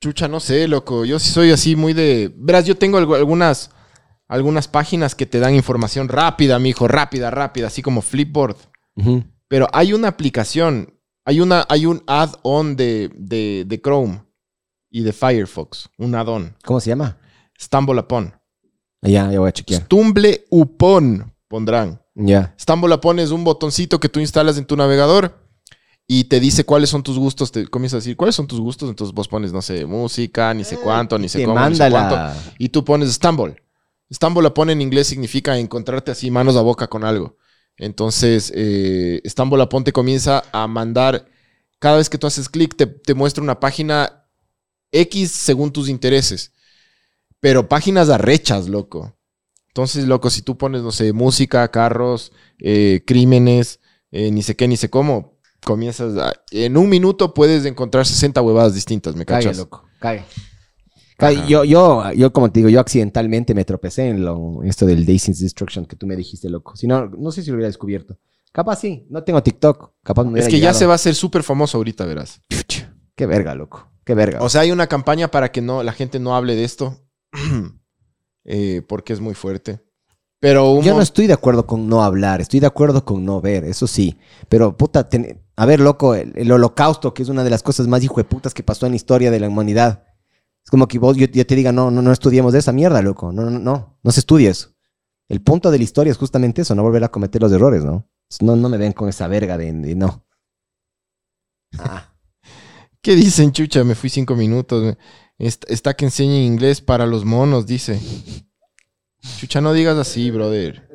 [0.00, 1.04] chucha, no sé, loco.
[1.04, 2.32] Yo sí soy así muy de...
[2.36, 3.70] Verás, yo tengo algu- algunas,
[4.28, 6.86] algunas páginas que te dan información rápida, mijo.
[6.86, 7.68] Rápida, rápida.
[7.68, 8.56] Así como Flipboard.
[8.96, 9.24] Ujú.
[9.48, 10.94] Pero hay una aplicación,
[11.24, 14.22] hay, una, hay un add-on de, de, de Chrome
[14.90, 16.56] y de Firefox, un add-on.
[16.64, 17.18] ¿Cómo se llama?
[17.60, 18.32] Stumble Upon.
[19.02, 19.82] Ah, Ya, ya voy a chequear.
[19.82, 22.00] Stumble Upon pondrán.
[22.14, 22.54] Ya.
[22.60, 25.38] Stumble Upon es un botoncito que tú instalas en tu navegador
[26.08, 27.52] y te dice cuáles son tus gustos.
[27.52, 28.88] Te comienza a decir cuáles son tus gustos.
[28.88, 32.16] Entonces vos pones, no sé, música, ni sé cuánto, ni sé cómo, ni sé cuánto.
[32.58, 33.56] Y tú pones Stumble.
[34.12, 37.36] Stumble Upon en inglés significa encontrarte así manos a boca con algo.
[37.78, 41.26] Entonces, eh, Stumble Upon te comienza a mandar,
[41.78, 44.24] cada vez que tú haces clic, te, te muestra una página
[44.92, 46.52] X según tus intereses.
[47.40, 49.16] Pero páginas arrechas, loco.
[49.68, 53.80] Entonces, loco, si tú pones, no sé, música, carros, eh, crímenes,
[54.10, 56.32] eh, ni sé qué, ni sé cómo, comienzas a...
[56.50, 59.58] En un minuto puedes encontrar 60 huevadas distintas, ¿me Cague, cachas?
[59.58, 59.84] loco.
[59.98, 60.24] Cague.
[61.48, 65.06] Yo, yo, yo, como te digo, yo accidentalmente me tropecé en lo, en esto del
[65.06, 66.76] Daisy's Destruction que tú me dijiste, loco.
[66.76, 68.18] Si no, no sé si lo hubiera descubierto.
[68.52, 69.06] Capaz sí.
[69.10, 69.92] No tengo TikTok.
[70.02, 72.40] Capaz me Es que ya se va a hacer súper famoso ahorita, verás.
[73.14, 73.90] Qué verga, loco.
[74.04, 74.42] Qué verga.
[74.42, 77.00] O sea, hay una campaña para que no, la gente no hable de esto.
[78.44, 79.80] eh, porque es muy fuerte.
[80.38, 83.64] Pero Yo no estoy de acuerdo con no hablar, estoy de acuerdo con no ver,
[83.64, 84.18] eso sí.
[84.48, 87.88] Pero, puta, ten- a ver, loco, el, el holocausto, que es una de las cosas
[87.88, 90.04] más hijueputas que pasó en la historia de la humanidad.
[90.66, 93.00] Es como que vos, yo, yo te diga, no, no, no estudiemos de esa mierda,
[93.00, 93.30] loco.
[93.30, 94.74] No, no, no, no se estudia eso.
[95.28, 98.08] El punto de la historia es justamente eso, no volver a cometer los errores, ¿no?
[98.40, 100.26] No, no me ven con esa verga de, de no.
[101.78, 102.12] Ah,
[103.00, 103.84] ¿Qué dicen, chucha?
[103.84, 104.96] Me fui cinco minutos.
[105.38, 108.00] Está, que enseña inglés para los monos, dice.
[109.38, 110.90] Chucha, no digas así, brother.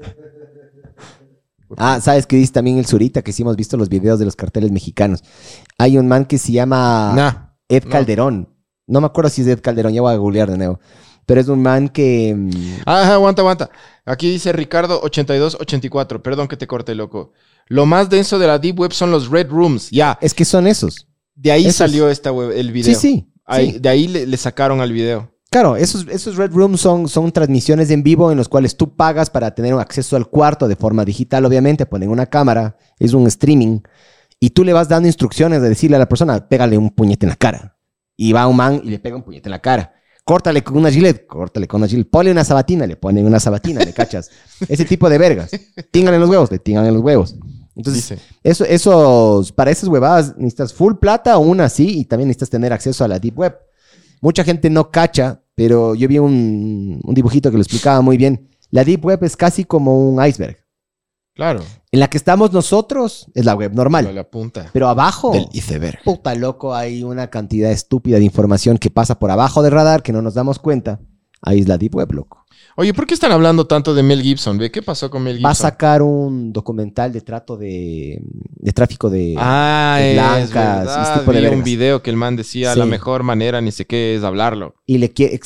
[1.77, 3.21] Ah, ¿sabes qué dice también el Zurita?
[3.21, 5.23] Que sí hemos visto los videos de los carteles mexicanos.
[5.77, 7.13] Hay un man que se llama...
[7.15, 7.51] Nah.
[7.69, 7.87] Ed.
[7.89, 8.41] Calderón.
[8.41, 8.50] No
[8.99, 10.79] me acuerdo si es Ed Calderón, ya voy a googlear de nuevo.
[11.25, 12.35] Pero es un man que.
[12.35, 12.49] mm,
[12.85, 13.69] Ajá, aguanta, aguanta.
[14.05, 16.21] Aquí dice Ricardo 8284.
[16.23, 17.31] Perdón que te corte, loco.
[17.67, 19.89] Lo más denso de la Deep Web son los Red Rooms.
[19.91, 20.17] Ya.
[20.21, 21.07] Es que son esos.
[21.35, 21.75] De ahí Esos.
[21.77, 22.93] salió esta web, el video.
[22.93, 23.31] Sí, sí.
[23.45, 23.79] Ahí- sí.
[23.79, 25.31] De ahí le, le sacaron al video.
[25.49, 29.29] Claro, esos, esos Red Rooms son, son transmisiones en vivo en los cuales tú pagas
[29.29, 31.85] para tener acceso al cuarto de forma digital, obviamente.
[31.85, 33.79] Ponen una cámara, es un streaming.
[34.39, 37.29] Y tú le vas dando instrucciones de decirle a la persona, pégale un puñete en
[37.31, 37.77] la cara.
[38.15, 39.93] Y va un man y le pega un puñete en la cara.
[40.23, 42.09] Córtale con una gilet, córtale con una gilet.
[42.09, 44.29] Ponle una sabatina, le ponen una sabatina, ¿le cachas?
[44.69, 45.51] Ese tipo de vergas.
[45.91, 47.35] Tíngale en los huevos, le tingan en los huevos.
[47.75, 48.21] Entonces, Dice.
[48.43, 52.71] Eso, esos, para esas huevadas necesitas full plata o una así y también necesitas tener
[52.73, 53.57] acceso a la Deep Web.
[54.19, 58.49] Mucha gente no cacha, pero yo vi un, un dibujito que lo explicaba muy bien.
[58.69, 60.60] La Deep Web es casi como un iceberg.
[61.33, 61.61] Claro.
[61.91, 64.69] En la que estamos nosotros es la web normal, la punta.
[64.73, 65.99] pero abajo, Del iceberg.
[66.03, 70.11] puta loco, hay una cantidad estúpida de información que pasa por abajo del radar que
[70.13, 70.99] no nos damos cuenta.
[71.41, 72.45] Ahí es la Deep Web, loco.
[72.77, 74.57] Oye, ¿por qué están hablando tanto de Mel Gibson?
[74.57, 74.71] ¿Ve?
[74.71, 75.47] ¿Qué pasó con Mel Gibson?
[75.47, 79.35] Va a sacar un documental de trato de, de tráfico de...
[79.37, 80.53] Ah, de es blancas,
[80.85, 81.01] verdad.
[81.11, 82.79] ese tipo de Vi un video que el man decía Sí.
[82.79, 84.75] la mejor manera, ni sé qué, es hablarlo.
[84.85, 85.39] y le quiere...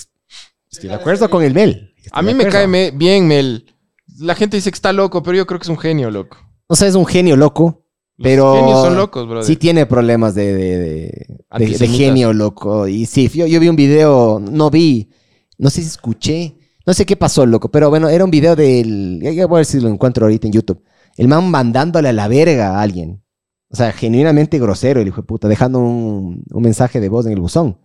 [0.71, 1.93] Estoy de acuerdo con el Mel.
[1.97, 3.73] Estoy A mí me cae me- bien Mel.
[4.19, 6.37] La gente dice que está loco, pero yo creo que es un genio, loco.
[6.67, 7.85] O sea, es un genio loco,
[8.17, 8.55] Los pero...
[8.55, 9.43] genios son locos, brother.
[9.45, 11.27] Sí tiene problemas de, de,
[11.59, 12.87] de- de- genio loco.
[12.87, 15.09] Y sí, yo, yo vi un video, no vi,
[15.57, 19.19] no sé si escuché, no sé qué pasó, loco, pero bueno, era un video del...
[19.21, 20.81] Ya, ya voy a ver si lo encuentro ahorita en YouTube.
[21.17, 23.21] El man mandándole a la verga a alguien.
[23.69, 27.33] O sea, genuinamente grosero el hijo de puta, dejando un, un mensaje de voz en
[27.33, 27.77] el buzón.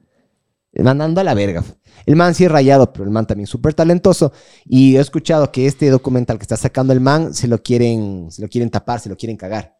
[0.73, 1.65] Mandando a la verga.
[2.07, 4.33] El man sí es rayado, pero el man también súper talentoso.
[4.65, 8.41] Y he escuchado que este documental que está sacando el man se lo quieren, se
[8.43, 9.77] lo quieren tapar, se lo quieren cagar.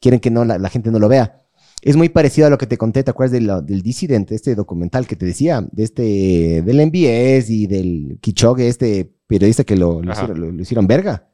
[0.00, 1.40] Quieren que no, la, la gente no lo vea.
[1.82, 4.54] es muy parecido a lo que te conté, ¿te acuerdas de lo- del disidente, este
[4.54, 5.66] documental que te decía?
[5.70, 10.86] De este, del MBS y del Kichogue, este periodista que lo, hicieron, lo- lo hicieron
[10.86, 11.30] verga.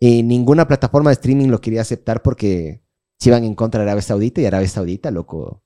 [0.00, 2.82] Y ninguna plataforma de streaming lo quería aceptar porque
[3.18, 5.62] se iban en contra de Arabia Saudita y Arabia Saudita, loco.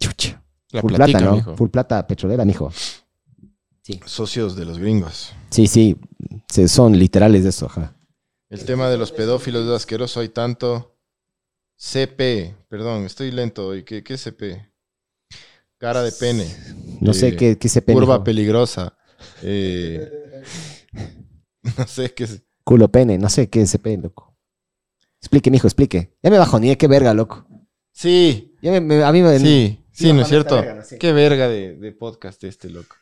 [0.00, 0.42] Chucha.
[0.72, 1.36] La Full platica, plata, ¿no?
[1.36, 1.56] mijo.
[1.56, 2.70] Full plata petrolera, mijo.
[4.04, 5.32] Socios de los gringos.
[5.50, 5.96] Sí, sí.
[6.48, 7.94] se- son literales de eso, ajá.
[8.50, 10.20] El tema de los pedófilos es asqueroso.
[10.20, 10.96] Hay tanto.
[11.78, 12.54] CP.
[12.68, 13.84] Perdón, estoy lento hoy.
[13.84, 14.72] ¿Qué, qué es CP?
[15.78, 16.46] Cara de pene.
[17.00, 18.96] No sé Eh, qué, qué se Curva peligrosa.
[19.42, 20.42] Eh,
[21.78, 22.42] no sé qué es.
[22.64, 24.36] Culo pene, no sé qué es pene, loco.
[25.20, 26.16] Explique, mijo, explique.
[26.22, 27.46] Ya me bajoneé, qué verga, loco.
[27.92, 29.38] Sí, Ya me- me- a mí me...
[29.38, 30.56] sí, sí, ¿no es cierto?
[30.56, 30.98] verga, no sé.
[30.98, 32.96] Qué verga de, de podcast este, loco.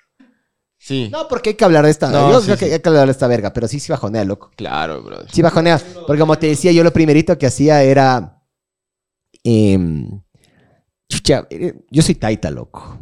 [0.78, 1.08] Sí.
[1.10, 2.10] No, porque hay que hablar de esta.
[2.10, 2.64] No, yo sí, creo sí.
[2.66, 4.50] que hay que hablar de esta verga, pero sí, sí bajonea, loco.
[4.56, 5.30] Claro, brother.
[5.30, 5.80] Sí bajonea.
[6.06, 8.42] Porque como te decía, yo lo primerito que hacía era...
[9.42, 10.20] em,
[11.08, 12.98] chucha, eh, yo soy taita, loco.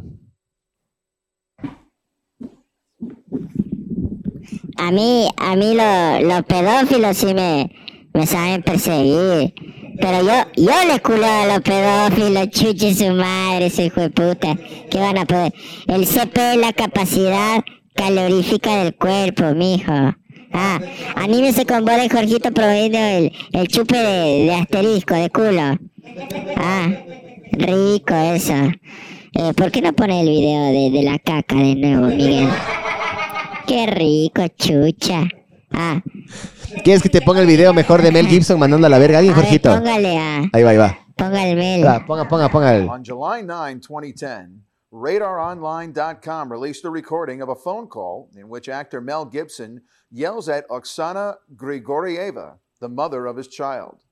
[4.77, 7.71] A mí, a mí lo- los pedófilos sí me,
[8.13, 9.53] me saben perseguir.
[9.99, 14.55] Pero yo, yo le culo a los pedófilos, chuche su madre, ese hijo de puta.
[14.89, 15.53] ¿Qué van a poder?
[15.87, 17.63] El CP es la capacidad
[17.93, 19.93] calorífica del cuerpo, mijo.
[20.51, 20.79] Ah,
[21.15, 25.79] anímese con bola y Jorgito prohibiendo el, el chupe de, de asterisco, de culo.
[26.57, 26.89] Ah,
[27.51, 28.53] rico eso.
[29.35, 32.49] Eh, ¿Por qué no pone el video de, de la caca de nuevo, Miguel?
[33.65, 35.27] Qué rico, chucha.
[35.73, 36.01] Ah,
[36.83, 39.19] ¿Quieres que te ponga el video mejor de Mel Gibson mandando a la verga a
[39.19, 40.97] alguien, a ver, póngale a, Ahí va, ahí va.
[41.15, 41.85] ponga el mel.
[41.85, 42.87] Va, Ponga, ponga, ponga el...
[42.89, 49.01] On July 9, 2010, RadarOnline.com released a recording of a phone call in which actor
[49.01, 49.81] Mel Gibson
[50.11, 54.03] yells at Oksana Grigorieva, the mother of his child.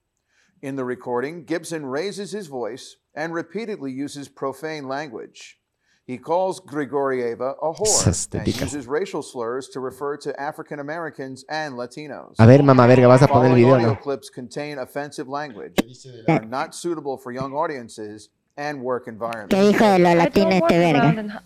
[0.62, 5.58] In the recording, Gibson raises his voice and repeatedly uses profane language.
[6.12, 11.46] He calls Grigorieva a whore Esas and uses racial slurs to refer to African Americans
[11.48, 12.36] and Latinos.
[12.38, 13.96] A ver, mamá verga, vas a poner el video, audio ¿no?
[13.96, 15.76] clips contain offensive language
[16.28, 18.28] that are not suitable for young audiences
[18.58, 19.56] and work environments.
[19.56, 21.42] ¿Qué dijo de los latinos este verga?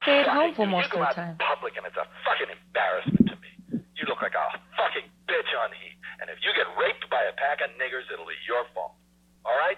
[0.00, 1.36] Stay at home for most of the time.
[1.36, 3.84] public and it's a fucking embarrassment to me.
[3.92, 6.00] You look like a fucking bitch on heat.
[6.22, 8.96] And if you get raped by a pack of niggers, it'll be your fault.
[9.44, 9.76] All right?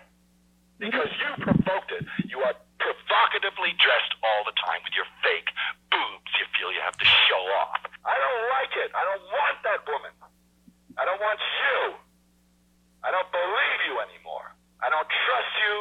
[0.79, 0.87] Mm-hmm.
[0.87, 2.07] Because you provoked it.
[2.31, 2.55] You are
[2.93, 5.49] provocatively dressed all the time with your fake
[5.91, 7.81] boobs you feel you have to show off.
[8.05, 8.91] I don't like it.
[8.93, 10.13] I don't want that woman.
[10.99, 11.97] I don't want you.
[13.05, 14.57] I don't believe you anymore.
[14.83, 15.75] I don't trust you.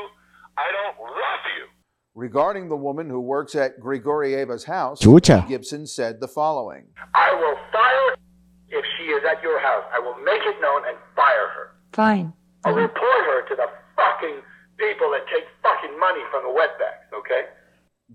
[0.58, 1.66] I don't love you.
[2.14, 5.48] Regarding the woman who works at Grigorieva's house, Chucha.
[5.48, 6.86] Gibson said the following
[7.16, 8.18] I will fire
[8.70, 9.84] if she is at your house.
[9.94, 11.76] I will make it known and fire her.
[11.94, 12.34] Fine.
[12.66, 14.42] I'll report her to the fucking
[14.82, 17.54] people that take fucking money from the wetbacks, okay?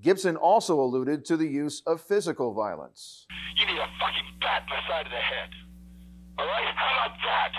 [0.03, 3.27] Gibson also alluded to the use of physical violence.
[3.57, 5.51] You need a fucking bat in the side of the head.
[6.39, 6.75] All right?
[6.75, 7.53] How about that?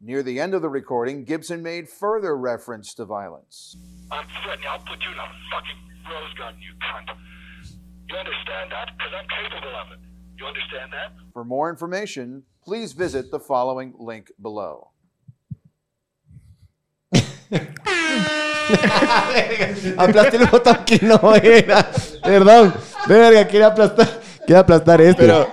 [0.00, 3.76] Near the end of the recording, Gibson made further reference to violence.
[4.10, 4.68] I'm threatening.
[4.68, 5.78] I'll put you in a fucking
[6.10, 7.08] rose garden, you cunt.
[8.10, 8.90] You understand that?
[8.98, 10.00] Because I'm capable of it.
[10.36, 11.12] You understand that?
[11.32, 14.91] For more information, please visit the following link below.
[19.96, 21.90] Aplasté el botón que no era.
[22.22, 22.72] Perdón.
[23.06, 24.08] Verga, quería aplastar.
[24.46, 25.22] Quería aplastar este.
[25.22, 25.48] Pero,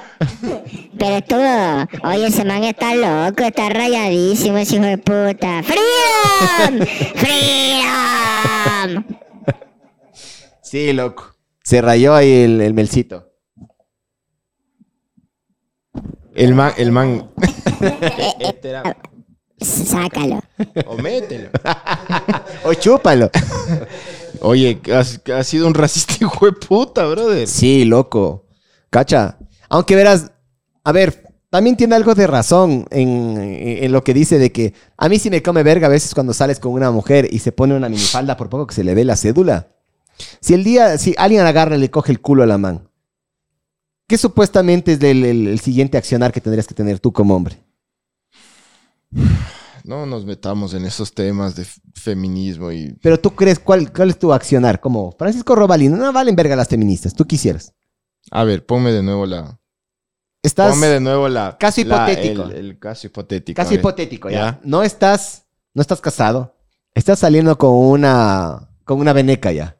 [0.97, 5.61] Pero todo, oye, ese man está loco, está rayadísimo ese hijo de puta.
[5.63, 6.85] ¡Freedom!
[7.15, 9.03] ¡Freedom!
[10.61, 11.35] Sí, loco.
[11.63, 13.25] Se rayó ahí el, el melcito.
[16.35, 17.29] el man, el man.
[19.61, 20.41] Sácalo.
[20.87, 21.49] o mételo.
[22.63, 23.29] O chúpalo.
[24.41, 27.47] Oye, has, has sido un racista hijo de puta, brother.
[27.47, 28.45] Sí, loco.
[28.89, 29.37] Cacha.
[29.69, 30.31] Aunque verás,
[30.83, 35.09] a ver, también tiene algo de razón en, en lo que dice de que a
[35.09, 37.75] mí sí me come verga a veces cuando sales con una mujer y se pone
[37.75, 39.67] una minifalda por poco que se le ve la cédula.
[40.41, 42.89] Si el día, si alguien agarra y le coge el culo a la man,
[44.07, 47.57] ¿qué supuestamente es el, el- el siguiente accionar que tendrías que tener tú como hombre?
[49.83, 51.65] No nos metamos en esos temas de
[51.95, 52.93] feminismo y.
[53.01, 54.79] Pero tú crees, ¿cuál, cuál es tu accionar?
[54.79, 57.73] Como Francisco Robalino, no valen verga las feministas, tú quisieras.
[58.31, 59.57] A ver, ponme de nuevo la.
[60.43, 61.57] Estás Ponme de nuevo la.
[61.59, 62.43] Caso la- hipotético.
[62.43, 63.55] el, el caso hipotético.
[63.55, 64.35] Caso hipotético, ya.
[64.37, 64.59] ¿Ya?
[64.63, 66.55] No estás, no estás casado.
[66.93, 69.77] Estás saliendo con una, con una veneca ya.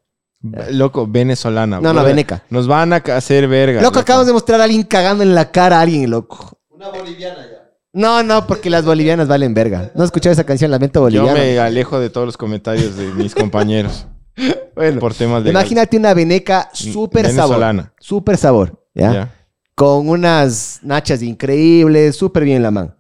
[0.72, 1.82] Loco, venezolana.
[1.82, 2.44] No, no, veneca.
[2.50, 3.82] Nos van a hacer verga.
[3.82, 6.60] Loco, acabas de mostrar a alguien cagando en la cara a alguien, loco.
[6.70, 7.59] Una boliviana ya.
[7.92, 9.92] No, no, porque las bolivianas valen verga.
[9.96, 11.34] ¿No has escuchado esa canción, Lamento Yo Boliviano?
[11.34, 14.06] me alejo de todos los comentarios de mis compañeros.
[14.74, 17.92] Bueno, por temas de Imagínate una veneca súper sabor.
[18.00, 19.14] Súper sabor, ¿ya?
[19.14, 19.36] Ya.
[19.76, 22.96] Con unas nachas increíbles, súper bien la man.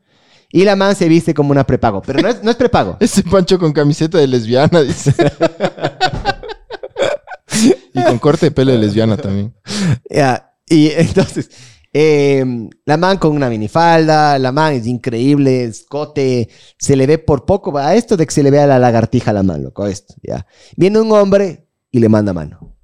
[0.51, 2.97] Y la man se viste como una prepago, pero no es, no es prepago.
[2.99, 5.13] Ese Pancho con camiseta de lesbiana, dice.
[7.93, 9.53] y con corte de pelo de lesbiana también.
[10.09, 11.49] Ya, Y entonces,
[11.93, 12.45] eh,
[12.85, 17.77] la man con una minifalda, la man es increíble, escote, se le ve por poco,
[17.77, 20.45] a esto de que se le vea la lagartija a la man, loco, esto, ya.
[20.75, 22.75] Viene un hombre y le manda mano.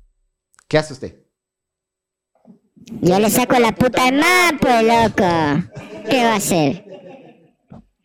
[0.67, 1.21] ¿Qué hace usted?
[3.01, 5.69] Yo le saco la puta man, pues loco.
[6.09, 6.85] ¿Qué va a hacer?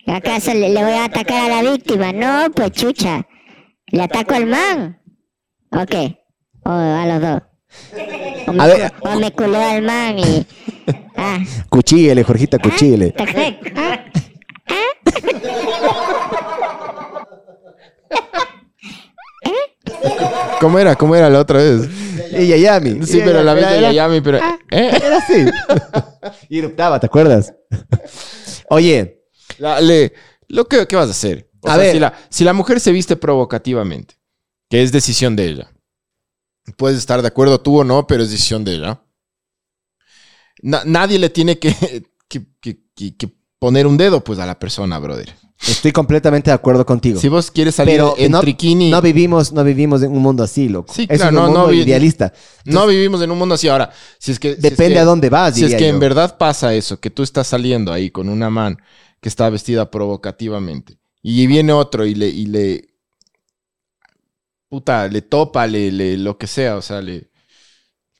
[0.07, 2.13] ¿Acaso le, le voy a atacar a la víctima?
[2.13, 3.27] No, pues chucha.
[3.89, 5.01] ¿Le ataco al man?
[5.73, 6.19] ¿O qué?
[6.65, 7.43] O a los dos.
[8.49, 8.93] O me, A ver.
[8.93, 10.47] cu- o me culeo al man y...
[11.17, 11.39] Ah,
[11.69, 12.59] Cuchíguele, Jorgita.
[12.63, 14.05] Ah,
[20.61, 20.95] ¿Cómo era?
[20.97, 21.89] ¿Cómo era la otra vez?
[22.39, 23.07] Y Yayami.
[23.07, 24.39] Sí, pero la vez de Yayami, pero...
[24.39, 24.43] ¿eh?
[24.71, 25.47] Era así.
[26.49, 27.55] y eruptaba, ¿te acuerdas?
[28.69, 29.23] Oye,
[29.59, 30.13] La- le-
[30.49, 31.49] lo que, ¿Qué vas a hacer?
[31.63, 31.93] O A sea, ver.
[31.93, 34.15] Si la, si la mujer se viste provocativamente,
[34.69, 35.73] que es decisión de ella,
[36.77, 39.03] puedes estar de acuerdo tú o no, pero es decisión de ella.
[40.63, 41.75] Na- nadie le tiene que,
[42.29, 45.35] que, que- poner un dedo pues a la persona, brother.
[45.69, 47.21] estoy completamente de acuerdo contigo.
[47.21, 50.67] Si vos quieres salir Pero en no, no vivimos, no vivimos en un mundo así,
[50.71, 50.95] loco.
[50.95, 52.33] Sí, claro, es un no, mundo no vi- idealista.
[52.65, 53.69] no vivimos en un mundo así.
[53.69, 54.53] Ahora, si es que...
[54.53, 55.87] si es Depende que- a dónde vas, Si es que yo.
[55.89, 58.79] en verdad pasa eso, que tú estás saliendo ahí con una man
[59.21, 62.89] que está vestida provocativamente y viene otro y le, y le
[64.69, 67.30] puta, le topa, le, le- lo que sea, o sea, le...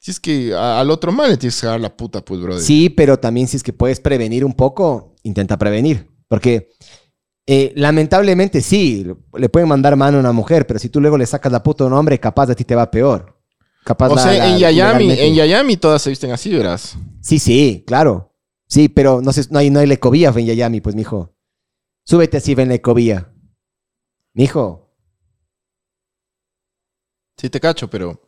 [0.03, 2.63] Si es que a- al otro man le tienes que dar la puta, pues, brother.
[2.63, 6.09] Sí, pero también si es que puedes prevenir un poco, intenta prevenir.
[6.27, 6.71] Porque
[7.47, 9.05] eh, lamentablemente sí,
[9.35, 11.85] le pueden mandar mano a una mujer, pero si tú luego le sacas la puta
[11.85, 13.37] a un hombre, capaz de ti te va peor.
[13.85, 16.97] Capaz O la- sea, la- en Yayami, legalmente- en Yayami todas se visten así, verás.
[17.21, 18.33] Sí, sí, claro.
[18.69, 21.35] Sí, pero no, sé, no hay, no hay lecovía en Yayami, pues, mijo.
[22.05, 23.33] Súbete así, ven lecovía.
[24.33, 24.95] Mijo.
[27.37, 28.21] Sí te cacho, pero...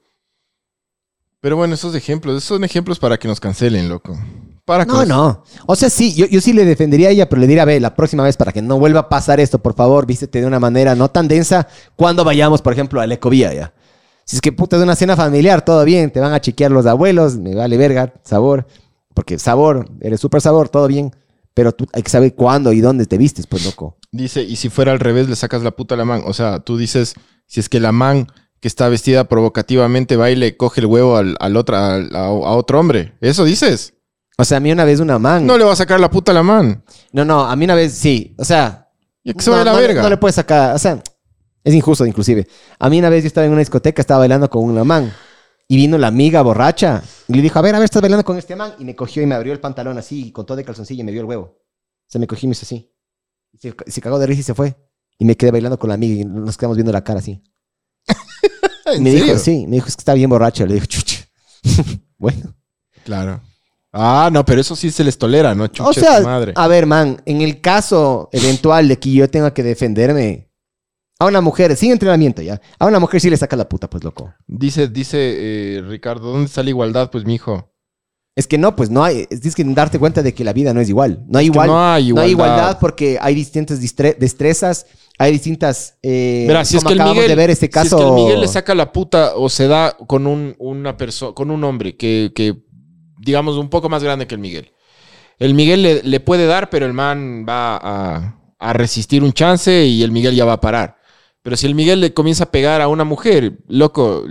[1.42, 4.16] Pero bueno, esos ejemplos, esos son ejemplos para que nos cancelen, loco.
[4.64, 5.42] Para No, no.
[5.66, 7.82] O sea, sí, yo, yo sí le defendería a ella, pero le diría, a ver,
[7.82, 10.60] la próxima vez para que no vuelva a pasar esto, por favor, vístete de una
[10.60, 11.66] manera no tan densa
[11.96, 13.74] cuando vayamos, por ejemplo, a la ecovía ya.
[14.24, 16.86] Si es que puta es una cena familiar, todo bien, te van a chequear los
[16.86, 18.68] abuelos, me vale verga, sabor,
[19.12, 21.10] porque sabor, eres súper sabor, todo bien,
[21.54, 23.96] pero tú hay que saber cuándo y dónde te vistes, pues loco.
[24.12, 26.22] Dice, y si fuera al revés, le sacas la puta a la man.
[26.24, 27.14] O sea, tú dices,
[27.48, 28.28] si es que la man
[28.62, 32.30] que está vestida provocativamente va y le coge el huevo al, al al- a, a
[32.30, 33.12] otro hombre.
[33.20, 33.94] ¿Eso dices?
[34.38, 35.44] O sea, a mí una vez una man.
[35.44, 36.84] No le va a sacar la puta a la man.
[37.10, 38.34] No, no, a mí una vez sí.
[38.38, 38.88] O sea.
[39.24, 40.00] Ya que se no, la no verga.
[40.00, 40.76] No le puedes sacar.
[40.76, 41.02] O sea,
[41.64, 42.46] es injusto, inclusive.
[42.78, 45.12] A mí una vez yo estaba en una discoteca, estaba bailando con una man.
[45.66, 47.02] Y vino la amiga borracha.
[47.26, 48.74] Y le dijo, a ver, a ver, estás bailando con este man.
[48.78, 51.10] Y me cogió y me abrió el pantalón así, con todo de calzoncillo y me
[51.10, 51.58] dio el huevo.
[52.06, 52.94] Se me cogió y me hizo así.
[53.52, 54.76] Y se, se cagó de risa y se fue.
[55.18, 57.42] Y me quedé bailando con la amiga y nos quedamos viendo la cara así.
[58.96, 59.26] ¿En me serio?
[59.26, 60.64] dijo, sí, me dijo, es que está bien borracha.
[60.66, 61.24] Le dijo, chucha.
[62.18, 62.54] bueno.
[63.04, 63.40] Claro.
[63.92, 65.66] Ah, no, pero eso sí se les tolera, ¿no?
[65.66, 66.52] Chucha O sea, tu madre.
[66.56, 70.48] a ver, man, en el caso eventual de que yo tenga que defenderme
[71.18, 74.02] a una mujer, sin entrenamiento ya, a una mujer sí le saca la puta, pues
[74.02, 74.32] loco.
[74.46, 75.18] Dice, dice
[75.76, 77.10] eh, Ricardo, ¿dónde está la igualdad?
[77.10, 77.71] Pues, mijo.
[78.34, 80.72] Es que no, pues no hay, es tienes que darte cuenta de que la vida
[80.72, 81.22] no es igual.
[81.28, 82.30] No hay, igual, no hay igualdad.
[82.30, 84.86] igualdad porque hay distintas destrezas,
[85.18, 85.98] hay distintas...
[86.02, 87.90] Eh, Verá, si es que el Miguel, de ver este caso...
[87.90, 90.96] si es que el Miguel le saca la puta o se da con un, una
[90.96, 92.54] persona, con un hombre que, que,
[93.20, 94.72] digamos, un poco más grande que el Miguel.
[95.38, 99.84] El Miguel le, le puede dar, pero el man va a, a resistir un chance
[99.84, 100.96] y el Miguel ya va a parar.
[101.42, 104.24] Pero si el Miguel le comienza a pegar a una mujer, loco,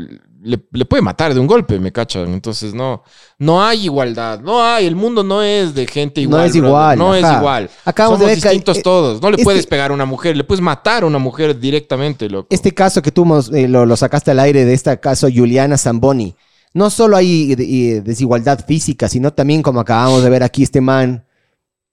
[0.44, 2.34] le, le puede matar de un golpe, me cachan.
[2.34, 3.04] Entonces no,
[3.38, 6.42] no hay igualdad, no hay, el mundo no es de gente igual.
[6.42, 7.70] No es igual, No es igual.
[7.86, 9.22] Acabamos de ver distintos eh, todos.
[9.22, 12.30] No le este- puedes pegar a una mujer, le puedes matar a una mujer directamente,
[12.30, 12.48] loco.
[12.50, 16.36] Este caso que tú eh, lo, lo sacaste al aire de este caso Juliana Zamboni,
[16.74, 21.26] no solo hay eh, desigualdad física, sino también como acabamos de ver aquí, este man,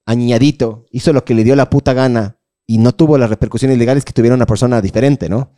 [0.07, 4.05] añadito, hizo lo que le dio la puta gana y no tuvo las repercusiones legales
[4.05, 5.53] que tuviera una persona diferente, ¿no?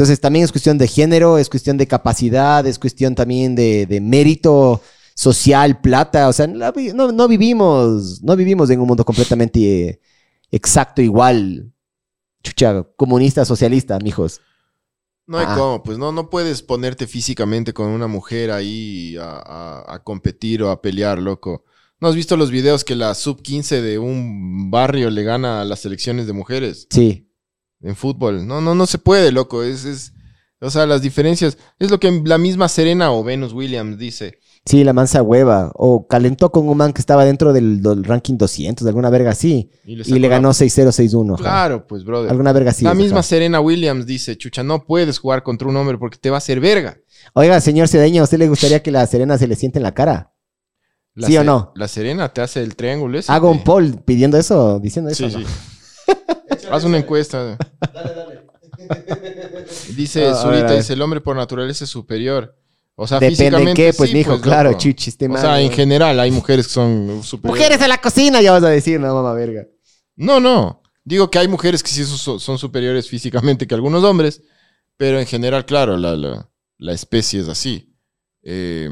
[0.00, 4.00] Entonces también es cuestión de género, es cuestión de capacidad, es cuestión también de, de
[4.00, 4.80] mérito
[5.14, 9.60] social, plata, o sea, no, no vivimos, no vivimos en un mundo completamente
[9.90, 10.00] eh,
[10.50, 11.70] exacto, igual,
[12.42, 14.40] chucha, comunista, socialista, mijos.
[15.26, 15.54] No hay Ah.
[15.58, 20.62] cómo, pues no, no puedes ponerte físicamente con una mujer ahí a, a- a competir
[20.62, 21.66] o a pelear, loco.
[22.00, 25.64] ¿No has visto los videos que la sub 15 de un barrio le gana a
[25.66, 27.26] las selecciones de mujeres Sí.
[27.82, 28.46] En fútbol?
[28.46, 29.62] No, no, no se puede, loco.
[29.62, 30.12] Es, es,
[30.60, 31.58] o sea, las diferencias.
[31.78, 34.38] Es lo que la misma Serena o Venus Williams dice.
[34.66, 35.72] Sí, la mansa hueva.
[35.74, 39.30] O calentó con un man que estaba dentro del, del ranking 200, de alguna verga
[39.30, 39.70] así.
[39.84, 41.34] Y le Y ganó 6-0, 6-1.
[41.34, 41.42] ajá.
[41.42, 42.30] Claro, pues, brother.
[42.30, 42.84] Alguna verga así.
[42.84, 46.36] la misma Serena Williams dice, chucha, no puedes jugar contra un hombre porque te va
[46.36, 46.98] a hacer verga.
[47.32, 49.94] Oiga, señor Cedeño, ¿a usted le gustaría que la Serena se le siente en la
[49.94, 50.34] cara?
[51.14, 51.72] La ¿Sí o no?
[51.74, 53.32] La Serena te hace el triángulo ese.
[53.32, 55.28] Hago un poll pidiendo eso, diciendo eso.
[55.28, 55.40] Sí, ¿no?
[55.40, 55.46] sí.
[56.70, 57.56] Haz una encuesta.
[57.92, 58.40] Dale, dale.
[59.94, 60.76] Dice Ah, a Zurita, ver, a ver.
[60.78, 62.56] dice, el hombre por naturaleza es superior.
[62.94, 64.80] O sea, Depende en físicamente qué, pues, sí, mijo, pues, claro, loco.
[64.82, 67.60] chuchi, este O sea, en general hay mujeres que son superiores.
[67.60, 69.66] Mujeres de la cocina, ya vas a decir, no, mamá verga.
[70.16, 70.82] No, no.
[71.04, 74.42] Digo que hay mujeres que sí son, son superiores físicamente que algunos hombres,
[74.98, 77.94] pero en general, claro, la, la- la especie es así.
[78.42, 78.88] Eh,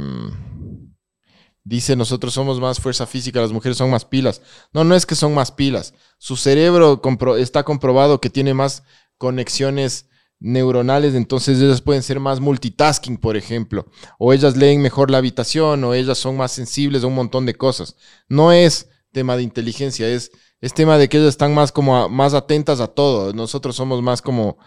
[1.64, 4.40] dice, nosotros somos más fuerza física, las mujeres son más pilas.
[4.72, 5.92] No, no es que son más pilas.
[6.18, 7.00] Su cerebro
[7.38, 8.82] está comprobado que tiene más
[9.16, 10.08] conexiones
[10.40, 13.86] neuronales, entonces ellas pueden ser más multitasking, por ejemplo,
[14.18, 17.54] o ellas leen mejor la habitación, o ellas son más sensibles a un montón de
[17.54, 17.96] cosas.
[18.28, 20.30] No es tema de inteligencia, es,
[20.60, 23.32] es tema de que ellas están más como más atentas a todo.
[23.32, 24.58] Nosotros somos más como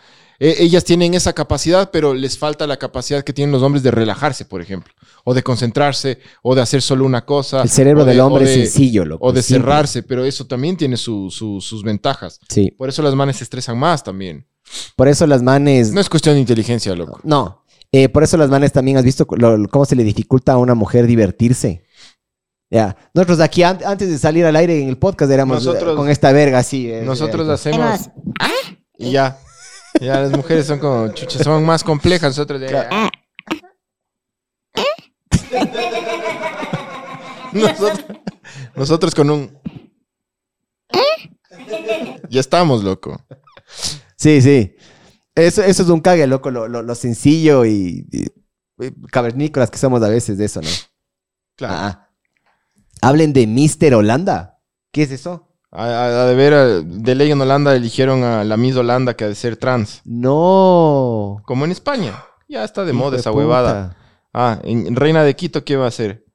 [0.43, 3.91] e- ellas tienen esa capacidad, pero les falta la capacidad que tienen los hombres de
[3.91, 4.91] relajarse, por ejemplo,
[5.23, 7.61] o de concentrarse, o de hacer solo una cosa.
[7.61, 9.25] El cerebro de- del hombre de- es sencillo, loco.
[9.25, 9.61] O de simple.
[9.63, 12.39] cerrarse, pero eso también tiene su- su- sus ventajas.
[12.49, 12.71] Sí.
[12.77, 14.47] Por eso las manes se estresan más también.
[14.95, 15.91] Por eso las manes.
[15.91, 17.19] No es cuestión de inteligencia, loco.
[17.23, 17.63] No.
[17.91, 20.73] Eh, por eso las manes también has visto lo- cómo se le dificulta a una
[20.75, 21.83] mujer divertirse.
[22.69, 22.95] Ya.
[23.13, 26.09] Nosotros aquí, an- antes de salir al aire en el podcast, éramos Nosotros- eh, con
[26.09, 26.89] esta verga así.
[26.89, 28.09] eh, Nosotros eh, hacemos.
[28.97, 29.37] Y ya.
[30.01, 32.29] Ya las mujeres son como chuches, son más complejas.
[32.35, 32.89] Nosotros ya.
[37.53, 38.05] Nosotros,
[38.75, 39.59] nosotros con un.
[42.29, 43.23] Ya estamos, loco.
[44.15, 44.75] Sí, sí.
[45.35, 48.27] Eso, eso es un cague, loco, lo, lo- lo sencillo y, y-
[48.85, 50.69] y cavernícolas que somos a veces de eso, ¿no?
[51.55, 51.73] Claro.
[51.77, 52.09] Ah.
[53.01, 53.95] Hablen de Mr.
[53.95, 54.59] Holanda.
[54.91, 55.50] ¿Qué es eso?
[55.71, 59.13] A, a- a de ver, a- de ley en Holanda eligieron a la Miss Holanda
[59.15, 60.01] que ha de ser trans.
[60.05, 61.41] No.
[61.45, 62.13] Como en España.
[62.49, 63.39] Ya está de moda esa puta.
[63.39, 63.97] huevada.
[64.33, 66.25] Ah, en Reina de Quito, ¿qué va a hacer?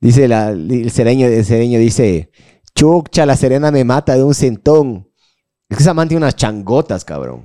[0.00, 2.30] Dice la, el sereño, el sereño dice,
[2.74, 5.08] chucha, la serena me mata de un centón.
[5.68, 7.44] Es que esa man tiene unas changotas, cabrón.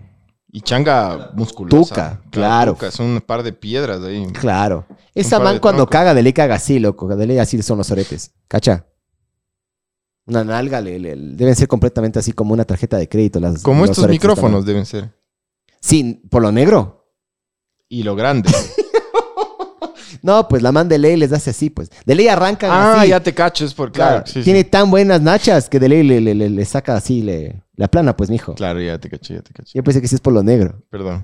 [0.51, 1.77] Y changa musculosa.
[1.77, 2.73] Tuca, claro.
[2.73, 4.25] tuca, son un par de piedras ahí.
[4.33, 4.85] Claro.
[5.13, 7.07] Esa man cuando caga, de ley caga así, loco.
[7.15, 8.33] De ley así son los oretes.
[8.47, 8.85] ¿Cacha?
[10.27, 13.39] Una nalga le- le- deben ser completamente así como una tarjeta de crédito.
[13.39, 15.11] Las, Como los estos micrófonos deben ser.
[15.79, 17.09] Sí, por lo negro.
[17.89, 18.49] Y lo grande.
[20.23, 21.89] No, pues la man de ley les hace así, pues.
[22.05, 23.09] De ley arrancan ah, así.
[23.09, 24.27] ya te cacho, es por Claro, claro.
[24.27, 24.43] sí, sí.
[24.43, 27.87] tiene tan buenas nachas que de ley le, le- le- le saca así, le, la
[27.87, 28.55] plana, pues, mijo.
[28.55, 29.71] Claro, ya te caché, ya te caché.
[29.75, 30.83] Yo pensé que sí es por lo negro.
[30.89, 31.23] Perdón.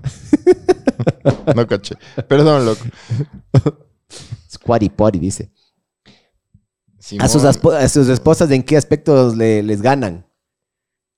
[1.56, 1.96] no caché.
[2.28, 2.82] Perdón, loco.
[4.52, 5.52] Squatty potty, dice.
[7.04, 7.26] Simón.
[7.26, 10.26] A sus, a sus esposas, ¿en qué aspectos le- les ganan?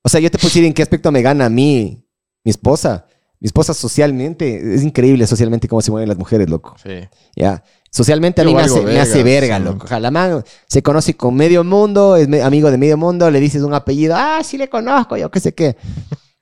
[0.04, 2.04] O sea, yo te puedo decir en qué aspecto me gana a mí,
[2.44, 3.06] mi esposa.
[3.40, 6.76] Mi esposa socialmente, es increíble socialmente cómo se mueven las mujeres, loco.
[6.82, 7.08] Sí.
[7.36, 7.64] Ya.
[7.92, 9.64] Socialmente a mí me hace, me hace verga, verga, sí.
[9.64, 9.86] loco.
[9.86, 13.30] O sea, la man se conoce con medio mundo, es me- amigo de medio mundo,
[13.30, 15.76] le dices un apellido, ah, sí le conozco, yo qué sé qué.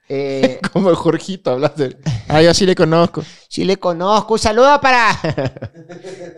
[0.09, 1.97] Eh, Como el Jorgito hablas de.
[2.27, 3.23] Ah, yo sí le conozco.
[3.49, 5.17] sí le conozco, un saludo para,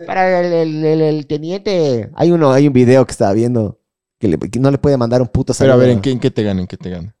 [0.06, 2.10] para el, el- el- el teniente.
[2.14, 3.80] Hay uno, hay un video que estaba viendo
[4.18, 5.74] que, le- que no le puede mandar un puto Pero saludo.
[5.74, 6.60] a ver, ¿en qué, en qué te gana?
[6.60, 7.14] ¿En qué te gana?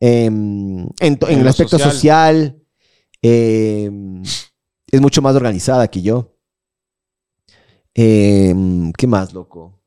[0.00, 1.92] Em, en, to- en En el aspecto social.
[1.92, 2.62] social,
[3.22, 4.22] em,
[4.90, 6.34] es mucho más organizada que yo.
[7.94, 9.78] Em, ¿Qué más, loco?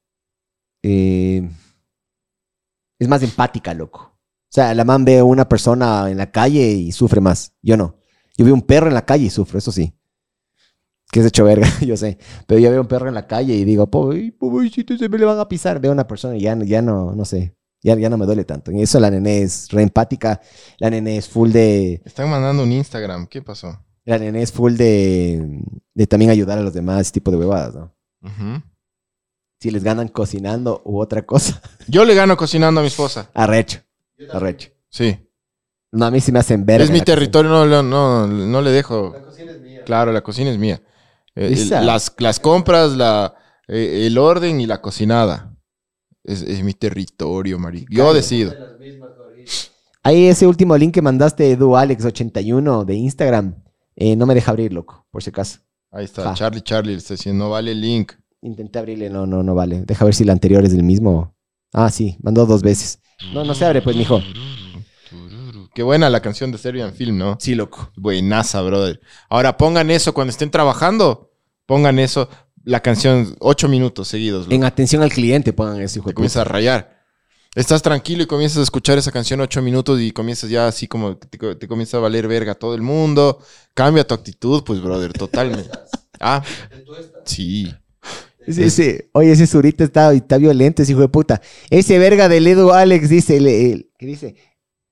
[3.00, 4.13] Es más empática, loco.
[4.54, 7.54] O sea, la man ve a una persona en la calle y sufre más.
[7.64, 7.98] Yo no.
[8.38, 9.96] Yo veo un perro en la calle y sufro, eso sí.
[11.12, 12.20] Que es hecho verga, yo sé.
[12.46, 15.26] Pero yo veo un perro en la calle y digo, "Pobre- pobrecito, se me le
[15.26, 15.80] van a pisar.
[15.80, 17.56] Veo a una persona y ya, ya no, no sé.
[17.82, 18.72] Ya, ya no me duele tanto.
[18.72, 20.40] Y eso la nene es re empática.
[20.78, 22.04] La nene es full de.
[22.06, 23.26] Están mandando un Instagram.
[23.26, 23.84] ¿Qué pasó?
[24.06, 25.64] La nene es full de.
[25.96, 27.92] de también ayudar a los demás, ese tipo de huevadas, ¿no?
[28.22, 28.62] Ujú.
[29.60, 31.60] Si les ganan cocinando u otra cosa.
[31.88, 33.32] Yo le gano cocinando a mi esposa.
[33.34, 33.80] Arrecho.
[34.32, 34.70] Arrecho.
[34.90, 35.18] Sí.
[35.92, 36.84] No, a mí sí me hacen verga.
[36.84, 39.12] es mi territorio, no, no, no, no le dejo.
[39.14, 39.82] La cocina es mía.
[39.86, 40.82] Claro, la cocina es mía.
[41.36, 43.36] Eh, el- las, las compras, la,
[43.68, 45.56] eh, el orden y la cocinada.
[46.24, 47.88] Es, es mi territorio, marico.
[47.92, 48.14] Yo Claro.
[48.14, 48.56] decido.
[50.06, 53.56] Ahí ese último link que mandaste, DuAlex81 de Instagram,
[53.96, 55.60] eh, no me deja abrir, loco, por si acaso.
[55.92, 56.24] Ahí está.
[56.24, 56.34] Ja.
[56.34, 58.14] Charlie, Charlie le está diciendo, no vale el link.
[58.42, 59.84] Intenté abrirle, no, no, no vale.
[59.86, 61.36] Deja ver si la anterior es del mismo.
[61.72, 63.00] Ah, sí, mandó dos veces.
[63.32, 64.22] No, no se abre, pues, mijo.
[65.74, 67.38] Qué buena la canción de Serbian Film, ¿no?
[67.40, 67.92] Sí, loco.
[67.96, 69.00] Buenaza, brother.
[69.30, 71.32] Ahora pongan eso cuando estén trabajando.
[71.66, 72.30] Pongan eso,
[72.64, 74.44] la canción, ocho minutos seguidos.
[74.46, 74.54] loco.
[74.56, 77.04] En atención al cliente pongan eso, hijo Te de comienzas a rayar.
[77.56, 81.18] Estás tranquilo y comienzas a escuchar esa canción ocho minutos y comienzas ya así como
[81.18, 83.40] te, co- te comienza a valer verga todo el mundo.
[83.76, 85.70] Cambia tu actitud, pues, brother, totalmente.
[86.26, 86.42] Ah,
[87.26, 87.74] sí.
[88.48, 88.98] Sí, sí.
[89.14, 91.42] Oye, ese surita está, está violento, ese hijo de puta.
[91.70, 94.36] Ese verga del Edu Alex dice, el, el- ¿qué dice?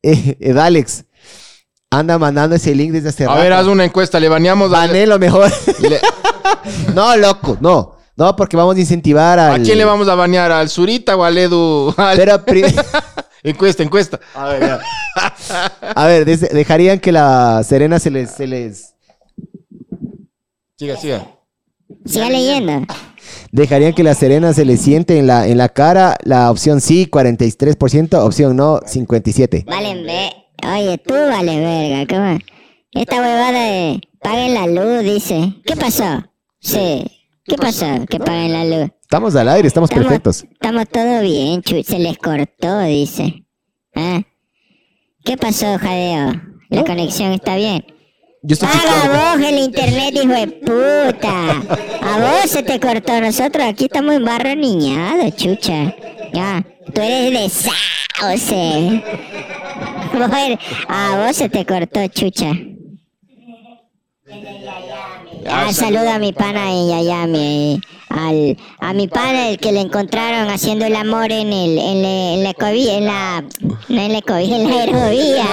[0.03, 1.05] Eh, Ed Alex.
[1.91, 3.41] Anda mandando ese link desde hace A rato.
[3.41, 4.77] ver, haz una encuesta, le baneamos a...
[4.77, 5.51] Bané lo mejor.
[5.81, 5.99] le-
[6.95, 7.97] no, loco, no.
[8.15, 9.61] No, porque vamos a incentivar ¿A al...
[9.63, 10.51] quién le vamos a banear?
[10.51, 11.93] ¿Al Zurita o al Edu?
[11.97, 12.63] Al- Pero pri-
[13.43, 14.19] encuesta, encuesta.
[14.33, 14.79] A ver, ya.
[15.95, 18.95] A ver, des- dejarían que la Serena se les, se les...
[20.77, 21.27] Siga, siga.
[22.05, 22.85] Siga leyendo.
[23.51, 26.17] Dejarían que la Serena se les siente en la, en la cara.
[26.23, 28.15] La opción sí, 43%.
[28.25, 29.65] Opción no, 57%.
[29.65, 30.29] Valen ve.
[30.63, 32.37] Oye, tú vale verga, ¿cómo?
[32.93, 35.53] Esta huevada de paguen la luz, dice.
[35.65, 36.23] ¿Qué pasó?
[36.59, 37.03] Sí.
[37.45, 37.85] ¿Qué pasó?
[38.09, 38.91] Que paguen la luz.
[39.01, 40.43] Estamos al aire, estamos Estamos- perfectos.
[40.51, 41.81] Estamos todo bien, chu.
[41.83, 43.45] Se les cortó, dice.
[43.95, 44.21] ¿Ah?
[45.25, 46.33] ¿Qué pasó, Jadeo?
[46.69, 47.83] La conexión está bien.
[48.43, 51.51] Yo estoy Paga vos el internet, hijo de puta.
[52.01, 53.21] A vos se te cortó.
[53.21, 55.93] Nosotros aquí estamos en barrio niñado, chucha.
[56.33, 56.63] Ya.
[56.93, 59.03] Tú eres de Sauce.
[60.13, 62.51] Eres- A vos se te cortó, chucha.
[65.49, 67.81] Ah, saludo a mi pana en Yayami.
[68.09, 72.33] Al, a mi pana, el que le encontraron haciendo el amor en el en, la-
[72.33, 73.43] en la ecovía, en la
[73.89, 75.45] no en la ecovía, en la aerovía.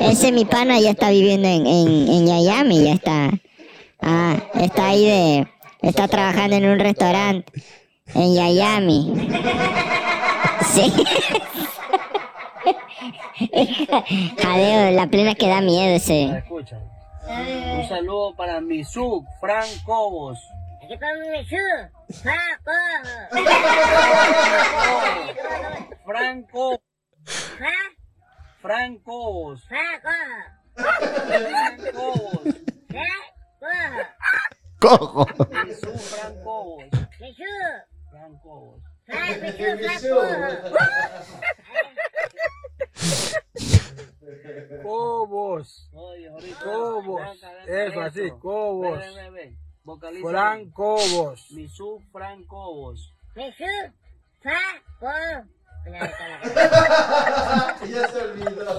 [0.00, 3.30] Ese mi pana ya está viviendo en, en, en Yayami, ya está.
[4.00, 5.46] Ah, está ahí de
[5.82, 7.52] está trabajando en un restaurante
[8.14, 9.28] en Yayami.
[10.72, 10.92] Sí.
[14.42, 16.42] Jadeo, la plena que da miedo ese.
[17.26, 20.38] Un saludo para mi sub, Frank Cobos.
[20.82, 21.90] Aquí para mi sub,
[22.22, 23.08] Frank Cobos.
[26.04, 26.80] Frank Cobos.
[28.60, 29.64] Frank Cobos.
[34.80, 35.26] Cojo.
[35.64, 36.84] Mi sub, Frank Cobos.
[38.10, 38.42] Frank Cobos.
[38.42, 38.82] Cobos.
[39.08, 40.08] Oye, ahorita.
[40.08, 40.34] Cobos.
[44.44, 44.82] ven
[47.32, 48.30] acá, Eso, así.
[48.40, 48.98] Cobos.
[49.14, 49.58] Ven, ven.
[49.84, 50.28] Vocaliza.
[50.28, 51.50] Frank Cobos.
[51.52, 53.12] Mi sub, Frank Cobos.
[57.88, 58.76] ya se olvidó.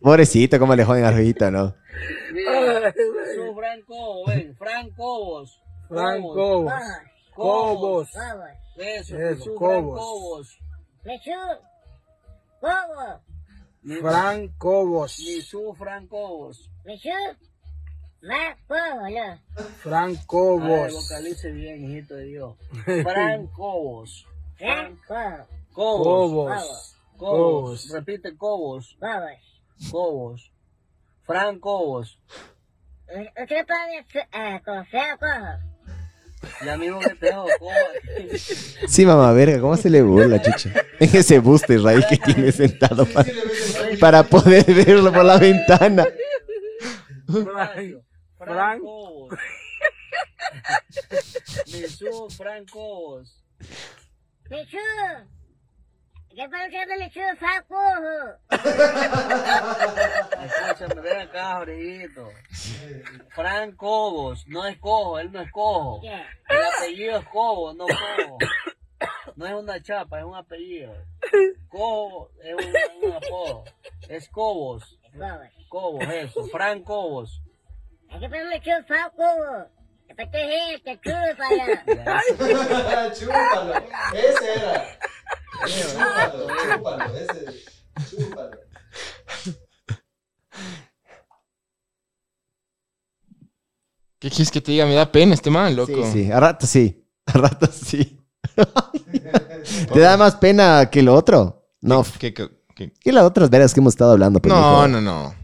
[0.00, 1.74] Pobrecito, cómo le joden a Rojito, ¿no?
[2.32, 2.92] Mira,
[3.34, 4.56] su Frank Cobos, ven.
[4.56, 5.60] Frank Cobos.
[5.88, 6.72] Frank Cobos.
[7.34, 8.08] Cobos.
[8.76, 9.16] Eso,
[9.58, 10.58] Cobos.
[13.82, 15.18] Mi- Frank Cobos.
[15.20, 16.70] Mi su Frank Cobos.
[19.82, 20.92] Frank A ver, Cobos.
[21.08, 22.56] vocalice bien, hijito de Dios.
[23.02, 24.26] Frank Cobos.
[24.56, 25.46] Frank Cobos.
[25.72, 26.50] Cobos.
[26.50, 26.96] Cobos.
[27.16, 27.90] Cobos.
[27.92, 28.96] Repite Cobos.
[29.90, 30.52] Cobos.
[31.24, 32.18] Frank Cobos.
[33.40, 35.18] ¿Usted puede confiar
[36.64, 37.50] Ya mismo que Cobos.
[38.88, 40.72] Sí, mamá, verga, ¿cómo se le burla, chucha?
[41.00, 43.30] En ese booster ahí que tiene sentado para,
[44.00, 46.06] para poder verlo por la ventana.
[47.26, 48.02] Frank.
[48.38, 48.80] Frank.
[48.80, 49.34] Cobos.
[51.66, 53.42] Mi su Frank Cobos.
[56.34, 56.86] ¿Qué pasa que?
[60.44, 62.30] Escúchame, ven acá, Jorgito.
[63.30, 66.00] Frank Cobos, no es cojo, él no es cojo.
[66.02, 68.38] El apellido es Cobos, no cojo.
[69.36, 70.94] No es una chapa, es un apellido.
[71.68, 72.74] Cobo es un,
[73.08, 73.64] un apodo.
[74.08, 74.98] Es Cobos.
[75.68, 76.44] Cobos, eso.
[76.46, 77.42] Frank Cobos.
[78.20, 79.24] ¿Qué pasa le echó saco?
[80.06, 81.84] Después te es, te chúpala.
[83.14, 83.74] chúpalo.
[84.14, 84.84] Ese era.
[85.66, 87.04] Chúpalo, chúpalo.
[87.16, 87.62] Ese.
[88.16, 88.58] Chúpalo.
[94.18, 94.86] ¿Qué quieres que te diga?
[94.86, 96.04] Me da pena este man, loco.
[96.06, 97.04] Sí, sí, a rato sí.
[97.26, 98.18] A rato sí.
[99.92, 101.70] ¿Te da más pena que lo otro?
[101.80, 102.04] No.
[102.18, 102.92] ¿Qué, qué, qué?
[102.92, 104.38] ¿Qué las otras veras que hemos estado hablando?
[104.38, 104.88] No, pendejo?
[104.88, 105.34] no, no.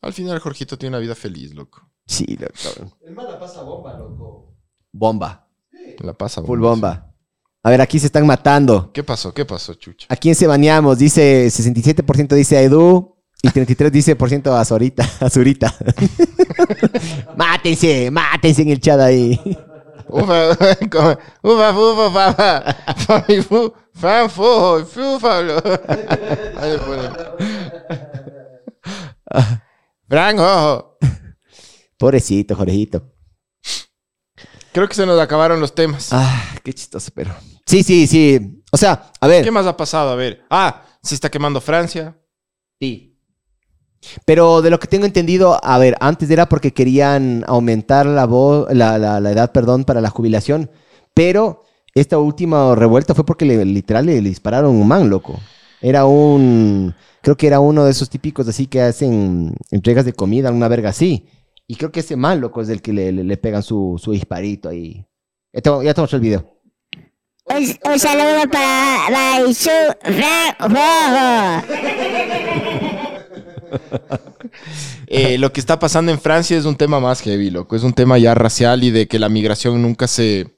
[0.00, 1.90] Al final Jorgito tiene una vida feliz, loco.
[2.06, 2.96] Sí, loco.
[3.02, 4.54] El man la pasa bomba, loco.
[4.92, 5.48] Bomba.
[5.98, 6.40] La pasa.
[6.42, 7.07] Full bomba.
[7.68, 8.90] A ver, aquí se están matando.
[8.94, 9.34] ¿Qué pasó?
[9.34, 10.06] ¿Qué pasó, chucha?
[10.08, 10.96] ¿A quién se baneamos?
[10.96, 15.06] Dice 67% dice a Edu, Y 33 dice por ciento azurita.
[15.20, 15.74] azurita.
[17.36, 19.38] mátense, mátense en el chat ahí.
[20.08, 20.52] Ufa,
[21.42, 25.62] ufa, ufa, fa, fa, fa, fu, fan, fu, fu, Pablo.
[26.56, 27.10] Ahí le pone.
[30.08, 30.96] Franco.
[31.98, 33.12] Pobrecito, Jorgito.
[34.72, 36.08] Creo que se nos acabaron los temas.
[36.12, 37.34] Ah, qué chistoso, pero.
[37.68, 38.62] Sí, sí, sí.
[38.72, 39.44] O sea, a ver.
[39.44, 40.10] ¿Qué más ha pasado?
[40.10, 40.42] A ver.
[40.48, 42.16] Ah, se está quemando Francia.
[42.80, 43.14] Sí.
[44.24, 48.66] Pero de lo que tengo entendido, a ver, antes era porque querían aumentar la, vo-
[48.72, 50.70] la, la- la edad perdón, para la jubilación.
[51.14, 51.62] Pero
[51.94, 55.38] esta última revuelta fue porque le, literal le, le dispararon un man, loco.
[55.82, 56.94] Era un.
[57.22, 60.90] Creo que era uno de esos típicos así que hacen entregas de comida, una verga
[60.90, 61.28] así.
[61.66, 64.12] Y creo que ese man, loco, es el que le, le- le pegan su, su
[64.12, 65.04] disparito ahí.
[65.52, 66.57] Ya te, ya te mostré el video.
[67.50, 69.70] Un, un saludo para Baisu
[70.02, 70.58] Frank
[75.10, 77.74] Eh, lo que está pasando en Francia es un tema más heavy, loco.
[77.74, 80.54] Es un tema ya racial y de que la migración nunca se.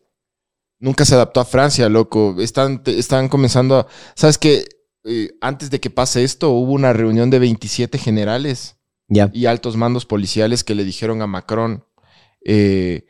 [0.80, 2.34] Nunca se adaptó a Francia, loco.
[2.40, 3.86] Están, están comenzando a.
[4.16, 4.64] ¿Sabes qué?
[5.04, 8.76] Eh, antes de que pase esto, hubo una reunión de 27 generales
[9.08, 11.84] y altos mandos policiales que le dijeron a Macron:
[12.44, 13.06] eh,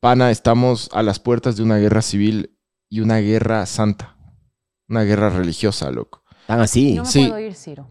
[0.00, 2.53] Pana, estamos a las puertas de una guerra civil
[2.94, 4.16] y una guerra santa.
[4.88, 6.22] Una guerra religiosa, loco.
[6.46, 6.92] Tan así.
[6.94, 7.26] No me Sí.
[7.26, 7.88] puedo ir, Ciro.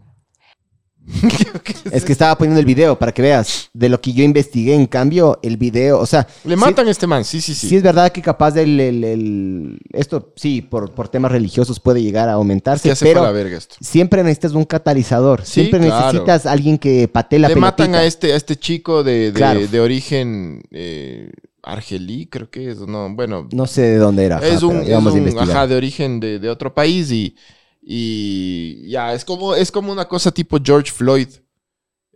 [1.92, 3.68] Es que estaba poniendo el video para que veas.
[3.74, 6.26] De lo que yo investigué, en cambio, el video, o sea.
[6.44, 7.68] Le sí- matan a este man, sí, sí, sí.
[7.68, 12.00] Sí, es verdad que capaz del el- el- esto, sí, por, por temas religiosos puede
[12.02, 13.76] llegar a aumentarse, Ya se fue pero la verga esto.
[13.82, 15.44] siempre necesitas un catalizador.
[15.44, 16.06] Sí, siempre claro.
[16.06, 19.60] necesitas alguien que patee la Le matan a este, a este chico de, de, Claro.
[19.66, 21.30] de origen eh,
[21.64, 22.78] argelí, creo que es.
[22.80, 23.48] No, bueno.
[23.52, 24.36] No sé de dónde era.
[24.36, 27.36] ajá, es un, es a ajá, de origen de, de otro país y,
[27.82, 31.28] y ya, es como, es como una cosa tipo George Floyd.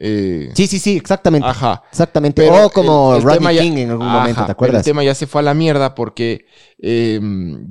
[0.00, 1.48] Eh, Sí, sí, sí, exactamente.
[1.48, 1.82] Ajá.
[1.90, 2.40] Exactamente.
[2.42, 4.86] Pero o como el- el Rodney tema ya- King en algún Ajá, momento, ¿te acuerdas?
[4.86, 6.46] El tema ya se fue a la mierda porque
[6.80, 7.20] eh,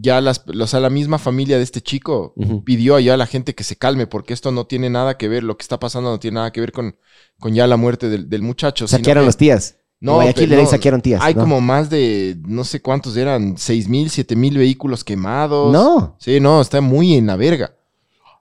[0.02, 2.34] ya las, o sea, la misma familia de este chico
[2.66, 5.44] pidió allá a la gente que se calme porque esto no tiene nada que ver,
[5.44, 6.98] lo que está pasando no tiene nada que ver con,
[7.40, 8.88] con ya la muerte del, del muchacho.
[8.90, 9.78] Saquearon que- los tías.
[10.00, 11.22] No, En Guayaquil pero de ahí no, saquearon tías.
[11.24, 11.42] Hay ¿no?
[11.42, 15.74] como más de, no sé cuántos eran, seis mil, siete mil vehículos quemados.
[15.74, 16.16] No.
[16.20, 17.74] Sí, no, está muy en la verga.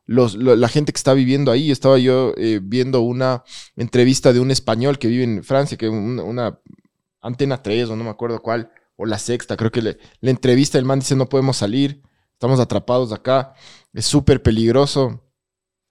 [0.04, 3.42] Los, lo- la gente que está viviendo ahí, estaba yo eh, viendo una
[3.74, 6.60] entrevista de un español que vive en Francia, que un- una
[7.22, 10.78] antena 3 o no me acuerdo cuál, o la sexta, creo que le, le entrevista,
[10.78, 12.02] el man dice no podemos salir,
[12.32, 13.54] estamos atrapados acá,
[13.94, 15.22] es súper peligroso.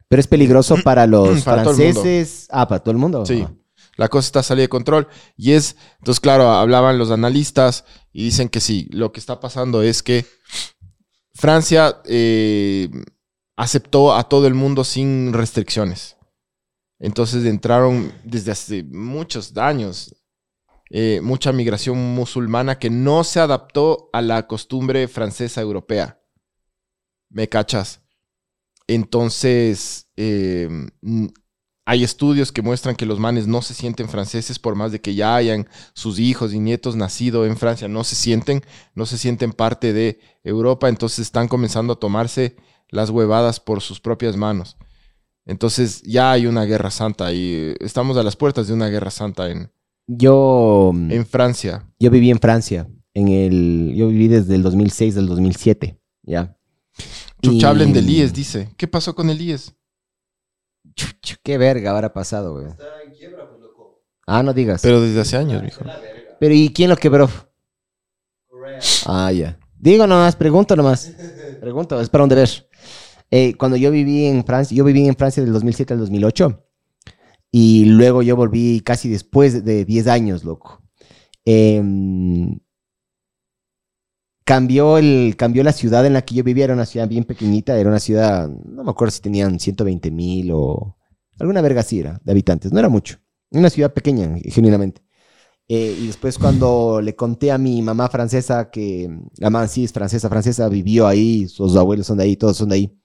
[0.07, 2.47] Pero es peligroso para los Para franceses.
[2.51, 3.25] Ah, para todo el mundo.
[3.25, 3.43] Sí.
[3.45, 3.51] Ah.
[3.97, 5.07] La cosa está salida de control.
[5.37, 9.81] Y es, entonces, claro, hablaban los analistas y dicen que sí, lo que está pasando
[9.81, 10.25] es que
[11.33, 12.89] Francia eh,
[13.55, 16.17] aceptó a todo el mundo sin restricciones.
[16.99, 20.15] Entonces entraron desde hace muchos años
[20.89, 26.21] eh, mucha migración musulmana que no se adaptó a la costumbre francesa europea.
[27.29, 28.01] ¿Me cachas?
[28.87, 30.69] Entonces, eh,
[31.85, 35.13] hay estudios que muestran que los manes no se sienten franceses por más de que
[35.13, 38.63] ya hayan sus hijos y nietos nacido en Francia, no se sienten,
[38.95, 42.55] no se sienten parte de Europa, entonces están comenzando a tomarse
[42.89, 44.77] las huevadas por sus propias manos.
[45.45, 49.49] Entonces ya hay una guerra santa y estamos a las puertas de una guerra santa
[49.51, 49.71] en,
[50.07, 50.91] Yo.
[50.93, 51.87] en Francia.
[51.99, 52.87] Yo viví en Francia.
[53.13, 55.99] En el, yo viví desde el 2006 al 2007.
[56.23, 56.57] Ya.
[57.43, 58.69] Chucha, Y- hablen del IES, dice.
[58.75, 59.73] ¿Qué pasó con el IES?
[61.43, 62.67] Qué verga habrá pasado, güey.
[64.27, 64.81] Ah, no digas.
[64.81, 65.83] Pero desde hace años, mijo.
[66.39, 67.29] Pero ¿y quién lo quebró?
[69.05, 69.57] Ah, ya.
[69.77, 71.11] Digo nomás, pregunto nomás.
[71.61, 72.49] Pregunto, es para un deber.
[73.31, 76.63] Eh, cuando yo viví en Francia, yo viví en Francia del 2007 al 2008.
[77.51, 80.81] Y luego yo volví casi después de 10 años, loco.
[81.45, 82.59] Em,
[84.43, 87.77] cambió, el, cambió la ciudad en la que yo vivía, era una ciudad bien pequeñita,
[87.77, 90.97] era una ciudad, no me acuerdo si tenían 120 mil o
[91.39, 93.17] alguna verga así era, de habitantes, no era mucho.
[93.51, 95.01] Una ciudad pequeña, genuinamente.
[95.67, 99.91] Eh, y después cuando le conté a mi mamá francesa que la mamá sí es
[99.91, 102.99] francesa, francesa, vivió ahí, sus abuelos son de ahí, todos son de ahí.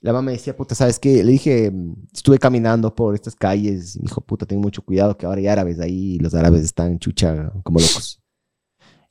[0.00, 1.22] La mamá me decía, puta, ¿sabes qué?
[1.22, 1.72] Le dije,
[2.12, 5.46] estuve caminando por estas calles, y me dijo, puta, ten mucho cuidado que ahora hay
[5.46, 8.20] árabes ahí y los árabes están chucha como locos.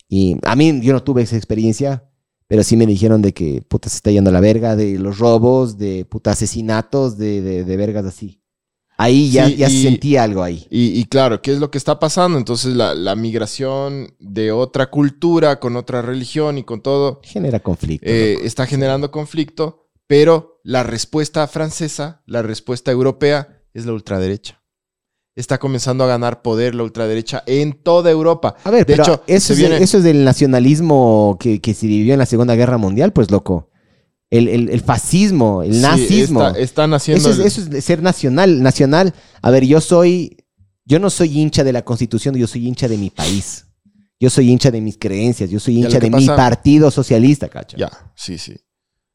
[0.09, 2.09] Y a mí yo no tuve esa experiencia,
[2.47, 5.19] pero sí me dijeron de que puta se está yendo a la verga, de los
[5.19, 8.40] robos, de puta asesinatos, de, de, de vergas así.
[9.01, 10.65] Ahí ya, Sí, ya y- sentía algo ahí.
[10.69, 12.37] Y, y claro, ¿qué es lo que está pasando?
[12.37, 18.05] Entonces la, la migración de otra cultura, con otra religión y con todo, Genera conflicto.
[18.07, 24.61] eh, está generando conflicto, pero la respuesta francesa, la respuesta europea, es la ultraderecha.
[25.35, 28.55] Está comenzando a ganar poder la ultraderecha en toda Europa.
[28.65, 31.87] A ver, de pero hecho, eso, es, viene- eso es del nacionalismo que, que se
[31.87, 33.69] vivió en la Segunda Guerra Mundial, pues loco.
[34.31, 36.47] El, el- el fascismo, el Sí, nazismo.
[36.47, 38.63] está- están haciendo Eso es, el- eso es de ser nacional.
[38.63, 39.13] Nacional.
[39.41, 40.37] A ver, yo soy.
[40.85, 43.65] Yo no soy hincha de la constitución, yo soy hincha de mi país.
[44.19, 47.77] Yo soy hincha de mis creencias, yo soy hincha de mi partido socialista, cacho.
[47.77, 48.55] Ya, sí, sí.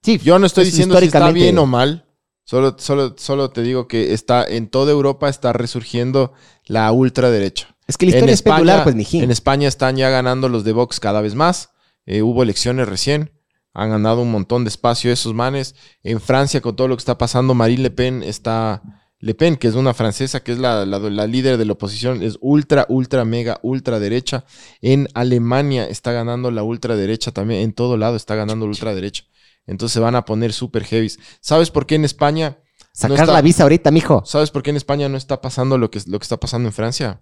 [0.02, 2.04] Sí, Yo no estoy diciendo si está bien o mal.
[2.44, 6.32] Solo, solo, solo te digo que está en toda Europa está resurgiendo
[6.66, 7.74] la ultraderecha.
[7.88, 9.24] Es que la historia es peculiar, pues, mijín.
[9.24, 11.70] En España están ya ganando los de Vox cada vez más.
[12.04, 13.32] Eh, hubo elecciones recién.
[13.78, 15.74] Han ganado un montón de espacio esos manes.
[16.02, 18.82] En Francia, con todo lo que está pasando, Marine Le Pen está.
[19.18, 22.22] Le Pen, que es una francesa, que es la, la- la líder de la oposición,
[22.22, 24.44] es ultra, ultra, mega, ultra derecha.
[24.80, 27.60] En Alemania está ganando la ultraderecha también.
[27.62, 29.24] En todo lado está ganando la ultraderecha.
[29.66, 31.18] Entonces se van a poner super heavies.
[31.40, 32.58] ¿Sabes por qué en España?
[32.60, 34.22] no Sacar la visa ahorita, mijo.
[34.24, 36.72] ¿Sabes por qué en España no está pasando lo que, lo que está pasando en
[36.72, 37.20] Francia?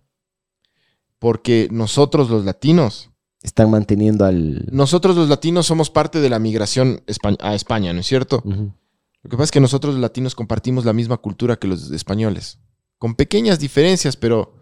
[1.19, 3.11] Porque nosotros los latinos,
[3.45, 4.67] Están manteniendo al.
[4.73, 7.03] nosotros los latinos somos parte de la migración
[7.41, 8.43] a España, ¿no es cierto?
[8.45, 12.59] Lo que pasa es que nosotros los latinos compartimos la misma cultura que los españoles,
[12.99, 14.55] con pequeñas diferencias, pero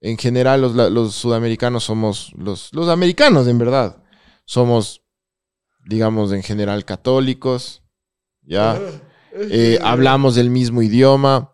[0.00, 4.02] en general los, sudamericanos somos, los, los americanos en verdad,
[4.44, 5.02] somos,
[5.84, 7.82] digamos, en general católicos,
[8.42, 8.80] ¿ya?
[9.50, 11.50] Eh, hablamos del mismo idioma.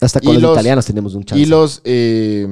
[0.00, 1.42] Hasta con Y los, los- italianos tenemos un chance.
[1.42, 1.80] Y los.
[1.84, 2.46] eh,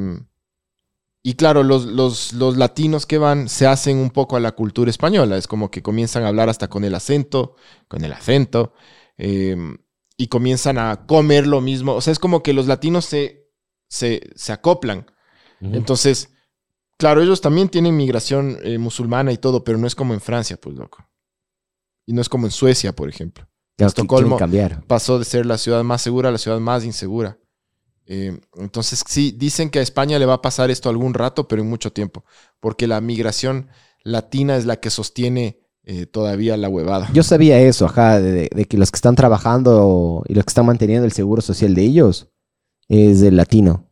[1.23, 4.91] y claro, los, los, los latinos que van se hacen un poco a la cultura
[4.91, 5.37] española.
[5.37, 7.55] Es como que comienzan a hablar hasta con el acento,
[7.89, 8.75] con el acento.
[9.19, 9.57] eh,
[10.19, 11.95] y comienzan a comer lo mismo.
[11.95, 13.49] O sea, es como que los latinos se,
[13.89, 15.07] se, se acoplan.
[15.61, 16.31] Entonces,
[16.99, 20.59] claro, ellos también tienen migración eh, musulmana y todo, pero no es como en Francia,
[20.61, 21.05] pues loco.
[22.07, 23.49] Y no es como en Suecia, por ejemplo.
[23.77, 24.85] Claro, Estocolmo cambiar.
[24.87, 27.39] pasó de ser la ciudad más segura a la ciudad más insegura.
[28.07, 31.63] Eh, entonces, sí, dicen que a España le va a pasar esto algún rato, pero
[31.63, 32.25] en mucho tiempo,
[32.61, 33.69] porque la migración
[34.03, 37.09] latina es la que sostiene eh, todavía la huevada.
[37.15, 41.07] Yo sabía eso, ajá, de, que los que están trabajando y los que están manteniendo
[41.07, 42.29] el seguro social de ellos
[42.89, 43.89] es del latino.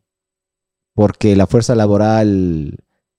[0.95, 2.77] Porque la fuerza laboral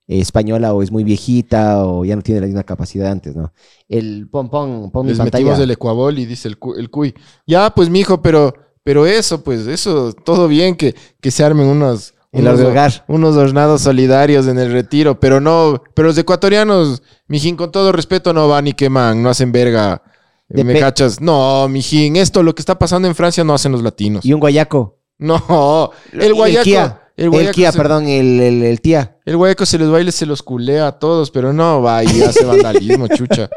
[0.08, 3.54] eh, española o es muy viejita o ya no tiene la misma capacidad antes, ¿no?
[3.88, 5.44] El pon, pon, pon mi Les pantalla.
[5.44, 7.14] metimos el ecuabol y dice el, cu- el cuy.
[7.48, 8.54] Ya, pues, mijo, pero,
[8.84, 13.06] pero eso, pues, eso, todo bien que, que se armen unos, El unos, albergar.
[13.08, 18.34] unos hornados solidarios en el retiro, pero no, pero los ecuatorianos, mijín, con todo respeto,
[18.34, 20.02] no van y queman, no hacen verga.
[20.50, 21.22] De ¿Me cachas?
[21.22, 24.26] No, mijín, esto, lo que está pasando en Francia no hacen los latinos.
[24.26, 24.98] Y un guayaco.
[25.22, 26.98] No, el guayaco.
[27.16, 29.18] El, guayaco se- perdón, el, el, el tía.
[29.26, 32.22] El guayaco se les baila y se los culea a todos, pero no va y
[32.24, 33.50] hace vandalismo, chucha.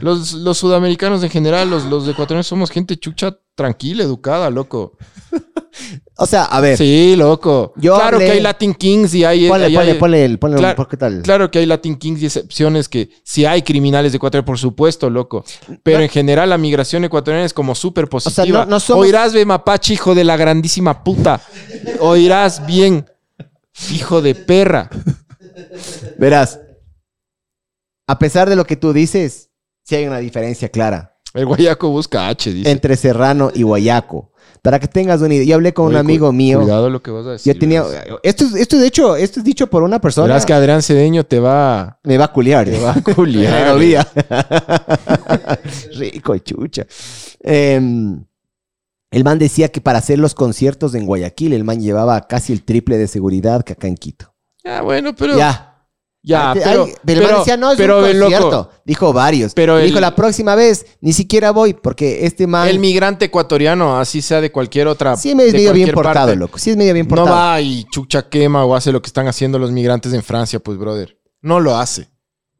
[0.00, 4.96] Los, los sudamericanos en general, los, los ecuatorianos somos gente chucha tranquila, educada, loco.
[6.16, 6.76] O sea, a ver.
[6.76, 7.72] Sí, loco.
[7.76, 9.48] Yo claro hablé- que hay Latin Kings y hay...
[9.48, 11.22] Ponle, hay- ponle, hay- ponle, el- ponle, Claro- un- ¿qué tal?
[11.22, 15.08] Claro que hay Latin Kings y excepciones que si hay criminales de Ecuador, por supuesto,
[15.08, 15.44] loco.
[15.82, 18.64] Pero en general la migración ecuatoriana es como súper positiva.
[18.64, 21.40] no- no somos- Oirás, ve mapache, hijo de la grandísima puta.
[22.00, 23.06] Oirás bien,
[23.90, 24.88] hijo de perra.
[26.18, 26.60] Verás.
[28.06, 29.50] A pesar de lo que tú dices,
[29.84, 32.70] sí hay una diferencia clara El guayaco busca H, dice.
[32.70, 34.30] entre serrano y guayaco.
[34.60, 35.44] Para que tengas una idea.
[35.46, 36.60] Yo hablé con un cu- amigo mío.
[36.60, 37.52] Cuidado lo que vas a decir.
[37.52, 37.84] Yo tenía.
[38.22, 40.28] Esto, es- esto, de hecho, esto es dicho por una persona.
[40.28, 42.66] Verás que Adrián Cedeño te va, Me va a culiar.
[42.66, 44.06] te va a culiar.
[45.96, 46.86] Rico, chucha.
[47.40, 48.24] Em,
[49.12, 52.64] el man decía que para hacer los conciertos en Guayaquil, el man llevaba casi el
[52.64, 54.34] triple de seguridad que acá en Quito.
[54.64, 55.36] Ya, bueno, pero.
[55.36, 55.68] Ya.
[56.24, 56.60] Ya, Ay,
[57.04, 57.20] pero.
[57.20, 58.70] el man decía, no, es pero, un ve, loco, concierto.
[58.84, 59.54] Dijo varios.
[59.54, 62.68] Pero Dijo, la próxima vez ni siquiera voy porque este man...
[62.68, 65.16] El migrante ecuatoriano, así sea de cualquier otra.
[65.16, 66.58] sí es medio bien portado, parte, loco.
[66.58, 67.36] Sí es medio bien No portado.
[67.36, 70.78] va y chucha quema o hace lo que están haciendo los migrantes en Francia, pues,
[70.78, 71.18] brother.
[71.40, 72.08] No lo hace.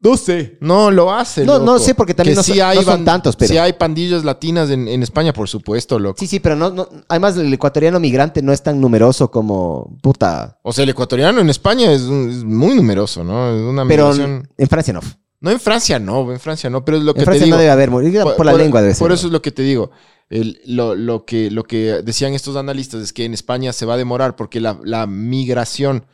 [0.03, 0.57] No sé.
[0.59, 1.45] No lo hace.
[1.45, 4.23] No, no sé, porque también Que no son- no son tantos, pero- Sí hay pandillas
[4.25, 6.17] latinas en, en España, por supuesto, loco.
[6.19, 10.59] Sí, sí, pero no, no- además el ecuatoriano migrante no es tan numeroso como puta.
[10.63, 13.55] O sea, el ecuatoriano en España es, un- es muy numeroso, ¿no?
[13.55, 14.49] Es una Pero migración.
[14.57, 14.99] en Francia no.
[15.39, 17.55] No en Francia, no, en Francia no, pero es lo que En Francia te digo.
[17.57, 18.99] no debe haber, por, por la lengua debe ser.
[18.99, 19.91] Por eso es lo que te digo.
[20.29, 23.95] El- lo, lo que, lo que decían estos analistas es que en España se va
[23.95, 26.05] a demorar porque la, la migración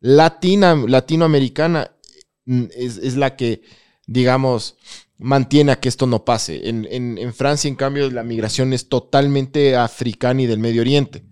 [0.00, 1.90] latina, latinoamericana
[2.46, 3.62] es, es la que,
[4.06, 4.76] digamos,
[5.18, 6.68] mantiene a que esto no pase.
[6.68, 11.24] En, en- Francia, en cambio, la migración es totalmente africana y del Medio Oriente.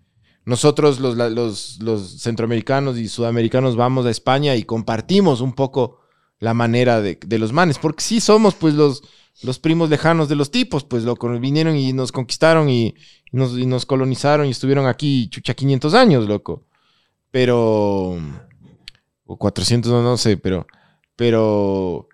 [0.45, 6.01] Nosotros, los, los, los centroamericanos y sudamericanos, vamos a España y compartimos un poco
[6.39, 9.03] la manera de, de los manes, porque sí somos pues los,
[9.43, 12.89] los primos lejanos de los tipos, pues loco, vinieron y nos conquistaron y,
[13.33, 16.67] y nos, y nos colonizaron y estuvieron aquí chucha 500 años, loco.
[17.31, 18.19] Pero
[19.27, 20.67] o 400, no, no sé, pero
[21.17, 22.09] pero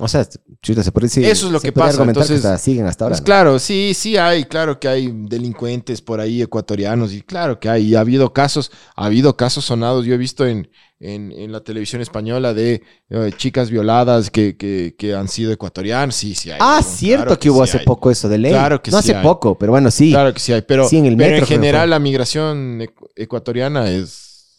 [0.00, 0.26] O sea,
[0.62, 1.24] chuta, se puede decir.
[1.24, 3.12] Eso es lo que pasa, entonces- que hasta siguen hasta ahora.
[3.12, 3.24] Pues ¿no?
[3.26, 7.88] claro, sí, sí hay, claro que hay delincuentes por ahí ecuatorianos y claro que hay,
[7.88, 11.60] y ha habido casos, ha habido casos sonados, yo he visto en, en, en la
[11.60, 16.58] televisión española de eh, chicas violadas que, que, que han sido ecuatorianas, sí, sí hay.
[16.62, 17.84] Ah, cierto claro que hubo sí hace hay.
[17.84, 18.50] poco eso de ley.
[18.52, 19.22] Claro que no sí hace hay.
[19.22, 20.10] poco, pero bueno, sí.
[20.10, 23.10] Claro que sí hay, pero, Sí, en el pero metro en general la migración ecu-
[23.14, 24.56] ecuatoriana es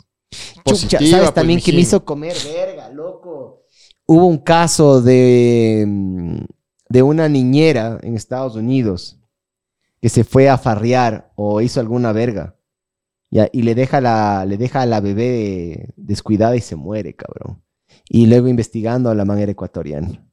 [0.65, 0.99] Chucha.
[0.99, 3.62] ¿sabes pues, también que me hizo comer verga, loco?
[4.13, 6.45] Hubo un caso de, mm,
[6.87, 9.19] de una niñera en Estados Unidos
[9.99, 12.55] que se fue a farrear o hizo alguna verga.
[13.31, 17.63] Ya, y le deja, la, le deja a la bebé descuidada y se muere, cabrón.
[18.07, 20.23] Y luego investigando a la man era ecuatoriana.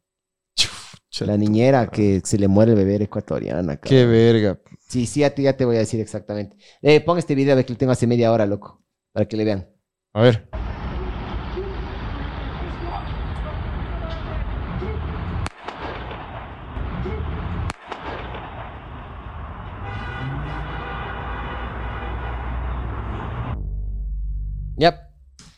[1.20, 3.89] La niñera que se le muere el bebé era ecuatoriana, cabrón.
[3.89, 4.61] Qué verga.
[4.90, 6.55] Sí, sí, ya te, ya te voy a decir exactamente.
[6.82, 9.44] Eh, pon este video de que lo tengo hace media hora, loco, para que le
[9.44, 9.70] vean.
[10.12, 10.51] A ver.
[24.81, 25.11] Ya.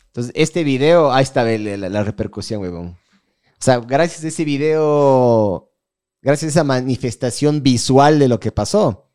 [0.08, 2.88] Entonces, este video, ahí está la, la- la repercusión, huevón.
[2.88, 5.70] O sea, gracias a ese video,
[6.20, 9.10] gracias a esa manifestación visual de lo que pasó,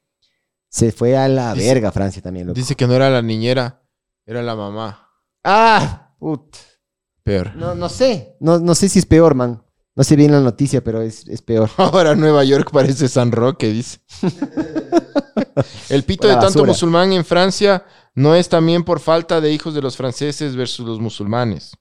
[0.69, 2.55] se fue a la Dice- verga Francia también, loco.
[2.59, 3.83] Dice que no era la niñera,
[4.25, 5.09] era la mamá.
[5.43, 6.15] ¡Ah!
[6.19, 6.55] Put.
[7.23, 7.55] Peor.
[7.55, 8.35] No, no sé.
[8.39, 9.61] No, no sé si es peor, man.
[9.95, 11.69] No sé bien la noticia, pero es, es peor.
[11.77, 13.99] Ahora Nueva York parece San Roque, dice.
[15.89, 16.67] El pito de tanto basura.
[16.67, 17.83] musulmán en Francia
[18.17, 21.77] no es también por falta de hijos de los franceses versus los musulmanes.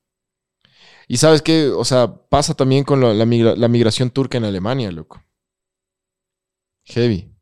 [1.08, 4.92] Y sabes qué, o sea, pasa también con la, migra- la migración turca en Alemania,
[4.92, 5.24] loco.
[6.84, 7.34] Heavy.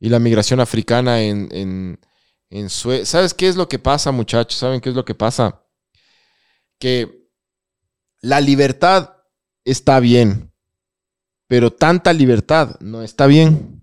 [0.00, 2.00] Y la migración africana en, en,
[2.50, 4.58] en Sue- ¿Sabes qué es lo que pasa, muchachos?
[4.58, 5.64] ¿Saben qué es lo que pasa?
[6.80, 7.28] Que
[8.20, 9.14] la libertad
[9.64, 10.52] está bien,
[11.46, 13.80] pero tanta libertad no está bien.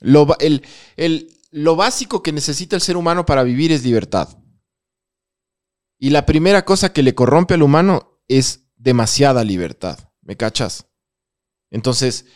[0.00, 0.66] Lo, el-
[0.96, 4.38] el- lo básico que necesita el ser humano para vivir es libertad.
[5.98, 9.98] Y la primera cosa que le corrompe al humano es demasiada libertad.
[10.22, 10.86] ¿Me cachas?
[11.70, 12.26] Entonces,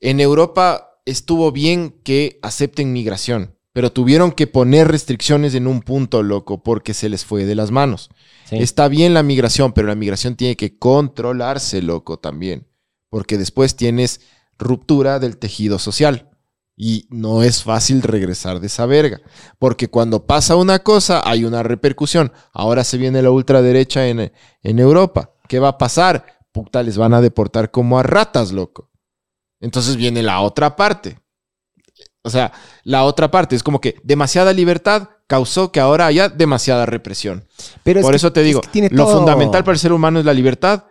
[0.00, 6.22] en Europa estuvo bien que acepten migración, pero tuvieron que poner restricciones en un punto,
[6.22, 8.10] loco, porque se les fue de las manos.
[8.46, 8.56] Sí.
[8.56, 12.66] Está bien la migración, pero la migración tiene que controlarse, loco, también.
[13.10, 14.22] Porque después tienes
[14.58, 16.33] ruptura del tejido social.
[16.76, 19.20] Y no es fácil regresar de esa verga.
[19.58, 22.32] Porque cuando pasa una cosa, hay una repercusión.
[22.52, 24.32] Ahora se viene la ultraderecha en,
[24.62, 25.30] en Europa.
[25.48, 26.26] ¿Qué va a pasar?
[26.52, 28.90] Puta, les van a deportar como a ratas, loco.
[29.60, 31.18] Entonces viene la otra parte.
[32.22, 32.52] O sea,
[32.84, 37.46] la otra parte es como que demasiada libertad causó que ahora haya demasiada represión.
[37.82, 39.78] Pero es Por que- eso te es digo, que tiene lo todo- fundamental para el
[39.78, 40.84] ser humano es la libertad,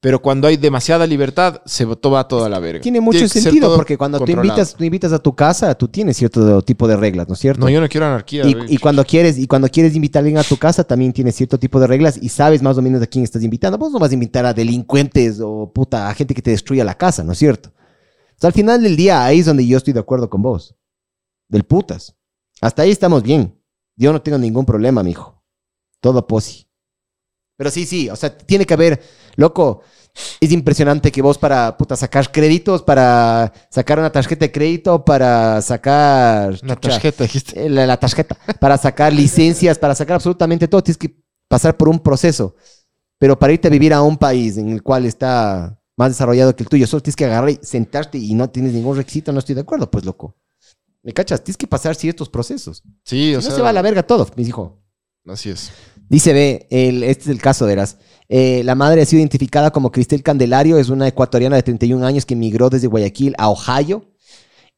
[0.00, 2.80] pero cuando hay demasiada libertad, se va toda la verga.
[2.80, 4.48] Tiene mucho ser sentido porque cuando tú controlado.
[4.48, 7.60] invitas, tú invitas a tu casa, tú tienes cierto tipo de reglas, ¿no es cierto?
[7.60, 8.46] No, yo no quiero anarquía.
[8.46, 11.34] Y, y cuando quieres y cuando quieres invitar a alguien a tu casa también tienes
[11.34, 13.76] cierto tipo de reglas y sabes más o menos a quién estás invitando.
[13.76, 16.94] Vos no vas a invitar a delincuentes o puta a gente que te destruya la
[16.94, 17.68] casa, ¿no es cierto?
[17.68, 20.74] O sea, al final del día ahí es donde yo estoy de acuerdo con vos.
[21.48, 22.16] Del putas.
[22.62, 23.54] Hasta ahí estamos bien.
[23.96, 25.44] Yo no tengo ningún problema, mijo.
[26.00, 26.70] Todo posi.
[27.60, 29.02] Pero sí, sí, o sea, tiene que haber,
[29.36, 29.82] loco,
[30.40, 35.62] es impresionante que vos para puta sacar créditos, para sacar una tarjeta de crédito, para
[35.62, 37.66] sacar Una chucha, tarjeta, dijiste.
[37.66, 38.36] eh, La, la tarjeta.
[38.58, 41.16] Para sacar licencias, para sacar absolutamente todo, tienes que
[41.48, 42.54] pasar por un proceso.
[43.18, 46.62] Pero para irte a vivir a un país en el cual está más desarrollado que
[46.62, 49.54] el tuyo, solo tienes que agarrar y sentarte y no tienes ningún requisito, no estoy
[49.54, 50.36] de acuerdo, pues loco.
[51.02, 51.42] ¿Me cachas?
[51.44, 52.82] Tienes que pasar ciertos procesos.
[53.04, 54.72] Sí, o Si no sea, se va a la verga todo, mis hijos.
[55.26, 55.70] Así es.
[56.08, 57.98] Dice B, este es el caso, verás.
[58.28, 62.26] Eh, la madre ha sido identificada como Cristel Candelario, es una ecuatoriana de 31 años
[62.26, 64.06] que emigró desde Guayaquil a Ohio.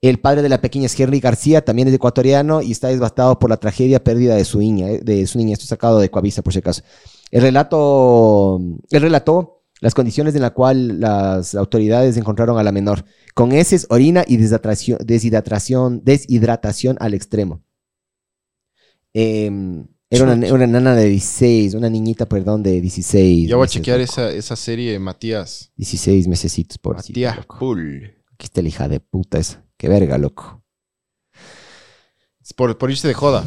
[0.01, 3.51] El padre de la pequeña es Henry García, también es ecuatoriano y está devastado por
[3.51, 5.53] la tragedia pérdida de su niña, eh, de su niña.
[5.53, 6.83] Esto es sacado de Coavisa, por si acaso.
[7.31, 8.61] El relato,
[8.91, 13.05] él relató las condiciones en las cuales las autoridades encontraron a la menor,
[13.35, 17.63] con heces, orina y deshidratación, deshidratación, deshidratación al extremo.
[19.13, 23.49] Em, era una, una nana de 16, una niñita, perdón, de 16.
[23.49, 25.73] Ya voy a chequear esa, esa serie Matías.
[25.77, 28.15] 16 mesecitos, por Matías Pull.
[28.33, 29.65] Aquí está la hija de puta esa.
[29.77, 30.63] Qué verga, loco.
[32.41, 33.45] Es Por, por irse de joda.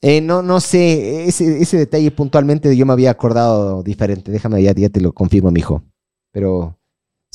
[0.00, 4.30] Eh, no, no sé, ese, ese detalle puntualmente yo me había acordado diferente.
[4.30, 5.82] Déjame, ya, ya te lo confirmo, mijo.
[6.32, 6.78] Pero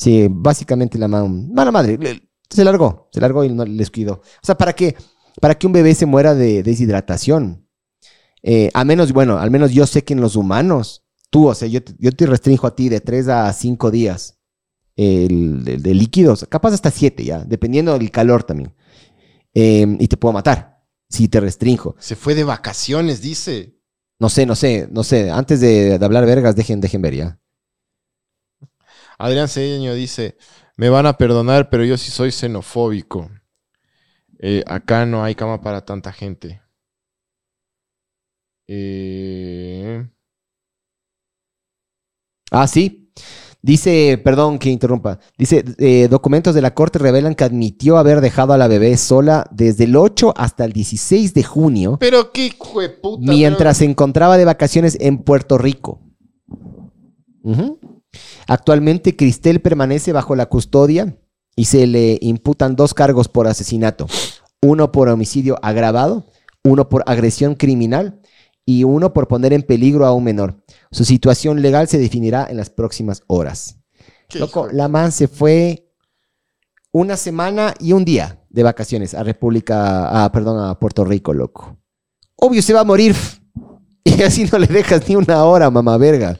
[0.00, 1.98] Sí, básicamente la man, mala madre.
[2.48, 4.14] Se largó, se largó y no les cuidó.
[4.14, 4.96] O sea, ¿para qué?
[5.42, 7.68] Para que un bebé se muera de deshidratación.
[8.42, 11.68] Eh, a menos, bueno, al menos yo sé que en los humanos, tú, o sea,
[11.68, 14.38] yo, te- yo te restringo a ti de 3 a 5 días
[14.96, 18.74] el, de, de líquidos, capaz hasta 7 ya, dependiendo del calor también.
[19.54, 21.96] Eh, y te puedo matar si te restringo.
[21.98, 23.78] Se fue de vacaciones, dice.
[24.20, 25.30] No sé, no sé, no sé.
[25.30, 27.40] Antes de, de hablar vergas, dejen, dejen ver ya.
[29.18, 30.36] Adrián Cedeño dice,
[30.76, 33.30] me van a perdonar, pero yo sí soy xenofóbico.
[34.38, 36.60] Eh, acá no hay cama para tanta gente.
[38.72, 40.06] Eh,
[42.52, 43.12] Ah, sí.
[43.62, 45.18] Dice, perdón que interrumpa.
[45.36, 49.46] Dice, eh, documentos de la corte revelan que admitió haber dejado a la bebé sola
[49.50, 53.30] desde el 8 hasta el 16 de junio, pero qué hijo de puta.
[53.30, 56.00] mientras se encontraba de vacaciones en Puerto Rico.
[58.46, 61.18] Actualmente, Cristel permanece bajo la custodia
[61.54, 64.06] y se le imputan dos cargos por asesinato.
[64.62, 66.26] Uno por homicidio agravado,
[66.64, 68.19] uno por agresión criminal
[68.78, 70.62] y uno por poner en peligro a un menor.
[70.92, 73.76] Su situación legal se definirá en las próximas horas.
[74.34, 75.88] Loco, la man se fue
[76.92, 81.76] una semana y un día de vacaciones a República, a, perdón, a Puerto Rico, loco.
[82.36, 83.14] Obvio se va a morir.
[84.02, 86.38] Y así no le dejas ni una hora, mamá verga.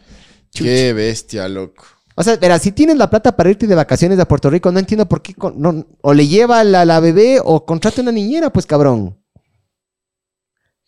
[0.51, 1.85] Qué bestia, loco.
[2.16, 4.78] O sea, verá, si tienes la plata para irte de vacaciones a Puerto Rico, no
[4.78, 8.51] entiendo por qué con- no, o le lleva la, la bebé o contrata una niñera,
[8.51, 9.20] pues cabrón.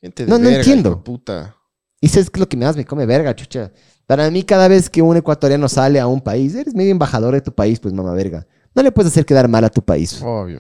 [0.03, 0.91] Gente de No, no verga, entiendo.
[0.91, 1.57] de puta.
[2.01, 3.73] Y que es lo que más me come verga, chucha.
[4.07, 7.41] Para mí, cada vez que un ecuatoriano sale a un país, eres medio embajador de
[7.41, 8.47] tu país, pues mamá verga.
[8.75, 10.21] No le puedes hacer quedar mal a tu país.
[10.21, 10.59] O Obvio.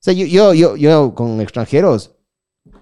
[0.00, 2.12] sea, yo, yo, yo, yo con extranjeros,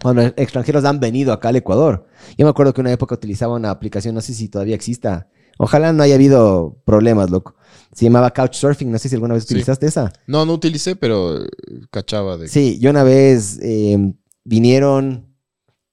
[0.03, 2.07] cuando extranjeros han venido acá al Ecuador,
[2.39, 5.29] yo me acuerdo que una época utilizaba una aplicación, no sé si todavía exista.
[5.59, 7.55] Ojalá no haya habido problemas, loco.
[7.93, 9.53] Se llamaba Couchsurfing, no sé si alguna vez Sí.
[9.53, 10.11] utilizaste esa.
[10.27, 11.49] No, no utilicé, pero eh,
[11.91, 12.49] cachaba de...
[12.49, 14.15] Sí, yo una vez eh,
[14.45, 15.30] vinieron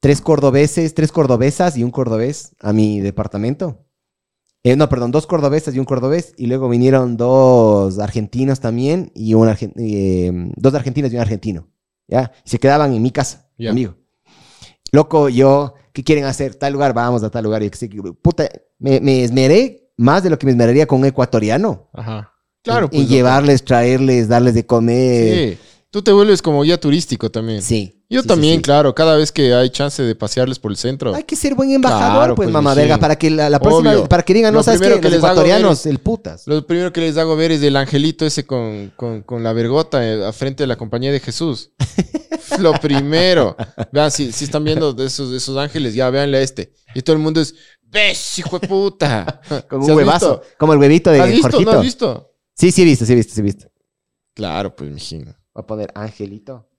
[0.07, 3.83] tres cordobeses, tres cordobesas y un cordobés a mi departamento.
[4.63, 6.33] Eh, no, perdón, dos cordobesas y un cordobés.
[6.37, 11.67] Y luego vinieron dos argentinos también y un argen- eh, dos argentinos y un argentino.
[12.07, 12.31] ¿Ya?
[12.45, 13.95] Y se quedaban en mi casa, amigo.
[14.93, 16.55] Loco, yo, ¿qué quieren hacer?
[16.55, 17.61] Tal lugar, vamos a tal lugar.
[17.63, 17.69] Y
[18.21, 21.89] puta, me, me esmeré más de lo que me esmeraría con un ecuatoriano.
[21.91, 22.31] Ajá.
[22.61, 23.09] Claro, En- pues.
[23.09, 25.33] llevarles, traerles, darles de comer.
[25.57, 25.57] Sí.
[25.91, 27.61] Tú te vuelves como guía turístico también.
[27.61, 27.96] Sí.
[28.09, 28.61] Yo Sí, también, sí.
[28.61, 28.95] claro.
[28.95, 31.13] Cada vez que hay chance de pasearles por el centro.
[31.13, 33.91] Hay que ser buen embajador, Claro, pues, pues, mamá verga, para que la, la próxima,
[33.91, 34.07] Obvio.
[34.07, 36.47] para que digan, no Lo sabes qué, que los ver ecuatorianos, es- el putas.
[36.47, 40.05] Lo primero que les hago ver es el angelito ese con, con, con la vergota
[40.07, 41.71] eh, a frente de la compañía de Jesús.
[42.59, 43.57] Lo primero.
[43.91, 46.71] Vean, si, si están viendo esos, esos ángeles, ya véanle a este.
[46.95, 49.41] Y todo el mundo es, ves, hijo de puta.
[49.49, 50.55] ¿Sí un huevazo, visto?
[50.57, 51.49] como el huevito de ¿Has visto?
[51.49, 51.71] Jorgito.
[51.71, 52.33] ¿No has visto?
[52.55, 53.67] Sí, sí he visto, sí he visto, sí he visto.
[54.33, 55.25] Claro, pues, mijín.
[55.25, 56.69] Voy a poner Angelito.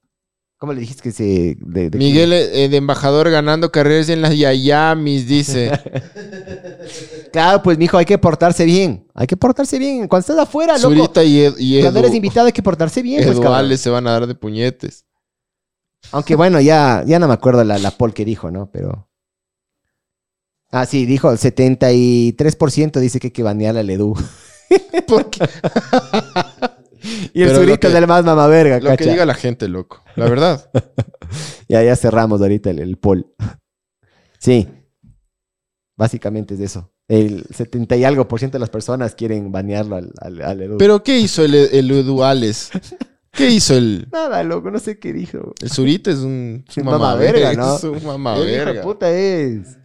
[0.59, 1.56] ¿Cómo le dijiste que se...
[1.60, 5.70] de- de- Miguel eh, de embajador ganando carreras en las Yayamis, dice.
[7.32, 9.06] Claro, pues, mijo, hay que portarse bien.
[9.14, 10.09] Hay que portarse bien.
[10.09, 10.94] Cuando estás afuera, loco.
[10.94, 13.76] Zurita y, Ed- y Cuando eres invitado hay que portarse bien, pues, cabrón.
[13.78, 15.05] Se van a dar de puñetes.
[16.10, 18.70] Aunque bueno, ya, ya no me acuerdo la, la poll que dijo, ¿no?
[18.72, 19.09] Pero...
[20.70, 24.14] Ah, sí, dijo el 73% dice que hay que banear al Edu.
[25.06, 25.40] ¿Por qué?
[27.32, 30.02] Y el surito es el más mamaverga, Lo que diga la gente, loco.
[30.16, 30.70] La verdad.
[31.68, 33.26] Ya, ya cerramos ahorita el, el poll.
[34.38, 34.66] Sí.
[35.94, 36.90] Básicamente es eso.
[37.06, 40.78] El 70 y algo por ciento de las personas quieren banearlo al, al, al Edu.
[40.78, 42.70] Pero ¿qué hizo el, el Eduales?
[43.30, 44.08] ¿Qué hizo el...
[44.12, 45.52] Nada, loco, no sé qué dijo.
[45.60, 47.76] El Zurita es un, es un mamaverga, ¿no?
[47.76, 48.72] Es un mamaverga.
[48.72, 49.76] de puta es.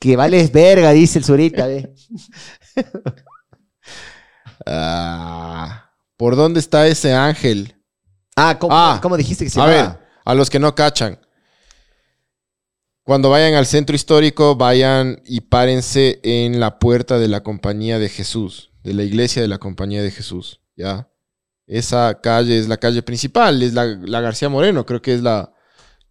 [0.00, 1.92] Que vales verga, dice el Zurita, ve.
[4.66, 5.87] Ah,
[6.18, 7.76] ¿Por dónde está ese ángel?
[8.36, 9.74] Ah, ¿cómo, Ah, cómo dijiste que se A llama?
[9.74, 11.18] ver, a los que no cachan.
[13.02, 18.10] Cuando vayan al centro histórico, vayan y párense en la puerta de la Compañía de
[18.10, 21.08] Jesús, de la iglesia de la Compañía de Jesús, ¿ya?
[21.66, 25.52] Esa calle es la calle principal, es la, la García Moreno, creo que es la...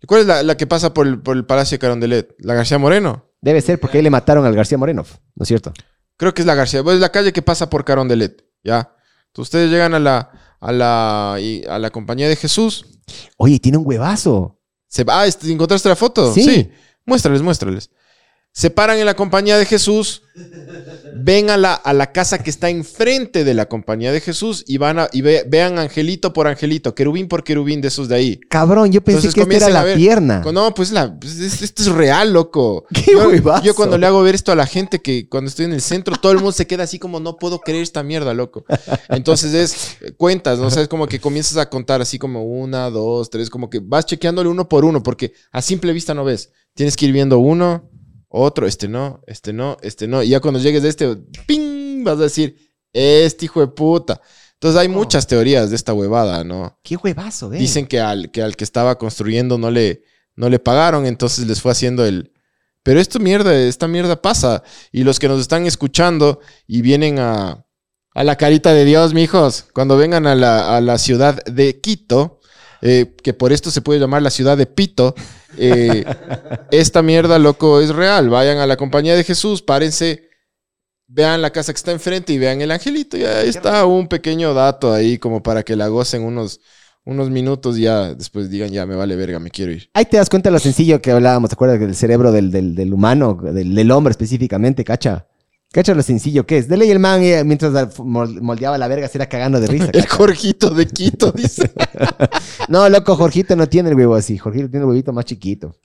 [0.07, 2.35] ¿Cuál es la, la que pasa por el, por el Palacio de Carondelet?
[2.39, 3.31] ¿La García Moreno?
[3.41, 5.03] Debe ser porque ahí le mataron al García Moreno,
[5.35, 5.73] ¿no es cierto?
[6.15, 6.83] Creo que es la García.
[6.83, 8.95] Pues es la calle que pasa por Carondelet, ¿ya?
[9.37, 12.85] Entonces ustedes llegan a la, a la, y- a la Compañía de Jesús.
[13.37, 14.59] Oye, tiene un huevazo.
[14.87, 16.33] Se va, ah, este, ¿encontraste la foto?
[16.33, 16.71] Sí.
[17.05, 17.91] Muéstrales, muéstrales.
[18.51, 20.23] Se paran en la Compañía de Jesús,
[21.23, 24.77] ven a la, a la casa que está enfrente de la compañía de Jesús y
[24.77, 28.39] van a y ve- vean angelito por angelito, querubín por querubín de esos de ahí.
[28.49, 29.95] Cabrón, yo pensé Entonces que esta era la ver.
[29.97, 30.43] pierna.
[30.53, 32.85] No, pues, la, pues, es- esto es real, loco.
[32.93, 33.63] Qué yo, huevazo.
[33.63, 36.15] yo cuando le hago ver esto a la gente que cuando estoy en el centro,
[36.21, 38.65] todo el mundo se queda así como, no puedo creer esta mierda, loco.
[39.09, 40.67] Entonces es cuentas, ¿no?
[40.67, 43.79] O sea, es como que comienzas a contar así como una, dos, tres, como que
[43.83, 46.51] vas chequeándole uno por uno, porque a simple vista no ves.
[46.75, 47.89] Tienes que ir viendo uno,
[48.29, 50.23] otro, este no, este no, este no.
[50.23, 52.03] Y ya cuando llegues a este, ¡ping!
[52.03, 52.55] Vas a decir,
[52.93, 54.21] este hijo de puta.
[54.53, 56.79] Entonces hay muchas teorías de esta huevada, ¿no?
[56.83, 57.59] Qué huevazo, ¿eh?
[57.59, 60.03] Dicen que al, que al que estaba construyendo no le,
[60.35, 62.33] no le pagaron, entonces les fue haciendo el...
[62.81, 64.63] Pero esto mierda, esta mierda pasa.
[64.91, 67.65] Y los que nos están escuchando y vienen a,
[68.13, 72.36] a la carita de Dios, mijos, cuando vengan a la, a la ciudad de Quito,
[72.81, 75.15] eh, que por esto se puede llamar la ciudad de Pito,
[75.57, 76.03] eh,
[76.71, 78.29] esta mierda, loco, es real.
[78.29, 80.29] Vayan a la compañía de Jesús, párense,
[81.07, 83.17] vean la casa que está enfrente y vean el angelito.
[83.17, 86.59] Y ahí está un pequeño dato ahí como para que la gocen unos,
[87.05, 89.89] unos minutos ya después digan, ya me vale verga, me quiero ir.
[89.93, 92.93] Ahí te das cuenta lo sencillo que hablábamos, ¿te acuerdas del cerebro del, del- del
[92.93, 95.26] humano, del, del hombre específicamente, cacha?
[95.71, 96.67] Cacha lo sencillo que es.
[96.67, 99.89] Dele y el man, eh, mientras moldeaba la verga, se era cagando de risa.
[99.93, 100.07] El.
[100.07, 101.71] Jorgito de Quito, dice.
[102.69, 104.37] No, loco, Jorgito no tiene el huevo así.
[104.37, 105.75] Jorgito tiene el huevito más chiquito.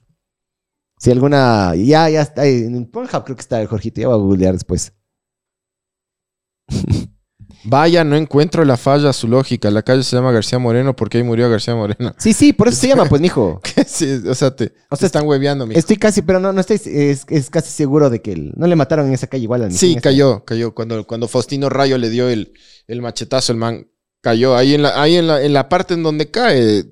[0.99, 1.75] Si alguna.
[1.77, 2.45] Ya, ya está.
[2.45, 4.01] En Pornhub creo que está el Jorgito.
[4.01, 4.93] Ya voy a googlear después.
[7.65, 9.71] Vaya, no encuentro la falla a su lógica.
[9.71, 12.13] La calle se llama García Moreno porque ahí murió García Moreno.
[12.19, 13.61] Sí, sí, por eso se llama, pues, mijo.
[13.87, 15.79] sí, o sea, te, te están hueveando, mijo.
[15.79, 16.81] Estoy casi, pero no, no estoy.
[16.85, 19.73] Es, es casi seguro de que el- no le mataron en esa calle igual al
[19.73, 20.01] Sí, este.
[20.03, 20.75] cayó, cayó.
[20.75, 22.53] Cuando, cuando Faustino Rayo le dio el,
[22.89, 23.87] el machetazo, el man
[24.21, 24.57] cayó.
[24.57, 26.85] Ahí, en la, ahí en, la, en la parte en donde cae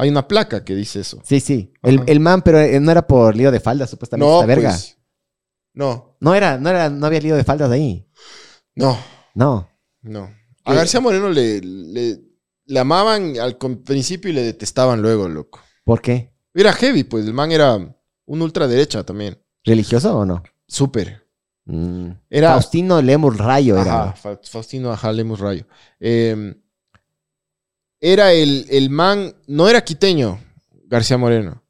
[0.00, 1.20] hay una placa que dice eso.
[1.24, 1.72] Sí, sí.
[1.82, 4.26] El, el man, pero eh, no era por lío de faldas, supuestamente.
[4.30, 4.70] No, esta verga.
[4.70, 4.96] pues,
[5.74, 8.08] no, No era, no era, no había lío de faldas ahí.
[8.74, 8.96] no,
[9.34, 9.68] No.
[10.02, 10.34] No.
[10.64, 12.20] A García Moreno le, le,
[12.66, 15.60] le amaban al principio y le detestaban luego, loco.
[15.84, 16.32] ¿Por qué?
[16.52, 19.38] Era heavy, pues el man era un ultraderecha también.
[19.64, 20.42] ¿Religioso o no?
[20.66, 21.26] Súper.
[21.64, 22.10] Mm.
[22.28, 24.02] Era- Faustino Lemur Rayo era.
[24.04, 25.66] Ajá, Fa- Faustino Ajá Lemus Rayo.
[26.00, 26.54] Eh,
[28.00, 30.38] era el, el man, no era quiteño,
[30.84, 31.62] García Moreno.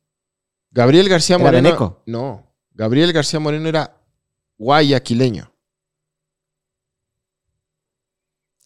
[0.70, 1.62] Gabriel García ¿Era Moreno.
[1.68, 2.02] veneco?
[2.06, 3.96] No, Gabriel García Moreno era
[4.58, 5.52] guayaquileño.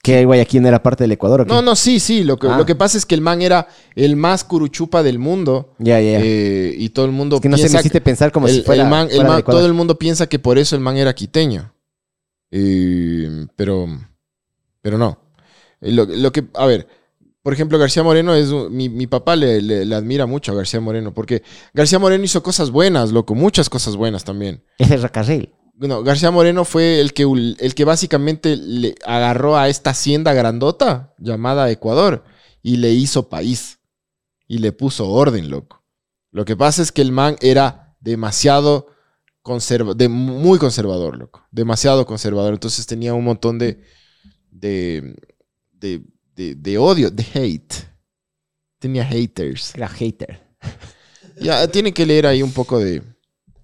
[0.03, 1.43] Que Guayaquil era parte del Ecuador.
[1.43, 1.53] ¿o qué?
[1.53, 2.25] No, no, sí, sí.
[2.25, 2.59] Lo que, Ah.
[2.59, 5.75] lo que pasa es que el man era el más curuchupa del mundo.
[5.79, 6.19] Ya, ya.
[6.21, 8.63] eh, y todo el mundo Es que no se me hiciste pensar como el, si
[8.63, 8.83] fuera.
[8.83, 11.73] el man- fuera todo el mundo piensa que por eso el man era quiteño.
[12.51, 13.87] Eh, pero,
[14.81, 15.19] pero no.
[15.81, 16.87] Eh, Lo, lo que, a ver,
[17.43, 20.55] por ejemplo, García Moreno es un- mi, mi papá le, le- le admira mucho a
[20.57, 21.43] García Moreno porque
[21.75, 24.65] García Moreno hizo cosas buenas, loco, muchas cosas buenas también.
[24.79, 25.53] Es el Racarril.
[25.75, 31.71] García Moreno fue el que, el que básicamente le agarró a esta hacienda grandota llamada
[31.71, 32.25] Ecuador
[32.63, 33.79] y le hizo país
[34.47, 35.83] y le puso orden, loco.
[36.31, 38.89] Lo que pasa es que el man era demasiado
[39.43, 41.47] conserva de muy conservador, loco.
[41.51, 42.53] Demasiado conservador.
[42.55, 43.83] Entonces tenía un montón de
[44.51, 45.17] de,
[45.73, 46.03] de,
[46.37, 47.75] de- de odio, de hate.
[48.79, 49.75] Tenía haters.
[49.75, 50.41] Era hater.
[51.41, 53.03] Ya, tienen que leer ahí un poco de,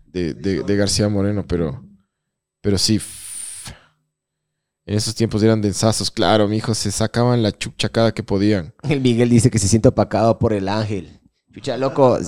[0.06, 1.84] de, de- de García Moreno, pero,
[2.60, 3.00] pero sí.
[4.86, 8.72] En esos tiempos eran densazos, claro, mi hijo, se sacaban la chucha cada que podían.
[8.88, 11.20] El Miguel dice que se siente opacado por el ángel.
[11.52, 12.18] Chucha, loco.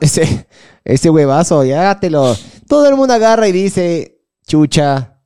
[0.00, 0.48] Ese,
[0.84, 2.36] ese huevazo, ya te lo.
[2.66, 5.20] Todo el mundo agarra y dice, chucha,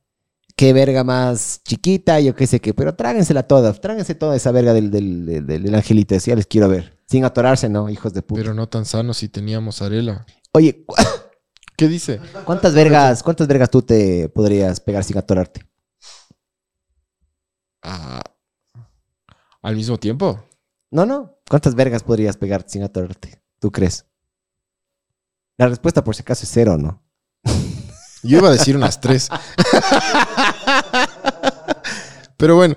[0.55, 2.75] qué verga más chiquita, yo qué sé qué.
[2.75, 6.15] Pero tráguensela toda, tráguense toda esa verga del, del, del, del angelito.
[6.15, 6.99] Ya les quiero ver.
[7.07, 7.89] Sin atorarse, ¿no?
[7.89, 8.41] Hijos de puta.
[8.41, 10.25] Pero no tan sanos si teníamos arela.
[10.51, 10.95] Oye, ¿cu-
[11.75, 12.19] ¿Qué dice?
[12.45, 15.67] ¿cuántas vergas, cuántas vergas tú te podrías pegar sin atorarte?
[17.81, 18.21] Ah,
[19.61, 20.43] ¿Al mismo tiempo?
[20.91, 21.37] No, no.
[21.49, 23.41] ¿Cuántas vergas podrías pegar sin atorarte?
[23.59, 24.05] ¿Tú crees?
[25.57, 27.01] La respuesta, por si acaso, es cero, ¿no?
[28.23, 29.29] Yo iba a decir unas tres.
[32.37, 32.75] Pero bueno,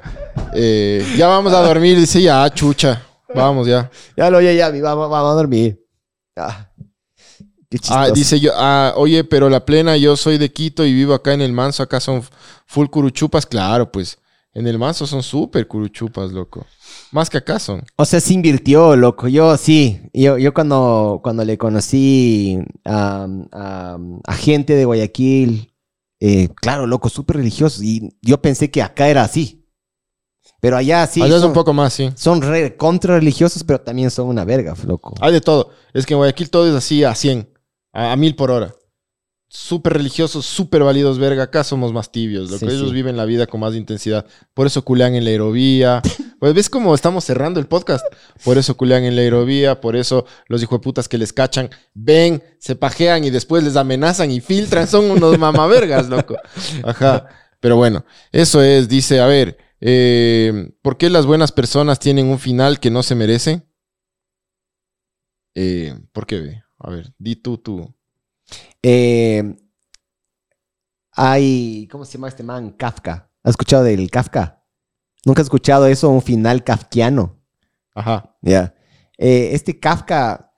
[0.54, 3.02] eh, ya vamos a dormir, dice ya, chucha.
[3.34, 3.90] Vamos ya.
[4.16, 5.84] Ya lo oye, ya, vamos a dormir.
[6.36, 6.65] Ah,
[7.70, 7.78] qué.
[7.90, 11.32] Ah, dice yo, ah, oye, pero la plena, yo soy de Quito y vivo acá
[11.34, 12.22] en el Manso, acá son
[12.66, 14.18] full curuchupas, claro, pues.
[14.52, 16.64] En el Manso son súper curuchupas, loco.
[17.12, 17.84] Más que acá son.
[17.96, 19.28] O sea, se invirtió, loco.
[19.28, 20.00] Yo sí.
[20.14, 25.74] Yo, yo cuando, cuando le conocí a, a- a gente de Guayaquil,
[26.20, 27.82] eh, claro, loco, súper religiosos.
[27.82, 29.62] Y yo pensé que acá era así.
[30.60, 31.20] Pero allá sí.
[31.20, 32.10] Allá es son, un poco más, sí.
[32.16, 35.14] son re contra religiosos, pero también son una verga, loco.
[35.20, 35.68] Hay de todo.
[35.92, 37.46] Es que en Guayaquil todo es así a 100,
[37.96, 38.74] a, a 1000 por hora.
[39.48, 41.44] súper religiosos, súper válidos, verga.
[41.44, 42.66] Acá somos más tibios, loco.
[42.68, 42.94] Sí, Ellos sí.
[42.94, 44.26] viven la vida con más intensidad.
[44.54, 46.02] Por eso culean en la aerovía.
[46.38, 48.04] Pues ves cómo estamos cerrando el podcast.
[48.44, 49.80] Por eso culean en la aerovía.
[49.80, 54.42] Por eso los hijueputas que les cachan ven, se pajean y después les amenazan y
[54.42, 54.86] filtran.
[54.86, 56.36] Son unos mamavergas, loco.
[56.84, 57.26] Ajá.
[57.58, 62.38] Pero bueno, eso es, dice, a ver, eh, ¿por qué las buenas personas tienen un
[62.38, 63.64] final que no se merecen?
[65.54, 66.60] Eh, ¿Por qué?
[66.86, 67.92] A ver, di tú, tú.
[68.80, 69.42] Eh,
[71.12, 72.70] hay, ¿cómo se llama este man?
[72.70, 73.30] Kafka.
[73.42, 74.62] ¿Has escuchado del Kafka?
[75.24, 76.08] ¿Nunca has escuchado eso?
[76.10, 77.40] Un final kafkiano.
[77.94, 78.36] Ajá.
[78.42, 78.74] Ya.
[79.18, 80.52] Eh, este Kafka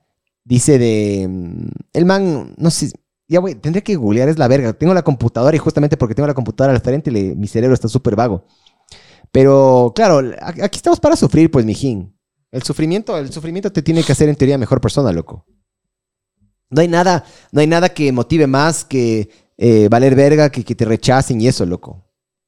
[0.44, 1.26] dice de...
[1.28, 2.90] mm, El man, no sé...
[3.30, 4.72] Ya, güey, tendría que googlear, es la verga.
[4.72, 7.86] Tengo la computadora y justamente porque tengo la computadora al frente, le- mi cerebro está
[7.88, 8.44] súper vago.
[9.30, 12.14] Pero, claro, aquí estamos para sufrir, pues, mijín.
[12.50, 15.46] El sufrimiento, el sufrimiento te tiene que hacer en teoría mejor persona, loco.
[16.70, 20.74] No hay nada, no hay nada que motive más que eh, valer verga, que, que
[20.74, 22.04] te rechacen y eso, loco.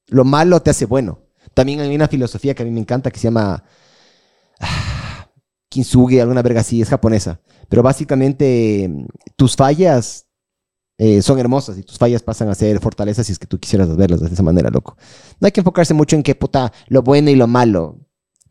[0.08, 1.20] Lo malo te hace bueno.
[1.54, 3.64] También hay una filosofía que a mí me encanta que se llama
[4.60, 5.28] ah,
[5.68, 7.40] Kintsugi, alguna verga así, es japonesa.
[7.68, 8.90] Pero básicamente
[9.36, 10.26] tus fallas
[10.98, 13.96] eh, son hermosas y tus fallas pasan a ser fortalezas si es que tú quisieras
[13.96, 14.96] verlas de esa manera, loco.
[15.40, 17.98] No hay que enfocarse mucho en qué puta, lo bueno y lo malo.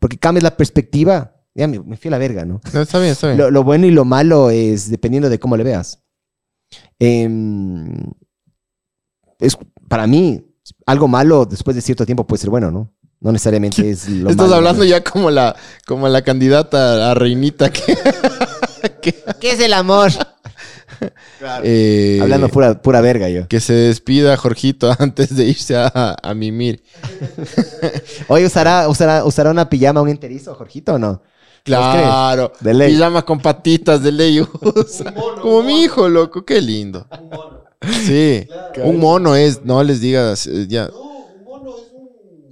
[0.00, 1.36] Porque cambias la perspectiva.
[1.54, 2.60] Ya me, me fui a la verga, ¿no?
[2.72, 3.38] No, está bien, está bien.
[3.38, 6.00] Lo, lo bueno y lo malo es dependiendo de cómo le veas.
[6.98, 7.94] Em,
[9.38, 9.56] es,
[9.88, 10.44] para mí,
[10.86, 12.92] algo malo después de cierto tiempo puede ser bueno, ¿no?
[13.20, 14.88] No necesariamente es lo Estás malo, hablando ¿no?
[14.88, 15.54] ya como la,
[15.86, 17.98] como la candidata a reinita que...
[19.40, 20.10] ¿Qué es el amor?
[21.62, 23.48] Eh, Hablando pura, pura verga yo.
[23.48, 26.82] Que se despida Jorgito antes de irse a, a mimir.
[28.28, 31.22] Oye, ¿usará, usará, ¿usará una pijama un enterizo, Jorgito, o no?
[31.66, 32.52] ¿Vos Claro.
[32.60, 32.92] De ley.
[32.94, 34.40] Pijama con patitas de ley.
[34.60, 35.14] usa.
[35.40, 36.44] Como mi hijo, loco.
[36.44, 37.06] Qué lindo.
[38.04, 38.46] Sí.
[38.82, 40.90] Un mono es, no les digas, eh, ya.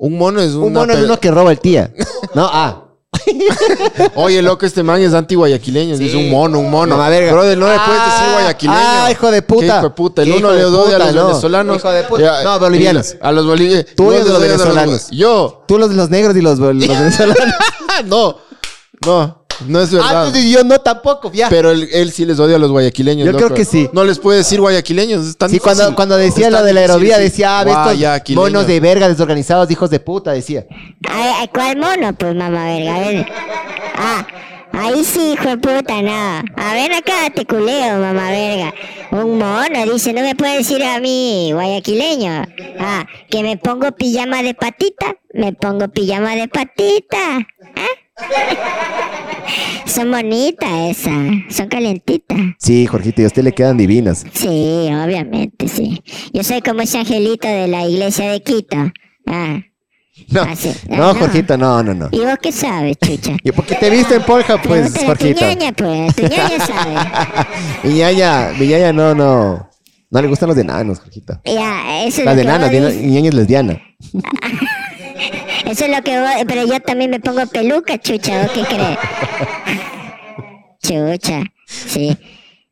[0.00, 1.92] Un mono es Un mono es pe- uno que roba el tía.
[2.34, 2.84] No, ah.
[4.16, 5.96] Oye, loco, este man es anti-guayaquileño.
[5.96, 6.96] Dice un mono, un mono.
[6.96, 7.32] Mamá verga.
[7.32, 8.78] Brother, no le puedes decir Ah, guayaquileño.
[8.80, 9.60] ah, hijo de puta.
[9.60, 10.22] ¿Qué hijo de puta.
[10.22, 11.26] El ¿Qué uno le odia a los No.
[11.28, 11.76] venezolanos.
[11.78, 12.22] Hijo de puta.
[12.22, 13.14] Ya, No, bolivianos.
[13.14, 13.86] y A los bolivianos.
[13.96, 15.10] Tú odias a los venezolanos.
[15.10, 15.64] Yo.
[15.66, 17.36] Tú los, los negros y los, los venezolanos.
[18.06, 18.36] no.
[19.06, 19.44] No.
[19.66, 20.06] No es verdad.
[20.08, 21.48] Ah, entonces yo no tampoco, ya.
[21.48, 23.26] Pero él, él sí les odia a los guayaquileños.
[23.26, 23.46] Yo loco.
[23.46, 23.88] creo que sí.
[23.92, 25.26] No les puede decir guayaquileños.
[25.26, 25.96] Es tan Sí, cuando, difícil.
[25.96, 29.90] cuando decía Es lo de la aerovía, decía, ah, estos monos de verga desorganizados, hijos
[29.90, 30.64] de puta, decía.
[31.10, 32.12] Ay, ¿Cuál mono?
[32.14, 33.26] Pues mamá verga, a ver.
[33.96, 34.26] Ah,
[34.74, 36.42] ahí sí, hijo de puta, no.
[36.56, 38.72] A ver acá te culeo, mamá verga.
[39.10, 42.44] Un mono, dice, no me puede decir a mí, guayaquileño.
[42.78, 47.38] Ah, que me pongo pijama de patita, me pongo pijama de patita.
[47.74, 47.86] ¿Ah?
[49.86, 51.12] Son bonitas esas,
[51.50, 52.36] son calentitas.
[52.58, 54.24] Sí, Jorgito, y a usted le quedan divinas.
[54.32, 56.02] Sí, obviamente, sí.
[56.32, 58.76] Yo soy como ese angelito de la iglesia de Quito.
[59.26, 59.60] Ah,
[60.30, 60.72] No, así.
[60.90, 62.08] Ah, no, Jorgito, no, no, no.
[62.12, 63.36] ¿Y vos qué sabes, chucha?
[63.42, 65.40] ¿Y por qué te viste en Porja, pues, Pregúntale a tu Jorgito?
[65.40, 66.94] ñaña, pues, tu ñaña sabe.
[67.84, 69.70] Mi ñaña, mi ñaña no, no.
[70.10, 71.40] No le gustan los enanos, Jorgito.
[71.44, 73.80] Ya, eso es Las lo de nanas, mi ñaña es lesbiana.
[75.66, 78.98] Eso es lo que vos, pero yo también me pongo peluca, chucha, ¿vos qué crees?
[81.18, 82.16] Chucha, sí.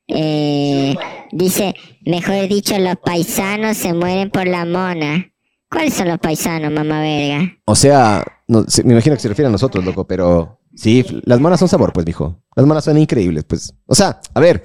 [0.09, 0.95] Eh,
[1.33, 5.33] dice, mejor dicho, los paisanos se mueren por la mona.
[5.69, 7.53] ¿Cuáles son los paisanos, mamá verga?
[7.65, 11.59] O sea, no, me imagino que se refiere a nosotros, loco, pero sí, las monas
[11.59, 12.41] son sabor, pues, mijo.
[12.55, 13.75] Las monas son increíbles, pues.
[13.87, 14.65] O sea, a ver,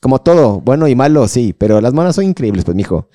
[0.00, 3.10] como todo, bueno y malo, sí, pero las monas son increíbles, pues, mijo.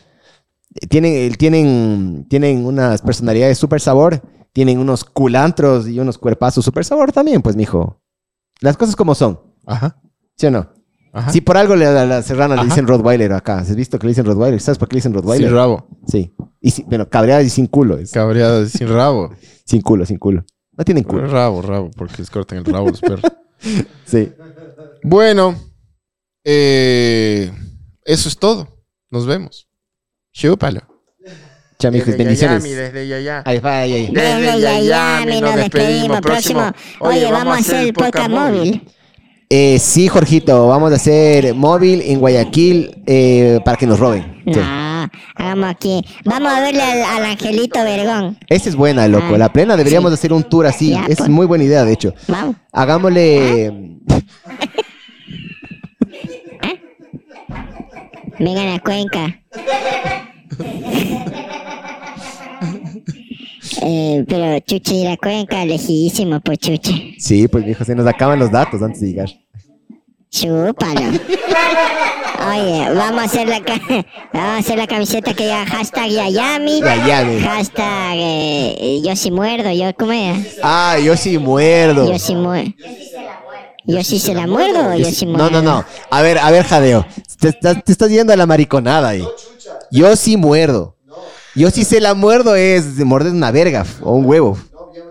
[0.75, 4.21] Eh, Tienen, tienen, tienen unas personalidades súper sabor,
[4.55, 8.01] tienen unos culantros y unos cuerpazos súper sabor también, pues, mijo.
[8.61, 9.37] Las cosas como son.
[9.65, 9.99] Ajá.
[10.37, 10.71] ¿Sí o no?
[11.11, 11.29] Ajá.
[11.33, 13.57] Si por algo le- a la serrana le dicen Rottweiler acá.
[13.59, 14.61] ¿Has visto que le dicen Rottweiler?
[14.61, 15.49] ¿Sabes por qué le dicen Rottweiler?
[15.49, 15.87] Sin rabo.
[16.07, 16.33] Sí.
[16.61, 17.97] Y si- bueno, cabreada y sin culo.
[17.97, 18.11] Es.
[18.13, 19.35] Cabreada sin rabo.
[19.65, 20.45] Sin culo, sin culo.
[20.77, 21.27] No tienen culo.
[21.27, 23.21] Rabo, rabo, porque les cortan el rabo los perros.
[24.05, 24.31] Sí.
[25.03, 25.55] Bueno,
[26.45, 27.51] eh,
[28.03, 28.67] eso es todo.
[29.09, 29.67] Nos vemos.
[30.31, 30.81] Chúpalo.
[31.77, 32.63] Chao, mijos, Desde bendiciones.
[32.63, 33.43] Yayami, desde Yaya.
[33.45, 34.09] Ahí va, ahí, ahí.
[34.11, 36.21] Desde Yayami nos despedimos.
[36.21, 36.71] Próximo.
[36.99, 38.81] Oye, vamos a hacer el podcast móvil.
[39.49, 44.41] Eh, sí, Jorgito, vamos a hacer móvil en Guayaquil eh, para que nos roben.
[44.45, 44.59] Sí.
[44.59, 46.03] No, hagamos aquí.
[46.23, 48.39] Vamos a verle al, al Angelito Vergón.
[48.49, 49.35] Esa es buena, loco.
[49.35, 50.15] Ah, La plena deberíamos sí.
[50.15, 50.89] hacer un tour así.
[50.91, 51.29] Ya, es pues.
[51.29, 52.15] muy buena idea, de hecho.
[52.27, 52.55] Vamos.
[52.71, 53.71] Hagámosle.
[58.39, 59.39] Vengan a Cuenca.
[63.81, 67.15] Eh, pero chuche ir a Cuenca, lejísimo, pues chuche.
[67.19, 69.29] Sí, pues, mijo, se nos acaban los datos antes de llegar.
[70.29, 71.01] Chúpalo.
[72.47, 73.59] Oye, vamos a hacer la,
[74.33, 76.81] vamos a hacer la camiseta que diga hashtag Yayami.
[76.81, 77.39] Yayami.
[77.39, 80.57] Hashtag eh, yo sí muerdo, yo ¿cómo es?
[80.61, 82.11] Ah, yo sí muerdo.
[82.11, 82.71] Yo sí muerdo.
[83.87, 85.61] Yo sí se la muerdo o yo sí No, muerdo.
[85.61, 85.85] no, no.
[86.09, 87.05] A ver, a ver, Jadeo.
[87.39, 89.23] Te estás, te estás yendo a la mariconada ahí.
[89.91, 90.94] Yo sí muerdo.
[91.55, 94.57] Yo sí se la muerdo es de morder una verga o un huevo.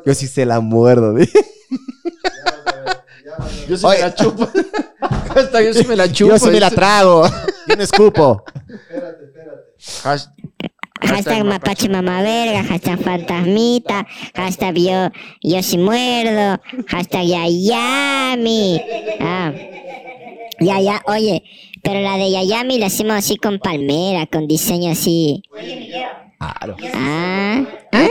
[0.04, 1.16] Yo sí se la muerdo.
[3.68, 4.48] Yo sí me la chupo.
[5.34, 6.32] Hasta yo sí me la chupo.
[6.32, 7.26] Yo sí me la trago.
[7.68, 8.44] Yo no escupo.
[10.04, 10.28] Hash-
[11.00, 15.10] Hashtag mapache mamá verga, hashtag fantasmita, hashtag yo,
[15.42, 18.80] yo sí muerdo, hashtag Yayami.
[19.20, 19.52] Ah.
[20.60, 21.42] Yaya, oye,
[21.82, 25.42] pero la de Yayami la hicimos así con palmera, con diseño así.
[26.52, 26.76] Claro.
[26.94, 27.64] Ah.
[27.92, 28.08] ¿Ah?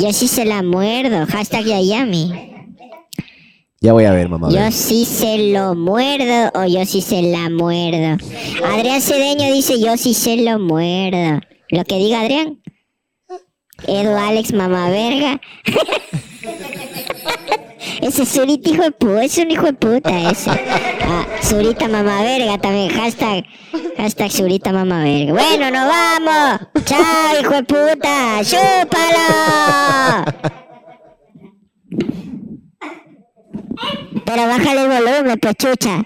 [0.00, 2.32] Yo sí se la muerdo, hashtag Yayami.
[3.80, 4.48] Ya voy a ver, mamá.
[4.50, 8.18] Yo sí se lo muerdo o yo sí se la muerdo.
[8.64, 11.40] Adrián Cedeño dice yo sí se lo muerdo.
[11.68, 12.60] Lo que diga Adrián.
[13.86, 15.40] Edu Alex mamá verga.
[18.00, 20.50] ese Zurita hijo de puta, es un hijo de puta ese.
[20.50, 22.90] Ah, Zurita mamá verga también.
[22.90, 23.44] Hashtag,
[23.96, 25.32] hashtag Zurita mamá verga.
[25.32, 26.60] Bueno, nos vamos.
[26.84, 28.40] Chao, hijo de puta.
[28.42, 30.24] ¡Chúpalo!
[34.24, 36.02] Pero bájale el volumen, pues chucha.